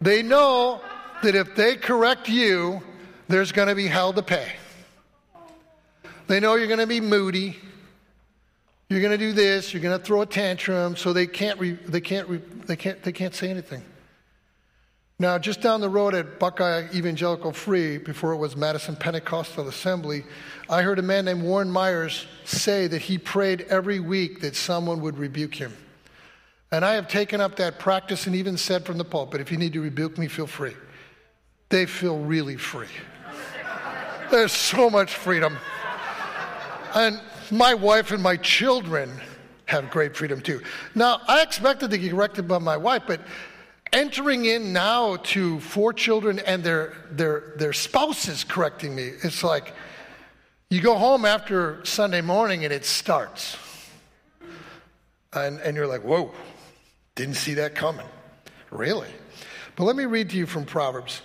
They 0.00 0.24
know 0.24 0.80
that 1.22 1.36
if 1.36 1.54
they 1.54 1.76
correct 1.76 2.28
you, 2.28 2.82
there's 3.28 3.52
going 3.52 3.68
to 3.68 3.76
be 3.76 3.86
hell 3.86 4.12
to 4.14 4.22
pay. 4.22 4.48
They 6.26 6.40
know 6.40 6.54
you're 6.56 6.66
going 6.66 6.80
to 6.80 6.86
be 6.86 7.00
moody. 7.00 7.56
You're 8.88 9.00
going 9.00 9.12
to 9.12 9.18
do 9.18 9.32
this. 9.32 9.72
You're 9.72 9.82
going 9.82 9.98
to 9.98 10.04
throw 10.04 10.22
a 10.22 10.26
tantrum. 10.26 10.96
So 10.96 11.12
they 11.12 11.26
can't, 11.26 11.58
re, 11.58 11.72
they, 11.72 12.00
can't 12.00 12.28
re, 12.28 12.38
they, 12.38 12.76
can't, 12.76 13.02
they 13.02 13.12
can't 13.12 13.34
say 13.34 13.50
anything. 13.50 13.82
Now, 15.18 15.38
just 15.38 15.62
down 15.62 15.80
the 15.80 15.88
road 15.88 16.14
at 16.14 16.38
Buckeye 16.38 16.88
Evangelical 16.92 17.52
Free, 17.52 17.96
before 17.96 18.32
it 18.32 18.36
was 18.36 18.54
Madison 18.54 18.96
Pentecostal 18.96 19.66
Assembly, 19.66 20.24
I 20.68 20.82
heard 20.82 20.98
a 20.98 21.02
man 21.02 21.24
named 21.24 21.42
Warren 21.42 21.70
Myers 21.70 22.26
say 22.44 22.86
that 22.86 23.00
he 23.00 23.16
prayed 23.16 23.62
every 23.70 23.98
week 23.98 24.40
that 24.42 24.54
someone 24.54 25.00
would 25.00 25.16
rebuke 25.16 25.54
him. 25.54 25.74
And 26.70 26.84
I 26.84 26.94
have 26.94 27.08
taken 27.08 27.40
up 27.40 27.56
that 27.56 27.78
practice 27.78 28.26
and 28.26 28.36
even 28.36 28.58
said 28.58 28.84
from 28.84 28.98
the 28.98 29.04
pulpit, 29.04 29.40
if 29.40 29.50
you 29.50 29.56
need 29.56 29.72
to 29.72 29.80
rebuke 29.80 30.18
me, 30.18 30.28
feel 30.28 30.46
free. 30.46 30.74
They 31.70 31.86
feel 31.86 32.18
really 32.18 32.56
free. 32.56 32.88
There's 34.30 34.52
so 34.52 34.90
much 34.90 35.14
freedom. 35.14 35.56
And 36.96 37.20
my 37.50 37.74
wife 37.74 38.10
and 38.10 38.22
my 38.22 38.38
children 38.38 39.12
have 39.66 39.90
great 39.90 40.16
freedom 40.16 40.40
too. 40.40 40.62
Now, 40.94 41.20
I 41.28 41.42
expected 41.42 41.90
to 41.90 41.98
get 41.98 42.10
corrected 42.10 42.48
by 42.48 42.56
my 42.56 42.78
wife, 42.78 43.02
but 43.06 43.20
entering 43.92 44.46
in 44.46 44.72
now 44.72 45.16
to 45.16 45.60
four 45.60 45.92
children 45.92 46.38
and 46.38 46.64
their, 46.64 46.94
their, 47.10 47.52
their 47.58 47.74
spouses 47.74 48.44
correcting 48.44 48.94
me, 48.94 49.10
it's 49.22 49.44
like 49.44 49.74
you 50.70 50.80
go 50.80 50.96
home 50.96 51.26
after 51.26 51.84
Sunday 51.84 52.22
morning 52.22 52.64
and 52.64 52.72
it 52.72 52.86
starts. 52.86 53.58
And, 55.34 55.60
and 55.60 55.76
you're 55.76 55.86
like, 55.86 56.02
whoa, 56.02 56.32
didn't 57.14 57.36
see 57.36 57.54
that 57.54 57.74
coming. 57.74 58.06
Really? 58.70 59.10
But 59.76 59.84
let 59.84 59.96
me 59.96 60.06
read 60.06 60.30
to 60.30 60.36
you 60.38 60.46
from 60.46 60.64
Proverbs. 60.64 61.20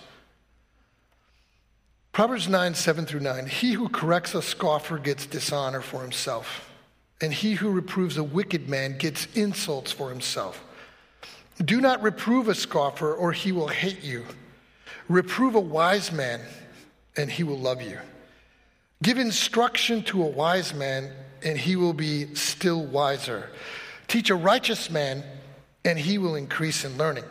Proverbs 2.13 2.49
9, 2.49 2.75
7 2.75 3.05
through 3.05 3.21
9. 3.21 3.47
He 3.47 3.71
who 3.71 3.87
corrects 3.87 4.35
a 4.35 4.41
scoffer 4.41 4.97
gets 4.97 5.25
dishonor 5.25 5.79
for 5.79 6.01
himself, 6.01 6.69
and 7.21 7.33
he 7.33 7.53
who 7.53 7.69
reproves 7.69 8.17
a 8.17 8.23
wicked 8.23 8.67
man 8.67 8.97
gets 8.97 9.27
insults 9.33 9.93
for 9.93 10.09
himself. 10.09 10.61
Do 11.63 11.79
not 11.79 12.03
reprove 12.03 12.49
a 12.49 12.55
scoffer, 12.55 13.13
or 13.13 13.31
he 13.31 13.53
will 13.53 13.69
hate 13.69 14.03
you. 14.03 14.25
Reprove 15.07 15.55
a 15.55 15.59
wise 15.61 16.11
man, 16.11 16.41
and 17.15 17.31
he 17.31 17.43
will 17.43 17.59
love 17.59 17.81
you. 17.81 17.97
Give 19.01 19.17
instruction 19.17 20.03
to 20.03 20.21
a 20.21 20.27
wise 20.27 20.73
man, 20.73 21.13
and 21.43 21.57
he 21.57 21.77
will 21.77 21.93
be 21.93 22.35
still 22.35 22.83
wiser. 22.83 23.49
Teach 24.09 24.29
a 24.29 24.35
righteous 24.35 24.89
man, 24.89 25.23
and 25.85 25.97
he 25.97 26.17
will 26.17 26.35
increase 26.35 26.83
in 26.83 26.97
learning. 26.97 27.23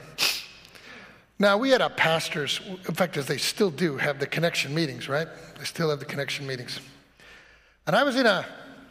Now, 1.41 1.57
we 1.57 1.70
had 1.70 1.80
our 1.80 1.88
pastors, 1.88 2.61
in 2.86 2.95
fact, 2.95 3.16
as 3.16 3.24
they 3.24 3.38
still 3.38 3.70
do, 3.70 3.97
have 3.97 4.18
the 4.18 4.26
connection 4.26 4.74
meetings, 4.74 5.09
right? 5.09 5.26
They 5.59 5.64
still 5.64 5.88
have 5.88 5.99
the 5.99 6.05
connection 6.05 6.47
meetings. 6.47 6.78
And 7.86 7.97
I 7.97 8.03
was 8.05 8.14
in 8.16 8.26
a 8.26 8.45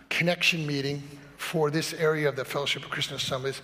connection 0.09 0.65
meeting 0.65 1.03
for 1.37 1.69
this 1.69 1.93
area 1.93 2.27
of 2.27 2.35
the 2.35 2.43
Fellowship 2.43 2.83
of 2.83 2.89
Christian 2.89 3.17
Assemblies 3.17 3.61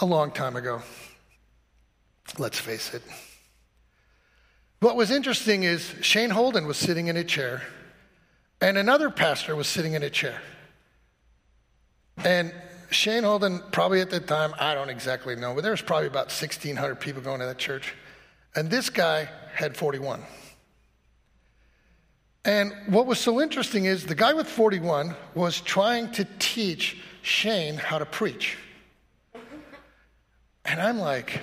a 0.00 0.04
long 0.06 0.32
time 0.32 0.56
ago. 0.56 0.82
Let's 2.36 2.58
face 2.58 2.92
it. 2.94 3.02
What 4.80 4.96
was 4.96 5.12
interesting 5.12 5.62
is 5.62 5.94
Shane 6.00 6.30
Holden 6.30 6.66
was 6.66 6.78
sitting 6.78 7.06
in 7.06 7.16
a 7.16 7.22
chair, 7.22 7.62
and 8.60 8.76
another 8.76 9.08
pastor 9.08 9.54
was 9.54 9.68
sitting 9.68 9.94
in 9.94 10.02
a 10.02 10.10
chair. 10.10 10.42
And 12.24 12.52
Shane 12.90 13.22
Holden, 13.22 13.62
probably 13.70 14.00
at 14.00 14.10
the 14.10 14.20
time, 14.20 14.52
I 14.58 14.74
don't 14.74 14.90
exactly 14.90 15.36
know, 15.36 15.54
but 15.54 15.62
there 15.62 15.70
was 15.70 15.82
probably 15.82 16.08
about 16.08 16.26
1,600 16.26 16.96
people 16.96 17.22
going 17.22 17.40
to 17.40 17.46
that 17.46 17.58
church. 17.58 17.94
And 18.54 18.68
this 18.68 18.90
guy 18.90 19.28
had 19.54 19.76
41. 19.76 20.22
And 22.44 22.72
what 22.86 23.06
was 23.06 23.18
so 23.18 23.40
interesting 23.40 23.84
is 23.84 24.06
the 24.06 24.14
guy 24.14 24.32
with 24.32 24.48
41 24.48 25.14
was 25.34 25.60
trying 25.60 26.10
to 26.12 26.26
teach 26.38 26.96
Shane 27.22 27.76
how 27.76 27.98
to 27.98 28.06
preach. 28.06 28.56
And 30.64 30.80
I'm 30.80 30.98
like, 30.98 31.40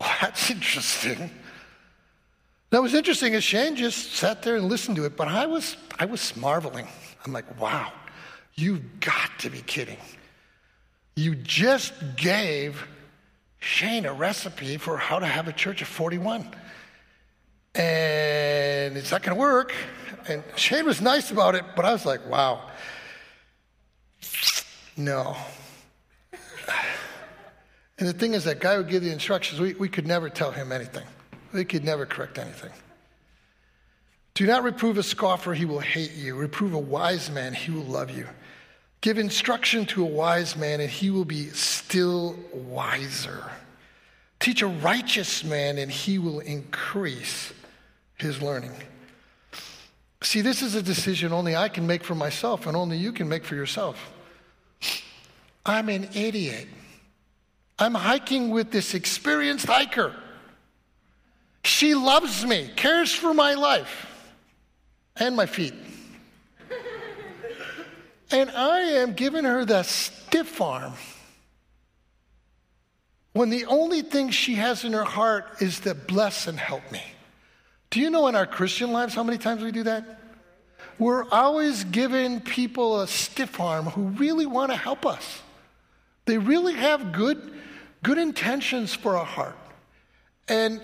well, 0.00 0.10
that's 0.20 0.50
interesting. 0.50 1.30
That 2.70 2.82
was 2.82 2.94
interesting 2.94 3.34
as 3.34 3.44
Shane 3.44 3.76
just 3.76 4.14
sat 4.14 4.42
there 4.42 4.56
and 4.56 4.68
listened 4.68 4.96
to 4.96 5.04
it, 5.04 5.16
but 5.16 5.28
I 5.28 5.46
was, 5.46 5.76
I 5.98 6.04
was 6.04 6.36
marveling. 6.36 6.86
I'm 7.24 7.32
like, 7.32 7.60
wow, 7.60 7.92
You've 8.58 8.98
got 8.98 9.38
to 9.38 9.50
be 9.50 9.60
kidding. 9.60 9.98
You 11.14 11.36
just 11.36 11.92
gave 12.16 12.88
Shane 13.60 14.04
a 14.04 14.12
recipe 14.12 14.78
for 14.78 14.96
how 14.96 15.20
to 15.20 15.26
have 15.26 15.46
a 15.46 15.52
church 15.52 15.80
of 15.80 15.86
41. 15.86 16.40
And 17.76 18.96
it's 18.96 19.12
not 19.12 19.22
going 19.22 19.36
to 19.36 19.40
work. 19.40 19.72
And 20.26 20.42
Shane 20.56 20.86
was 20.86 21.00
nice 21.00 21.30
about 21.30 21.54
it, 21.54 21.62
but 21.76 21.84
I 21.84 21.92
was 21.92 22.04
like, 22.04 22.28
wow. 22.28 22.68
No. 24.96 25.36
And 28.00 28.08
the 28.08 28.12
thing 28.12 28.34
is, 28.34 28.42
that 28.42 28.58
guy 28.58 28.76
would 28.76 28.88
give 28.88 29.04
the 29.04 29.12
instructions. 29.12 29.60
We, 29.60 29.74
we 29.74 29.88
could 29.88 30.06
never 30.06 30.28
tell 30.28 30.50
him 30.50 30.72
anything, 30.72 31.06
we 31.52 31.64
could 31.64 31.84
never 31.84 32.06
correct 32.06 32.38
anything. 32.38 32.72
Do 34.34 34.46
not 34.46 34.64
reprove 34.64 34.98
a 34.98 35.04
scoffer, 35.04 35.54
he 35.54 35.64
will 35.64 35.78
hate 35.78 36.14
you. 36.14 36.34
Reprove 36.34 36.74
a 36.74 36.78
wise 36.78 37.30
man, 37.30 37.54
he 37.54 37.70
will 37.70 37.84
love 37.84 38.10
you. 38.10 38.26
Give 39.00 39.18
instruction 39.18 39.86
to 39.86 40.02
a 40.02 40.06
wise 40.06 40.56
man, 40.56 40.80
and 40.80 40.90
he 40.90 41.10
will 41.10 41.24
be 41.24 41.46
still 41.50 42.36
wiser. 42.52 43.44
Teach 44.40 44.62
a 44.62 44.66
righteous 44.66 45.44
man, 45.44 45.78
and 45.78 45.90
he 45.90 46.18
will 46.18 46.40
increase 46.40 47.52
his 48.16 48.42
learning. 48.42 48.74
See, 50.22 50.40
this 50.40 50.62
is 50.62 50.74
a 50.74 50.82
decision 50.82 51.32
only 51.32 51.54
I 51.54 51.68
can 51.68 51.86
make 51.86 52.02
for 52.02 52.14
myself 52.14 52.66
and 52.66 52.76
only 52.76 52.96
you 52.96 53.12
can 53.12 53.28
make 53.28 53.44
for 53.44 53.54
yourself. 53.54 54.10
I'm 55.64 55.88
an 55.88 56.08
idiot. 56.14 56.66
I'm 57.78 57.94
hiking 57.94 58.50
with 58.50 58.72
this 58.72 58.94
experienced 58.94 59.66
hiker. 59.66 60.14
She 61.62 61.94
loves 61.94 62.44
me, 62.44 62.70
cares 62.74 63.12
for 63.12 63.32
my 63.32 63.54
life 63.54 64.06
and 65.16 65.36
my 65.36 65.46
feet. 65.46 65.74
And 68.30 68.50
I 68.50 68.80
am 68.80 69.14
giving 69.14 69.44
her 69.44 69.64
the 69.64 69.82
stiff 69.82 70.60
arm 70.60 70.92
when 73.32 73.50
the 73.50 73.66
only 73.66 74.02
thing 74.02 74.30
she 74.30 74.54
has 74.54 74.84
in 74.84 74.92
her 74.92 75.04
heart 75.04 75.62
is 75.62 75.80
to 75.80 75.94
bless 75.94 76.46
and 76.46 76.58
help 76.58 76.90
me. 76.90 77.02
Do 77.90 78.00
you 78.00 78.10
know 78.10 78.26
in 78.26 78.34
our 78.34 78.46
Christian 78.46 78.92
lives 78.92 79.14
how 79.14 79.22
many 79.22 79.38
times 79.38 79.62
we 79.62 79.70
do 79.70 79.84
that? 79.84 80.20
We're 80.98 81.28
always 81.30 81.84
giving 81.84 82.40
people 82.40 83.00
a 83.00 83.06
stiff 83.06 83.60
arm 83.60 83.86
who 83.86 84.02
really 84.02 84.46
want 84.46 84.72
to 84.72 84.76
help 84.76 85.06
us. 85.06 85.42
They 86.24 86.36
really 86.38 86.74
have 86.74 87.12
good, 87.12 87.54
good 88.02 88.18
intentions 88.18 88.94
for 88.94 89.16
our 89.16 89.24
heart. 89.24 89.56
And 90.48 90.82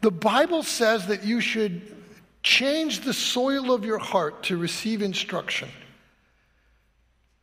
the 0.00 0.10
Bible 0.10 0.62
says 0.62 1.08
that 1.08 1.24
you 1.24 1.40
should 1.40 1.96
change 2.42 3.00
the 3.00 3.12
soil 3.12 3.72
of 3.72 3.84
your 3.84 3.98
heart 3.98 4.44
to 4.44 4.56
receive 4.56 5.02
instruction. 5.02 5.68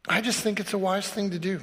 I 0.07 0.21
just 0.21 0.41
think 0.41 0.59
it's 0.59 0.73
a 0.73 0.77
wise 0.77 1.07
thing 1.07 1.31
to 1.31 1.39
do. 1.39 1.59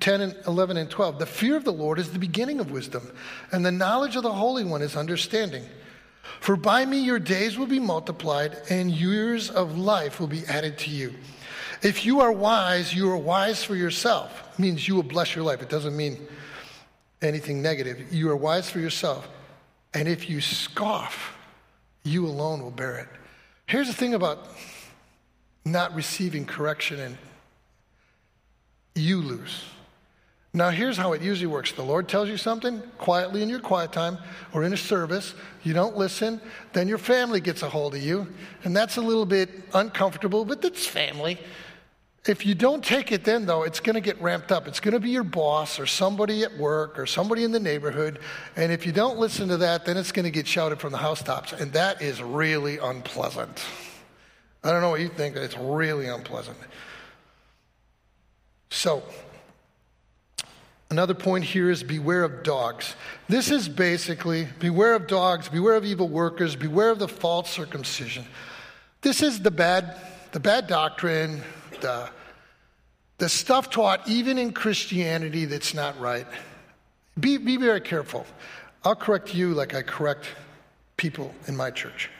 10 0.00 0.20
and 0.20 0.36
11 0.46 0.76
and 0.76 0.90
12. 0.90 1.18
The 1.18 1.26
fear 1.26 1.56
of 1.56 1.64
the 1.64 1.72
Lord 1.72 1.98
is 1.98 2.12
the 2.12 2.18
beginning 2.18 2.60
of 2.60 2.70
wisdom, 2.70 3.10
and 3.52 3.64
the 3.64 3.70
knowledge 3.70 4.16
of 4.16 4.22
the 4.22 4.32
Holy 4.32 4.64
One 4.64 4.82
is 4.82 4.96
understanding. 4.96 5.64
For 6.40 6.56
by 6.56 6.86
me 6.86 6.98
your 6.98 7.18
days 7.18 7.58
will 7.58 7.66
be 7.66 7.78
multiplied, 7.78 8.56
and 8.70 8.90
years 8.90 9.50
of 9.50 9.78
life 9.78 10.18
will 10.18 10.26
be 10.26 10.44
added 10.46 10.78
to 10.78 10.90
you. 10.90 11.14
If 11.82 12.04
you 12.04 12.20
are 12.20 12.32
wise, 12.32 12.94
you 12.94 13.10
are 13.10 13.16
wise 13.16 13.62
for 13.62 13.74
yourself. 13.76 14.48
It 14.54 14.58
means 14.58 14.88
you 14.88 14.94
will 14.94 15.02
bless 15.02 15.34
your 15.34 15.44
life. 15.44 15.62
It 15.62 15.68
doesn't 15.68 15.96
mean 15.96 16.26
anything 17.22 17.62
negative. 17.62 18.12
You 18.12 18.30
are 18.30 18.36
wise 18.36 18.68
for 18.68 18.80
yourself. 18.80 19.28
And 19.94 20.08
if 20.08 20.28
you 20.28 20.40
scoff, 20.40 21.36
you 22.02 22.26
alone 22.26 22.62
will 22.62 22.70
bear 22.70 22.98
it. 22.98 23.08
Here's 23.66 23.86
the 23.86 23.94
thing 23.94 24.14
about 24.14 24.48
not 25.64 25.94
receiving 25.94 26.44
correction 26.44 27.00
and 27.00 27.18
you 28.94 29.20
lose. 29.20 29.64
Now, 30.52 30.70
here's 30.70 30.96
how 30.96 31.12
it 31.12 31.22
usually 31.22 31.46
works 31.46 31.70
the 31.72 31.82
Lord 31.82 32.08
tells 32.08 32.28
you 32.28 32.36
something 32.36 32.82
quietly 32.98 33.42
in 33.42 33.48
your 33.48 33.60
quiet 33.60 33.92
time 33.92 34.18
or 34.52 34.64
in 34.64 34.72
a 34.72 34.76
service, 34.76 35.34
you 35.62 35.72
don't 35.72 35.96
listen, 35.96 36.40
then 36.72 36.88
your 36.88 36.98
family 36.98 37.40
gets 37.40 37.62
a 37.62 37.68
hold 37.68 37.94
of 37.94 38.02
you, 38.02 38.26
and 38.64 38.74
that's 38.74 38.96
a 38.96 39.00
little 39.00 39.26
bit 39.26 39.50
uncomfortable, 39.74 40.44
but 40.44 40.60
that's 40.60 40.86
family. 40.86 41.38
If 42.26 42.44
you 42.44 42.54
don't 42.54 42.84
take 42.84 43.12
it 43.12 43.24
then, 43.24 43.46
though, 43.46 43.62
it's 43.62 43.80
going 43.80 43.94
to 43.94 44.00
get 44.00 44.20
ramped 44.20 44.52
up. 44.52 44.68
It's 44.68 44.80
going 44.80 44.92
to 44.92 45.00
be 45.00 45.08
your 45.08 45.24
boss 45.24 45.78
or 45.78 45.86
somebody 45.86 46.42
at 46.42 46.54
work 46.58 46.98
or 46.98 47.06
somebody 47.06 47.44
in 47.44 47.52
the 47.52 47.60
neighborhood. 47.60 48.18
And 48.56 48.70
if 48.70 48.84
you 48.84 48.92
don't 48.92 49.18
listen 49.18 49.48
to 49.48 49.56
that, 49.58 49.86
then 49.86 49.96
it's 49.96 50.12
going 50.12 50.24
to 50.24 50.30
get 50.30 50.46
shouted 50.46 50.80
from 50.80 50.92
the 50.92 50.98
housetops. 50.98 51.52
And 51.52 51.72
that 51.72 52.02
is 52.02 52.22
really 52.22 52.76
unpleasant. 52.76 53.64
I 54.62 54.70
don't 54.70 54.82
know 54.82 54.90
what 54.90 55.00
you 55.00 55.08
think, 55.08 55.34
but 55.34 55.42
it's 55.42 55.56
really 55.56 56.06
unpleasant. 56.06 56.56
So, 58.70 59.02
another 60.90 61.14
point 61.14 61.44
here 61.44 61.70
is 61.70 61.82
beware 61.82 62.24
of 62.24 62.42
dogs. 62.42 62.94
This 63.28 63.50
is 63.50 63.68
basically 63.68 64.48
beware 64.58 64.94
of 64.94 65.06
dogs, 65.06 65.48
beware 65.48 65.74
of 65.74 65.84
evil 65.84 66.08
workers, 66.08 66.56
beware 66.56 66.90
of 66.90 66.98
the 66.98 67.08
false 67.08 67.50
circumcision. 67.50 68.24
This 69.00 69.22
is 69.22 69.40
the 69.40 69.50
bad, 69.50 69.96
the 70.32 70.40
bad 70.40 70.66
doctrine, 70.66 71.42
the, 71.80 72.10
the 73.18 73.28
stuff 73.28 73.70
taught 73.70 74.06
even 74.06 74.36
in 74.36 74.52
Christianity 74.52 75.46
that's 75.46 75.72
not 75.72 75.98
right. 75.98 76.26
Be, 77.18 77.38
be 77.38 77.56
very 77.56 77.80
careful. 77.80 78.26
I'll 78.84 78.94
correct 78.94 79.34
you 79.34 79.52
like 79.54 79.74
I 79.74 79.82
correct 79.82 80.26
people 80.96 81.34
in 81.46 81.56
my 81.56 81.70
church. 81.70 82.10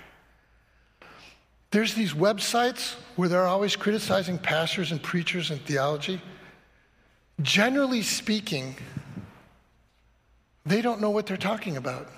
There's 1.70 1.94
these 1.94 2.12
websites 2.12 2.94
where 3.16 3.28
they're 3.28 3.46
always 3.46 3.76
criticizing 3.76 4.38
pastors 4.38 4.90
and 4.90 5.02
preachers 5.02 5.50
and 5.50 5.60
theology. 5.62 6.20
Generally 7.42 8.02
speaking, 8.02 8.76
they 10.66 10.82
don't 10.82 11.00
know 11.00 11.10
what 11.10 11.26
they're 11.26 11.36
talking 11.36 11.76
about. 11.76 12.08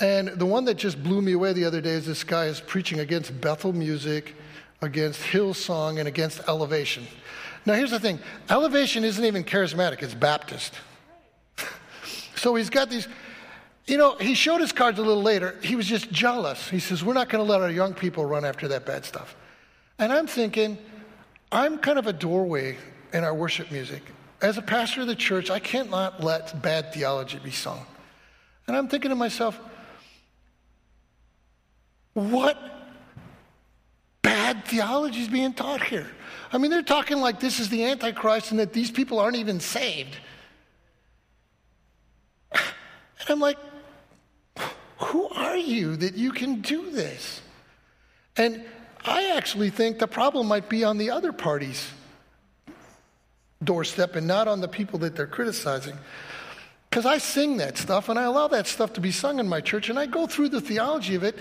And 0.00 0.28
the 0.28 0.46
one 0.46 0.64
that 0.66 0.74
just 0.74 1.02
blew 1.02 1.20
me 1.20 1.32
away 1.32 1.52
the 1.52 1.64
other 1.64 1.80
day 1.80 1.90
is 1.90 2.06
this 2.06 2.22
guy 2.22 2.44
is 2.46 2.60
preaching 2.60 3.00
against 3.00 3.40
Bethel 3.40 3.72
music, 3.72 4.36
against 4.80 5.20
Hillsong, 5.20 5.98
and 5.98 6.06
against 6.06 6.40
elevation. 6.48 7.04
Now, 7.66 7.74
here's 7.74 7.90
the 7.90 7.98
thing 7.98 8.20
elevation 8.48 9.04
isn't 9.04 9.24
even 9.24 9.42
charismatic, 9.42 10.02
it's 10.02 10.14
Baptist. 10.14 10.74
so 12.36 12.54
he's 12.54 12.70
got 12.70 12.90
these, 12.90 13.08
you 13.88 13.96
know, 13.96 14.16
he 14.16 14.34
showed 14.34 14.60
his 14.60 14.70
cards 14.70 14.98
a 14.98 15.02
little 15.02 15.22
later. 15.22 15.56
He 15.62 15.74
was 15.74 15.86
just 15.86 16.12
jealous. 16.12 16.68
He 16.68 16.78
says, 16.78 17.02
We're 17.02 17.14
not 17.14 17.30
going 17.30 17.44
to 17.44 17.50
let 17.50 17.62
our 17.62 17.70
young 17.70 17.94
people 17.94 18.26
run 18.26 18.44
after 18.44 18.68
that 18.68 18.84
bad 18.84 19.06
stuff. 19.06 19.34
And 19.98 20.12
I'm 20.12 20.26
thinking, 20.26 20.76
I'm 21.50 21.78
kind 21.78 21.98
of 21.98 22.06
a 22.06 22.12
doorway 22.12 22.76
in 23.14 23.24
our 23.24 23.34
worship 23.34 23.72
music. 23.72 24.02
As 24.42 24.58
a 24.58 24.62
pastor 24.62 25.00
of 25.00 25.06
the 25.06 25.16
church, 25.16 25.50
I 25.50 25.58
cannot 25.58 26.22
let 26.22 26.60
bad 26.62 26.92
theology 26.92 27.38
be 27.42 27.50
sung. 27.50 27.80
And 28.66 28.76
I'm 28.76 28.88
thinking 28.88 29.08
to 29.08 29.16
myself, 29.16 29.58
what 32.12 32.58
bad 34.20 34.66
theology 34.66 35.22
is 35.22 35.28
being 35.28 35.54
taught 35.54 35.82
here? 35.82 36.06
I 36.52 36.58
mean, 36.58 36.70
they're 36.70 36.82
talking 36.82 37.18
like 37.18 37.40
this 37.40 37.58
is 37.58 37.70
the 37.70 37.84
Antichrist 37.84 38.50
and 38.50 38.60
that 38.60 38.74
these 38.74 38.90
people 38.90 39.18
aren't 39.18 39.36
even 39.36 39.60
saved. 39.60 40.18
And 43.20 43.30
I'm 43.30 43.40
like, 43.40 43.58
who 44.98 45.28
are 45.28 45.56
you 45.56 45.96
that 45.96 46.14
you 46.14 46.32
can 46.32 46.60
do 46.60 46.90
this? 46.90 47.40
And 48.36 48.64
I 49.04 49.36
actually 49.36 49.70
think 49.70 49.98
the 49.98 50.06
problem 50.06 50.46
might 50.46 50.68
be 50.68 50.84
on 50.84 50.98
the 50.98 51.10
other 51.10 51.32
party's 51.32 51.88
doorstep 53.62 54.16
and 54.16 54.26
not 54.26 54.48
on 54.48 54.60
the 54.60 54.68
people 54.68 54.98
that 55.00 55.16
they're 55.16 55.26
criticizing. 55.26 55.96
Because 56.88 57.06
I 57.06 57.18
sing 57.18 57.58
that 57.58 57.76
stuff 57.76 58.08
and 58.08 58.18
I 58.18 58.24
allow 58.24 58.48
that 58.48 58.66
stuff 58.66 58.94
to 58.94 59.00
be 59.00 59.12
sung 59.12 59.38
in 59.38 59.48
my 59.48 59.60
church 59.60 59.88
and 59.88 59.98
I 59.98 60.06
go 60.06 60.26
through 60.26 60.50
the 60.50 60.60
theology 60.60 61.14
of 61.14 61.22
it. 61.22 61.36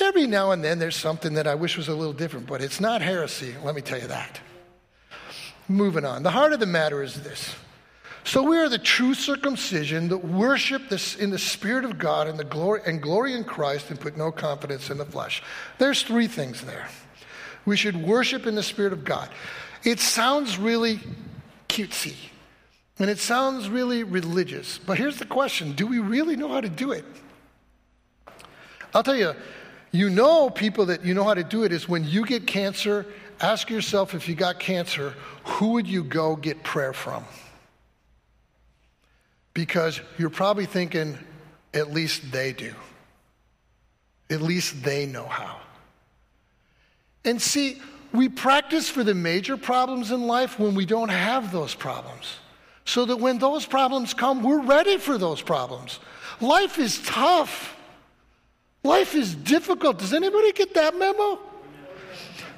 Every 0.00 0.26
now 0.26 0.50
and 0.50 0.62
then 0.62 0.78
there's 0.78 0.96
something 0.96 1.34
that 1.34 1.46
I 1.46 1.54
wish 1.54 1.76
was 1.76 1.88
a 1.88 1.94
little 1.94 2.12
different, 2.12 2.46
but 2.46 2.60
it's 2.60 2.80
not 2.80 3.00
heresy, 3.00 3.54
let 3.64 3.74
me 3.74 3.80
tell 3.80 4.00
you 4.00 4.08
that. 4.08 4.40
Moving 5.68 6.04
on. 6.04 6.22
The 6.22 6.30
heart 6.30 6.52
of 6.52 6.60
the 6.60 6.66
matter 6.66 7.02
is 7.02 7.22
this. 7.22 7.54
So 8.24 8.42
we 8.42 8.56
are 8.56 8.70
the 8.70 8.78
true 8.78 9.12
circumcision 9.12 10.08
that 10.08 10.24
worship 10.24 10.88
this 10.88 11.14
in 11.14 11.30
the 11.30 11.38
Spirit 11.38 11.84
of 11.84 11.98
God 11.98 12.26
and 12.26 12.38
the 12.38 12.44
glory 12.44 12.80
and 12.86 13.00
glory 13.00 13.34
in 13.34 13.44
Christ 13.44 13.90
and 13.90 14.00
put 14.00 14.16
no 14.16 14.32
confidence 14.32 14.88
in 14.88 14.96
the 14.96 15.04
flesh. 15.04 15.42
There's 15.76 16.02
three 16.02 16.26
things 16.26 16.62
there. 16.62 16.88
We 17.66 17.76
should 17.76 17.96
worship 17.96 18.46
in 18.46 18.54
the 18.54 18.62
Spirit 18.62 18.94
of 18.94 19.04
God. 19.04 19.28
It 19.84 20.00
sounds 20.00 20.58
really 20.58 21.00
cutesy. 21.68 22.16
And 22.98 23.10
it 23.10 23.18
sounds 23.18 23.68
really 23.68 24.04
religious. 24.04 24.78
But 24.78 24.96
here's 24.96 25.18
the 25.18 25.26
question 25.26 25.72
do 25.72 25.86
we 25.86 25.98
really 25.98 26.36
know 26.36 26.48
how 26.48 26.62
to 26.62 26.68
do 26.68 26.92
it? 26.92 27.04
I'll 28.94 29.02
tell 29.02 29.16
you, 29.16 29.34
you 29.90 30.08
know 30.08 30.48
people 30.48 30.86
that 30.86 31.04
you 31.04 31.12
know 31.12 31.24
how 31.24 31.34
to 31.34 31.44
do 31.44 31.64
it 31.64 31.72
is 31.72 31.88
when 31.88 32.04
you 32.04 32.24
get 32.24 32.46
cancer, 32.46 33.04
ask 33.40 33.68
yourself 33.68 34.14
if 34.14 34.28
you 34.28 34.34
got 34.34 34.58
cancer, 34.58 35.14
who 35.44 35.72
would 35.72 35.86
you 35.86 36.04
go 36.04 36.36
get 36.36 36.62
prayer 36.62 36.92
from? 36.92 37.24
Because 39.54 40.00
you're 40.18 40.30
probably 40.30 40.66
thinking, 40.66 41.18
at 41.72 41.92
least 41.92 42.30
they 42.32 42.52
do. 42.52 42.74
At 44.28 44.42
least 44.42 44.82
they 44.82 45.06
know 45.06 45.26
how. 45.26 45.60
And 47.24 47.40
see, 47.40 47.80
we 48.12 48.28
practice 48.28 48.88
for 48.88 49.02
the 49.02 49.14
major 49.14 49.56
problems 49.56 50.10
in 50.10 50.26
life 50.26 50.58
when 50.58 50.74
we 50.74 50.86
don't 50.86 51.08
have 51.08 51.52
those 51.52 51.74
problems. 51.74 52.36
So 52.84 53.04
that 53.06 53.16
when 53.16 53.38
those 53.38 53.64
problems 53.64 54.12
come, 54.12 54.42
we're 54.42 54.60
ready 54.60 54.98
for 54.98 55.16
those 55.18 55.40
problems. 55.40 56.00
Life 56.40 56.78
is 56.78 57.00
tough. 57.02 57.74
Life 58.82 59.14
is 59.14 59.34
difficult. 59.34 59.98
Does 59.98 60.12
anybody 60.12 60.52
get 60.52 60.74
that 60.74 60.96
memo? 60.98 61.38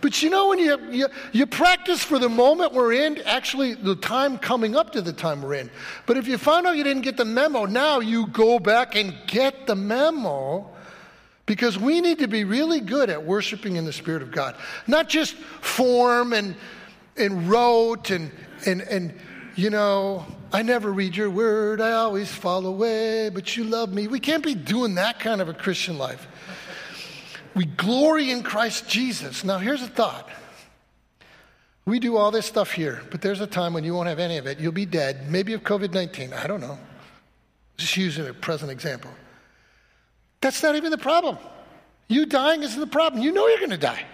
But 0.01 0.23
you 0.23 0.31
know, 0.31 0.49
when 0.49 0.59
you, 0.59 0.79
you, 0.91 1.09
you, 1.33 1.47
practice 1.47 2.03
for 2.03 2.19
the 2.19 2.29
moment 2.29 2.73
we're 2.73 2.93
in, 2.93 3.19
actually 3.25 3.75
the 3.75 3.97
time 3.97 4.39
coming 4.39 4.77
up 4.77 4.93
to 4.93 5.03
the 5.03 5.13
time 5.13 5.43
we're 5.43 5.55
in. 5.55 5.71
But 6.05 6.17
if 6.17 6.29
you 6.29 6.39
find 6.39 6.67
out 6.67 6.77
you 6.77 6.85
didn't 6.85 7.03
get 7.03 7.17
the 7.17 7.25
memo, 7.25 7.65
now 7.65 8.01
you 8.01 8.27
go 8.29 8.59
back 8.59 8.95
and 8.95 9.15
get 9.27 9.67
the 9.67 9.75
memo 9.75 10.69
because 11.47 11.79
we 11.79 12.01
need 12.01 12.19
to 12.19 12.29
be 12.29 12.45
really 12.45 12.81
good 12.81 13.09
at 13.09 13.25
worshiping 13.25 13.77
in 13.77 13.85
the 13.85 13.93
Spirit 13.93 14.23
of 14.23 14.33
God. 14.33 14.57
Not 14.87 15.09
just 15.09 15.35
form 15.35 16.33
and, 16.33 16.57
and 17.17 17.49
rote 17.49 18.11
and, 18.11 18.31
and, 18.67 18.83
and, 18.83 19.15
you 19.55 19.71
know, 19.71 20.27
I 20.53 20.63
never 20.63 20.93
read 20.93 21.17
your 21.17 21.31
word, 21.31 21.81
I 21.81 21.93
always 21.93 22.31
fall 22.31 22.67
away, 22.67 23.31
but 23.31 23.57
you 23.57 23.65
love 23.65 23.93
me. 23.93 24.07
We 24.09 24.21
can't 24.21 24.45
be 24.45 24.55
doing 24.55 24.97
that 24.97 25.19
kind 25.19 25.41
of 25.41 25.49
a 25.49 25.55
Christian 25.55 25.99
life. 25.99 26.27
We 27.57 27.65
glory 27.65 28.31
in 28.31 28.43
Christ 28.43 28.87
Jesus. 28.87 29.43
Now, 29.43 29.57
here's 29.57 29.81
a 29.81 29.89
thought. 29.89 30.29
We 31.87 31.99
do 31.99 32.19
all 32.19 32.31
this 32.31 32.45
stuff 32.45 32.71
here, 32.71 33.01
but 33.11 33.23
there's 33.23 33.41
a 33.41 33.47
time 33.47 33.73
when 33.73 33.83
you 33.83 33.95
won't 33.95 34.09
have 34.09 34.19
any 34.19 34.37
of 34.37 34.47
it. 34.47 34.61
You'll 34.61 34.73
be 34.73 34.85
dead, 34.85 35.31
maybe 35.31 35.55
of 35.55 35.63
COVID 35.63 35.95
19. 35.95 36.35
I 36.35 36.47
don't 36.47 36.61
know. 36.61 36.79
Just 37.79 37.97
using 37.97 38.27
a 38.27 38.35
present 38.35 38.71
example. 38.71 39.11
That's 40.43 40.63
not 40.63 40.77
even 40.77 40.91
the 40.91 40.99
problem. 40.99 41.39
You 42.09 42.27
dying 42.27 42.63
isn't 42.63 42.79
the 42.79 42.87
problem. 42.87 43.23
You 43.23 43.33
know 43.33 43.49
you're 43.49 43.59
going 43.59 43.71
to 43.71 43.79
die. 43.79 44.05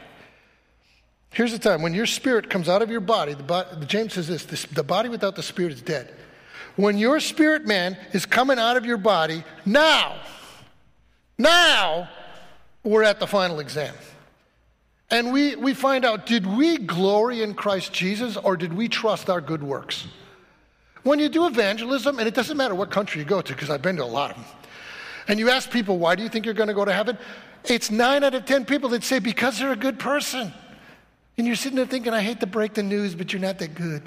Here's 1.32 1.50
the 1.50 1.58
time 1.58 1.82
when 1.82 1.94
your 1.94 2.06
spirit 2.06 2.48
comes 2.48 2.68
out 2.68 2.80
of 2.80 2.90
your 2.90 3.00
body, 3.00 3.34
the 3.34 3.42
body 3.42 3.86
James 3.86 4.12
says 4.12 4.28
this, 4.28 4.44
this 4.44 4.66
the 4.66 4.84
body 4.84 5.08
without 5.08 5.34
the 5.34 5.42
spirit 5.42 5.72
is 5.72 5.82
dead. 5.82 6.14
When 6.76 6.96
your 6.96 7.18
spirit 7.18 7.66
man 7.66 7.98
is 8.12 8.24
coming 8.24 8.58
out 8.58 8.76
of 8.76 8.86
your 8.86 8.98
body, 8.98 9.42
now, 9.66 10.20
now, 11.38 12.08
we're 12.84 13.02
at 13.02 13.20
the 13.20 13.26
final 13.26 13.60
exam. 13.60 13.94
And 15.10 15.32
we, 15.32 15.56
we 15.56 15.74
find 15.74 16.04
out 16.04 16.26
did 16.26 16.46
we 16.46 16.78
glory 16.78 17.42
in 17.42 17.54
Christ 17.54 17.92
Jesus 17.92 18.36
or 18.36 18.56
did 18.56 18.72
we 18.72 18.88
trust 18.88 19.28
our 19.28 19.40
good 19.40 19.62
works? 19.62 20.06
When 21.02 21.18
you 21.18 21.28
do 21.28 21.46
evangelism, 21.46 22.18
and 22.18 22.28
it 22.28 22.34
doesn't 22.34 22.56
matter 22.56 22.74
what 22.74 22.90
country 22.90 23.20
you 23.20 23.26
go 23.26 23.40
to, 23.40 23.52
because 23.52 23.70
I've 23.70 23.82
been 23.82 23.96
to 23.96 24.04
a 24.04 24.06
lot 24.06 24.30
of 24.30 24.36
them, 24.36 24.46
and 25.28 25.38
you 25.38 25.50
ask 25.50 25.70
people, 25.70 25.98
why 25.98 26.14
do 26.14 26.22
you 26.22 26.28
think 26.28 26.44
you're 26.44 26.54
going 26.54 26.68
to 26.68 26.74
go 26.74 26.84
to 26.84 26.92
heaven? 26.92 27.18
It's 27.64 27.90
nine 27.90 28.24
out 28.24 28.34
of 28.34 28.44
10 28.44 28.64
people 28.64 28.88
that 28.90 29.04
say, 29.04 29.18
because 29.18 29.58
they're 29.58 29.72
a 29.72 29.76
good 29.76 29.98
person. 29.98 30.52
And 31.36 31.46
you're 31.46 31.56
sitting 31.56 31.76
there 31.76 31.86
thinking, 31.86 32.12
I 32.12 32.20
hate 32.20 32.40
to 32.40 32.46
break 32.46 32.74
the 32.74 32.82
news, 32.82 33.14
but 33.14 33.32
you're 33.32 33.42
not 33.42 33.58
that 33.58 33.74
good. 33.74 34.02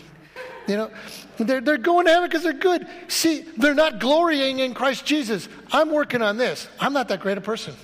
You 0.68 0.78
know, 0.78 0.92
they're, 1.38 1.62
they're 1.62 1.78
going 1.78 2.06
to 2.06 2.12
heaven 2.12 2.30
because 2.30 2.44
they're 2.44 2.54
good. 2.54 2.88
See, 3.08 3.42
they're 3.58 3.76
not 3.76 4.00
glorying 4.00 4.60
in 4.60 4.74
Christ 4.74 5.06
Jesus. 5.06 5.48
I'm 5.72 5.92
working 5.92 6.22
on 6.22 6.38
this. 6.38 6.68
I'm 6.80 6.94
not 6.94 7.08
that 7.10 7.20
great 7.20 7.38
a 7.38 7.42
person. 7.42 7.76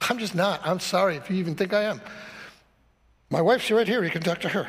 I'm 0.00 0.18
just 0.18 0.34
not. 0.34 0.60
I'm 0.64 0.80
sorry 0.80 1.16
if 1.16 1.30
you 1.30 1.36
even 1.36 1.54
think 1.54 1.72
I 1.72 1.82
am. 1.84 2.00
My 3.30 3.42
wife's 3.42 3.70
right 3.70 3.86
here. 3.86 4.02
You 4.02 4.10
can 4.10 4.22
talk 4.22 4.40
to 4.40 4.48
her. 4.48 4.68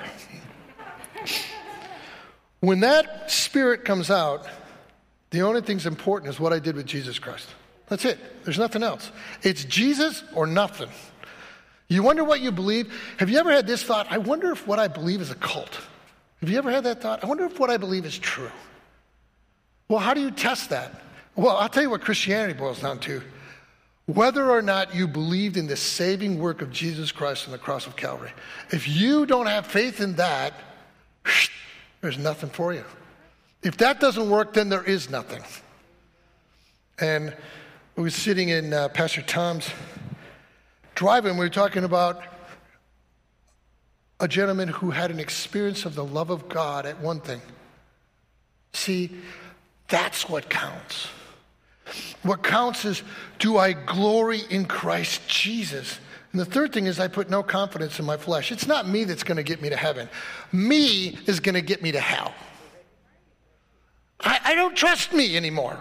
When 2.59 2.81
that 2.81 3.31
spirit 3.31 3.85
comes 3.85 4.11
out, 4.11 4.47
the 5.31 5.41
only 5.41 5.61
thing's 5.61 5.85
important 5.85 6.29
is 6.29 6.39
what 6.39 6.53
I 6.53 6.59
did 6.59 6.75
with 6.75 6.85
Jesus 6.85 7.17
Christ. 7.17 7.47
That's 7.87 8.05
it. 8.05 8.19
There's 8.43 8.59
nothing 8.59 8.83
else. 8.83 9.11
It's 9.41 9.65
Jesus 9.65 10.23
or 10.35 10.45
nothing. 10.45 10.89
You 11.87 12.03
wonder 12.03 12.23
what 12.23 12.39
you 12.39 12.51
believe? 12.51 12.93
Have 13.17 13.29
you 13.29 13.37
ever 13.37 13.51
had 13.51 13.67
this 13.67 13.83
thought? 13.83 14.07
I 14.09 14.17
wonder 14.17 14.51
if 14.51 14.67
what 14.67 14.79
I 14.79 14.87
believe 14.87 15.21
is 15.21 15.31
a 15.31 15.35
cult. 15.35 15.79
Have 16.39 16.49
you 16.49 16.57
ever 16.57 16.71
had 16.71 16.83
that 16.85 17.01
thought? 17.01 17.23
I 17.23 17.27
wonder 17.27 17.45
if 17.45 17.59
what 17.59 17.69
I 17.69 17.77
believe 17.77 18.05
is 18.05 18.17
true. 18.17 18.51
Well, 19.89 19.99
how 19.99 20.13
do 20.13 20.21
you 20.21 20.31
test 20.31 20.69
that? 20.69 21.01
Well, 21.35 21.57
I'll 21.57 21.69
tell 21.69 21.83
you 21.83 21.89
what 21.89 22.01
Christianity 22.01 22.57
boils 22.57 22.79
down 22.79 22.99
to. 22.99 23.21
Whether 24.13 24.51
or 24.51 24.61
not 24.61 24.93
you 24.93 25.07
believed 25.07 25.55
in 25.55 25.67
the 25.67 25.77
saving 25.77 26.37
work 26.37 26.61
of 26.61 26.69
Jesus 26.69 27.13
Christ 27.13 27.45
on 27.45 27.53
the 27.53 27.57
cross 27.57 27.87
of 27.87 27.95
Calvary. 27.95 28.33
If 28.69 28.85
you 28.85 29.25
don't 29.25 29.45
have 29.45 29.65
faith 29.65 30.01
in 30.01 30.15
that, 30.15 30.53
there's 32.01 32.17
nothing 32.17 32.49
for 32.49 32.73
you. 32.73 32.83
If 33.63 33.77
that 33.77 34.01
doesn't 34.01 34.29
work, 34.29 34.53
then 34.53 34.67
there 34.67 34.83
is 34.83 35.09
nothing. 35.09 35.41
And 36.99 37.33
we 37.95 38.03
were 38.03 38.09
sitting 38.09 38.49
in 38.49 38.73
uh, 38.73 38.89
Pastor 38.89 39.21
Tom's 39.21 39.69
driving, 40.93 41.37
we 41.37 41.45
were 41.45 41.49
talking 41.49 41.85
about 41.85 42.21
a 44.19 44.27
gentleman 44.27 44.67
who 44.67 44.91
had 44.91 45.09
an 45.09 45.21
experience 45.21 45.85
of 45.85 45.95
the 45.95 46.03
love 46.03 46.31
of 46.31 46.49
God 46.49 46.85
at 46.85 46.99
one 46.99 47.21
thing. 47.21 47.41
See, 48.73 49.11
that's 49.87 50.27
what 50.27 50.49
counts. 50.49 51.07
What 52.23 52.43
counts 52.43 52.85
is 52.85 53.03
do 53.39 53.57
I 53.57 53.73
glory 53.73 54.41
in 54.49 54.65
Christ 54.65 55.27
Jesus? 55.27 55.99
And 56.31 56.39
the 56.39 56.45
third 56.45 56.71
thing 56.71 56.85
is 56.85 56.99
I 56.99 57.07
put 57.07 57.29
no 57.29 57.43
confidence 57.43 57.99
in 57.99 58.05
my 58.05 58.17
flesh. 58.17 58.51
It's 58.51 58.67
not 58.67 58.87
me 58.87 59.03
that's 59.03 59.23
going 59.23 59.37
to 59.37 59.43
get 59.43 59.61
me 59.61 59.69
to 59.69 59.75
heaven. 59.75 60.07
Me 60.51 61.17
is 61.25 61.39
going 61.39 61.55
to 61.55 61.61
get 61.61 61.81
me 61.81 61.91
to 61.91 61.99
hell. 61.99 62.33
I, 64.19 64.39
I 64.45 64.55
don't 64.55 64.75
trust 64.75 65.13
me 65.13 65.35
anymore. 65.35 65.77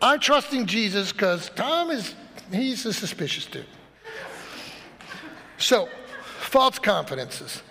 I'm 0.00 0.20
trusting 0.20 0.66
Jesus 0.66 1.12
because 1.12 1.50
Tom 1.50 1.90
is, 1.90 2.14
he's 2.52 2.86
a 2.86 2.92
suspicious 2.92 3.46
dude. 3.46 3.66
So, 5.58 5.88
false 6.40 6.78
confidences. 6.78 7.62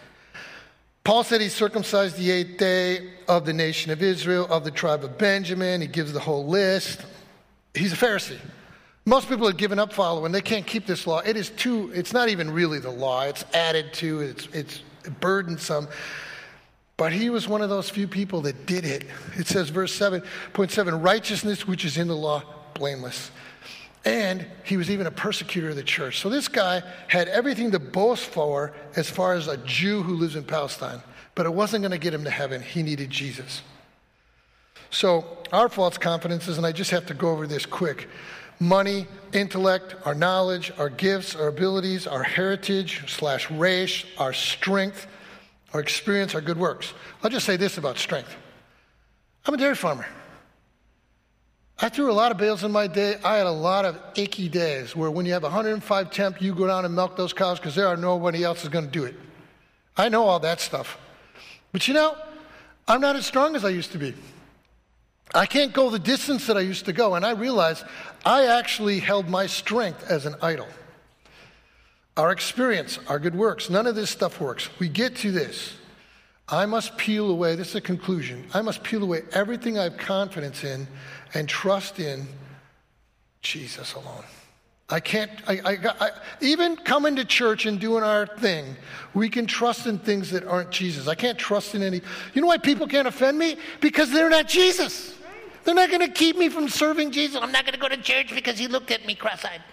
Paul 1.03 1.23
said 1.23 1.39
he 1.39 1.49
circumcised 1.49 2.17
the 2.17 2.31
eighth 2.31 2.57
day 2.57 3.11
of 3.27 3.45
the 3.45 3.53
nation 3.53 3.91
of 3.91 4.01
Israel, 4.01 4.47
of 4.49 4.63
the 4.63 4.71
tribe 4.71 5.03
of 5.03 5.17
Benjamin. 5.19 5.81
He 5.81 5.87
gives 5.87 6.11
the 6.11 6.19
whole 6.19 6.47
list. 6.47 7.05
He's 7.75 7.93
a 7.93 7.95
Pharisee. 7.95 8.39
Most 9.05 9.29
people 9.29 9.45
have 9.47 9.57
given 9.57 9.77
up 9.77 9.93
following. 9.93 10.31
They 10.31 10.41
can't 10.41 10.65
keep 10.65 10.87
this 10.87 11.05
law. 11.05 11.19
It 11.19 11.37
is 11.37 11.51
too, 11.51 11.91
it's 11.93 12.11
not 12.11 12.29
even 12.29 12.49
really 12.49 12.79
the 12.79 12.89
law. 12.89 13.23
It's 13.23 13.45
added 13.53 13.93
to, 13.95 14.21
it's, 14.21 14.47
it's 14.51 14.81
burdensome. 15.19 15.87
But 16.97 17.11
he 17.11 17.29
was 17.29 17.47
one 17.47 17.61
of 17.61 17.69
those 17.69 17.89
few 17.89 18.07
people 18.07 18.41
that 18.41 18.65
did 18.65 18.85
it. 18.85 19.05
It 19.35 19.47
says, 19.47 19.69
verse 19.69 19.97
7.7 19.97 21.03
righteousness 21.03 21.67
which 21.67 21.85
is 21.85 21.97
in 21.97 22.07
the 22.07 22.15
law, 22.15 22.41
blameless. 22.73 23.31
And 24.05 24.45
he 24.63 24.77
was 24.77 24.89
even 24.89 25.07
a 25.07 25.11
persecutor 25.11 25.69
of 25.69 25.75
the 25.75 25.83
church. 25.83 26.19
So 26.19 26.29
this 26.29 26.47
guy 26.47 26.81
had 27.07 27.27
everything 27.27 27.71
to 27.71 27.79
boast 27.79 28.25
for 28.25 28.73
as 28.95 29.09
far 29.09 29.33
as 29.33 29.47
a 29.47 29.57
Jew 29.57 30.03
who 30.03 30.15
lives 30.15 30.35
in 30.35 30.43
Palestine. 30.43 31.01
But 31.35 31.45
it 31.45 31.53
wasn't 31.53 31.81
going 31.81 31.91
to 31.91 31.97
get 31.97 32.13
him 32.13 32.23
to 32.23 32.29
heaven. 32.29 32.61
He 32.61 32.81
needed 32.81 33.09
Jesus. 33.09 33.61
So 34.89 35.25
our 35.51 35.69
false 35.69 35.97
confidences, 35.97 36.57
and 36.57 36.65
I 36.65 36.71
just 36.71 36.91
have 36.91 37.05
to 37.07 37.13
go 37.13 37.29
over 37.29 37.47
this 37.47 37.65
quick 37.65 38.07
money, 38.59 39.05
intellect, 39.33 39.95
our 40.05 40.15
knowledge, 40.15 40.71
our 40.77 40.89
gifts, 40.89 41.35
our 41.35 41.47
abilities, 41.47 42.07
our 42.07 42.23
heritage 42.23 43.03
slash 43.11 43.51
race, 43.51 44.05
our 44.17 44.33
strength, 44.33 45.07
our 45.73 45.81
experience, 45.81 46.35
our 46.35 46.41
good 46.41 46.57
works. 46.57 46.93
I'll 47.21 47.29
just 47.29 47.45
say 47.45 47.57
this 47.57 47.77
about 47.77 47.97
strength. 47.97 48.33
I'm 49.45 49.53
a 49.53 49.57
dairy 49.57 49.75
farmer. 49.75 50.07
I 51.77 51.89
threw 51.89 52.09
a 52.09 52.13
lot 52.13 52.31
of 52.31 52.37
bales 52.37 52.63
in 52.63 52.71
my 52.71 52.87
day. 52.87 53.17
I 53.23 53.35
had 53.35 53.47
a 53.47 53.51
lot 53.51 53.83
of 53.83 53.99
achy 54.15 54.47
days 54.47 54.95
where 54.95 55.11
when 55.11 55.25
you 55.25 55.33
have 55.33 55.43
105 55.43 56.11
temp, 56.11 56.41
you 56.41 56.55
go 56.55 56.67
down 56.67 56.85
and 56.85 56.95
milk 56.95 57.17
those 57.17 57.33
cows 57.33 57.59
because 57.59 57.75
there 57.75 57.87
are 57.87 57.97
nobody 57.97 58.43
else 58.43 58.63
is 58.63 58.69
going 58.69 58.85
to 58.85 58.91
do 58.91 59.03
it. 59.03 59.15
I 59.97 60.07
know 60.07 60.23
all 60.23 60.39
that 60.39 60.61
stuff. 60.61 60.97
But 61.73 61.87
you 61.87 61.93
know, 61.93 62.15
I'm 62.87 63.01
not 63.01 63.17
as 63.17 63.25
strong 63.25 63.55
as 63.57 63.65
I 63.65 63.69
used 63.69 63.91
to 63.91 63.97
be. 63.97 64.13
I 65.33 65.45
can't 65.45 65.73
go 65.73 65.89
the 65.89 65.99
distance 65.99 66.47
that 66.47 66.57
I 66.57 66.61
used 66.61 66.85
to 66.85 66.93
go. 66.93 67.15
And 67.15 67.25
I 67.25 67.31
realized 67.31 67.83
I 68.25 68.45
actually 68.45 68.99
held 68.99 69.27
my 69.27 69.47
strength 69.47 70.09
as 70.09 70.25
an 70.25 70.35
idol. 70.41 70.67
Our 72.17 72.31
experience, 72.31 72.99
our 73.07 73.19
good 73.19 73.35
works, 73.35 73.69
none 73.69 73.87
of 73.87 73.95
this 73.95 74.09
stuff 74.09 74.39
works. 74.39 74.69
We 74.79 74.87
get 74.87 75.17
to 75.17 75.31
this. 75.31 75.73
I 76.47 76.65
must 76.65 76.97
peel 76.97 77.29
away, 77.31 77.55
this 77.55 77.69
is 77.69 77.75
a 77.75 77.81
conclusion. 77.81 78.45
I 78.53 78.61
must 78.61 78.83
peel 78.83 79.03
away 79.03 79.23
everything 79.31 79.79
I 79.79 79.83
have 79.83 79.97
confidence 79.97 80.63
in 80.63 80.87
and 81.33 81.49
trust 81.49 81.99
in 81.99 82.27
Jesus 83.41 83.93
alone. 83.93 84.23
I 84.87 84.99
can't, 84.99 85.31
I, 85.47 85.53
I, 85.65 85.77
I, 85.99 86.11
even 86.41 86.75
coming 86.75 87.15
to 87.15 87.25
church 87.25 87.65
and 87.65 87.79
doing 87.79 88.03
our 88.03 88.27
thing, 88.27 88.75
we 89.15 89.29
can 89.29 89.47
trust 89.47 89.87
in 89.87 89.97
things 89.97 90.29
that 90.29 90.45
aren't 90.45 90.69
Jesus. 90.69 91.07
I 91.07 91.15
can't 91.15 91.39
trust 91.39 91.73
in 91.73 91.81
any. 91.81 92.01
You 92.35 92.41
know 92.41 92.47
why 92.47 92.57
people 92.59 92.85
can't 92.85 93.07
offend 93.07 93.39
me? 93.39 93.57
Because 93.81 94.11
they're 94.11 94.29
not 94.29 94.47
Jesus. 94.47 95.15
They're 95.63 95.73
not 95.73 95.89
going 95.89 96.01
to 96.01 96.13
keep 96.13 96.37
me 96.37 96.49
from 96.49 96.69
serving 96.69 97.11
Jesus. 97.11 97.41
I'm 97.41 97.51
not 97.51 97.65
going 97.65 97.73
to 97.73 97.79
go 97.79 97.89
to 97.89 97.97
church 97.97 98.33
because 98.35 98.59
he 98.59 98.67
looked 98.67 98.91
at 98.91 99.07
me 99.07 99.15
cross 99.15 99.43
eyed. 99.43 99.63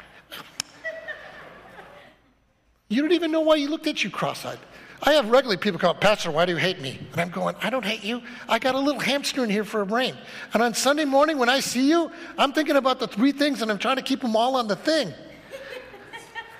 you 2.88 3.02
don't 3.02 3.12
even 3.12 3.30
know 3.30 3.42
why 3.42 3.58
he 3.58 3.66
looked 3.66 3.86
at 3.86 4.02
you 4.02 4.08
cross 4.08 4.46
eyed. 4.46 4.58
I 5.04 5.14
have 5.14 5.30
regularly 5.30 5.56
people 5.56 5.80
call, 5.80 5.94
Pastor, 5.94 6.30
why 6.30 6.46
do 6.46 6.52
you 6.52 6.58
hate 6.58 6.80
me? 6.80 6.98
And 7.10 7.20
I'm 7.20 7.30
going, 7.30 7.56
I 7.60 7.70
don't 7.70 7.84
hate 7.84 8.04
you. 8.04 8.22
I 8.48 8.60
got 8.60 8.76
a 8.76 8.78
little 8.78 9.00
hamster 9.00 9.42
in 9.42 9.50
here 9.50 9.64
for 9.64 9.80
a 9.80 9.86
brain. 9.86 10.16
And 10.54 10.62
on 10.62 10.74
Sunday 10.74 11.04
morning 11.04 11.38
when 11.38 11.48
I 11.48 11.58
see 11.58 11.88
you, 11.88 12.12
I'm 12.38 12.52
thinking 12.52 12.76
about 12.76 13.00
the 13.00 13.08
three 13.08 13.32
things 13.32 13.62
and 13.62 13.70
I'm 13.70 13.78
trying 13.78 13.96
to 13.96 14.02
keep 14.02 14.20
them 14.20 14.36
all 14.36 14.54
on 14.54 14.68
the 14.68 14.76
thing. 14.76 15.12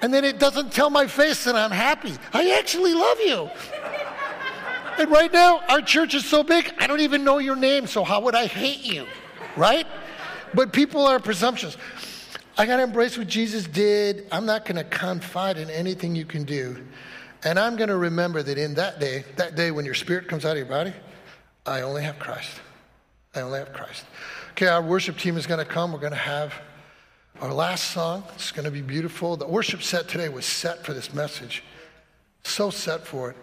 And 0.01 0.12
then 0.12 0.24
it 0.24 0.40
doesn't 0.40 0.72
tell 0.72 0.90
my 0.90 1.07
face 1.07 1.45
that 1.45 1.55
I'm 1.55 1.70
happy. 1.70 2.12
I 2.32 2.59
actually 2.59 2.95
love 2.95 3.18
you. 3.20 3.49
And 4.99 5.09
right 5.11 5.32
now, 5.32 5.61
our 5.68 5.80
church 5.80 6.14
is 6.14 6.24
so 6.24 6.43
big, 6.43 6.72
I 6.78 6.88
don't 6.88 7.01
even 7.01 7.22
know 7.22 7.38
your 7.38 7.57
name, 7.57 7.86
so 7.86 8.03
how 8.03 8.20
would 8.22 8.34
I 8.34 8.47
hate 8.47 8.80
you? 8.80 9.07
Right? 9.57 9.86
But 10.53 10.72
people 10.72 11.07
are 11.07 11.20
presumptuous. 11.20 11.76
I 12.59 12.66
got 12.66 12.76
to 12.76 12.82
embrace 12.82 13.16
what 13.16 13.28
Jesus 13.28 13.64
did. 13.66 14.26
I'm 14.30 14.45
not 14.45 14.64
going 14.64 14.76
to 14.76 14.84
confide 14.84 15.57
in 15.57 15.70
anything 15.70 16.14
you 16.14 16.26
can 16.26 16.45
do. 16.45 16.84
And 17.45 17.59
I'm 17.59 17.76
going 17.76 17.88
to 17.88 17.97
remember 17.97 18.43
that 18.43 18.57
in 18.57 18.74
that 18.74 19.01
day, 19.01 19.24
that 19.36 19.57
day 19.57 19.70
when 19.70 19.84
your 19.84 19.95
spirit 19.95 20.28
comes 20.28 20.45
out 20.45 20.53
of 20.53 20.59
your 20.59 20.66
body, 20.66 20.93
I 21.66 21.82
only 21.82 22.03
have 22.03 22.18
Christ. 22.18 22.51
I 23.34 23.40
only 23.40 23.59
have 23.59 23.72
Christ. 23.72 24.05
Okay, 24.53 24.66
our 24.66 24.82
worship 24.82 25.18
team 25.18 25.36
is 25.36 25.47
going 25.47 25.59
to 25.59 25.64
come. 25.64 25.93
We're 25.93 25.99
going 25.99 26.12
to 26.12 26.18
have 26.18 26.55
our 27.40 27.53
last 27.53 27.90
song. 27.90 28.22
It's 28.34 28.53
going 28.53 28.64
to 28.64 28.70
be 28.70 28.82
beautiful. 28.82 29.36
The 29.36 29.47
worship 29.47 29.82
set 29.82 30.09
today 30.09 30.28
was 30.28 30.45
set 30.45 30.84
for 30.84 30.93
this 30.93 31.12
message. 31.12 31.64
So 32.45 32.70
set 32.70 33.07
for 33.07 33.30
it. 33.30 33.36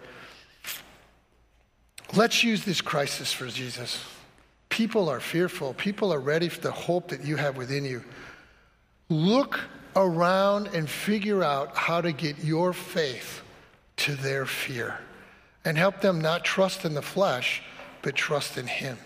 Let's 2.14 2.42
use 2.42 2.64
this 2.64 2.80
crisis 2.80 3.32
for 3.32 3.46
Jesus. 3.46 4.02
People 4.68 5.08
are 5.08 5.20
fearful. 5.20 5.74
People 5.74 6.12
are 6.12 6.20
ready 6.20 6.48
for 6.48 6.60
the 6.60 6.70
hope 6.70 7.08
that 7.08 7.24
you 7.24 7.36
have 7.36 7.56
within 7.56 7.84
you. 7.84 8.02
look 9.10 9.60
around 9.96 10.68
and 10.68 10.88
figure 10.88 11.42
out 11.42 11.76
how 11.76 12.00
to 12.00 12.12
get 12.12 12.38
your 12.44 12.72
faith 12.72 13.42
to 14.00 14.14
their 14.16 14.46
fear 14.46 14.98
and 15.64 15.76
help 15.76 16.00
them 16.00 16.20
not 16.20 16.44
trust 16.44 16.84
in 16.84 16.94
the 16.94 17.02
flesh, 17.02 17.62
but 18.02 18.14
trust 18.14 18.56
in 18.56 18.66
Him. 18.66 18.96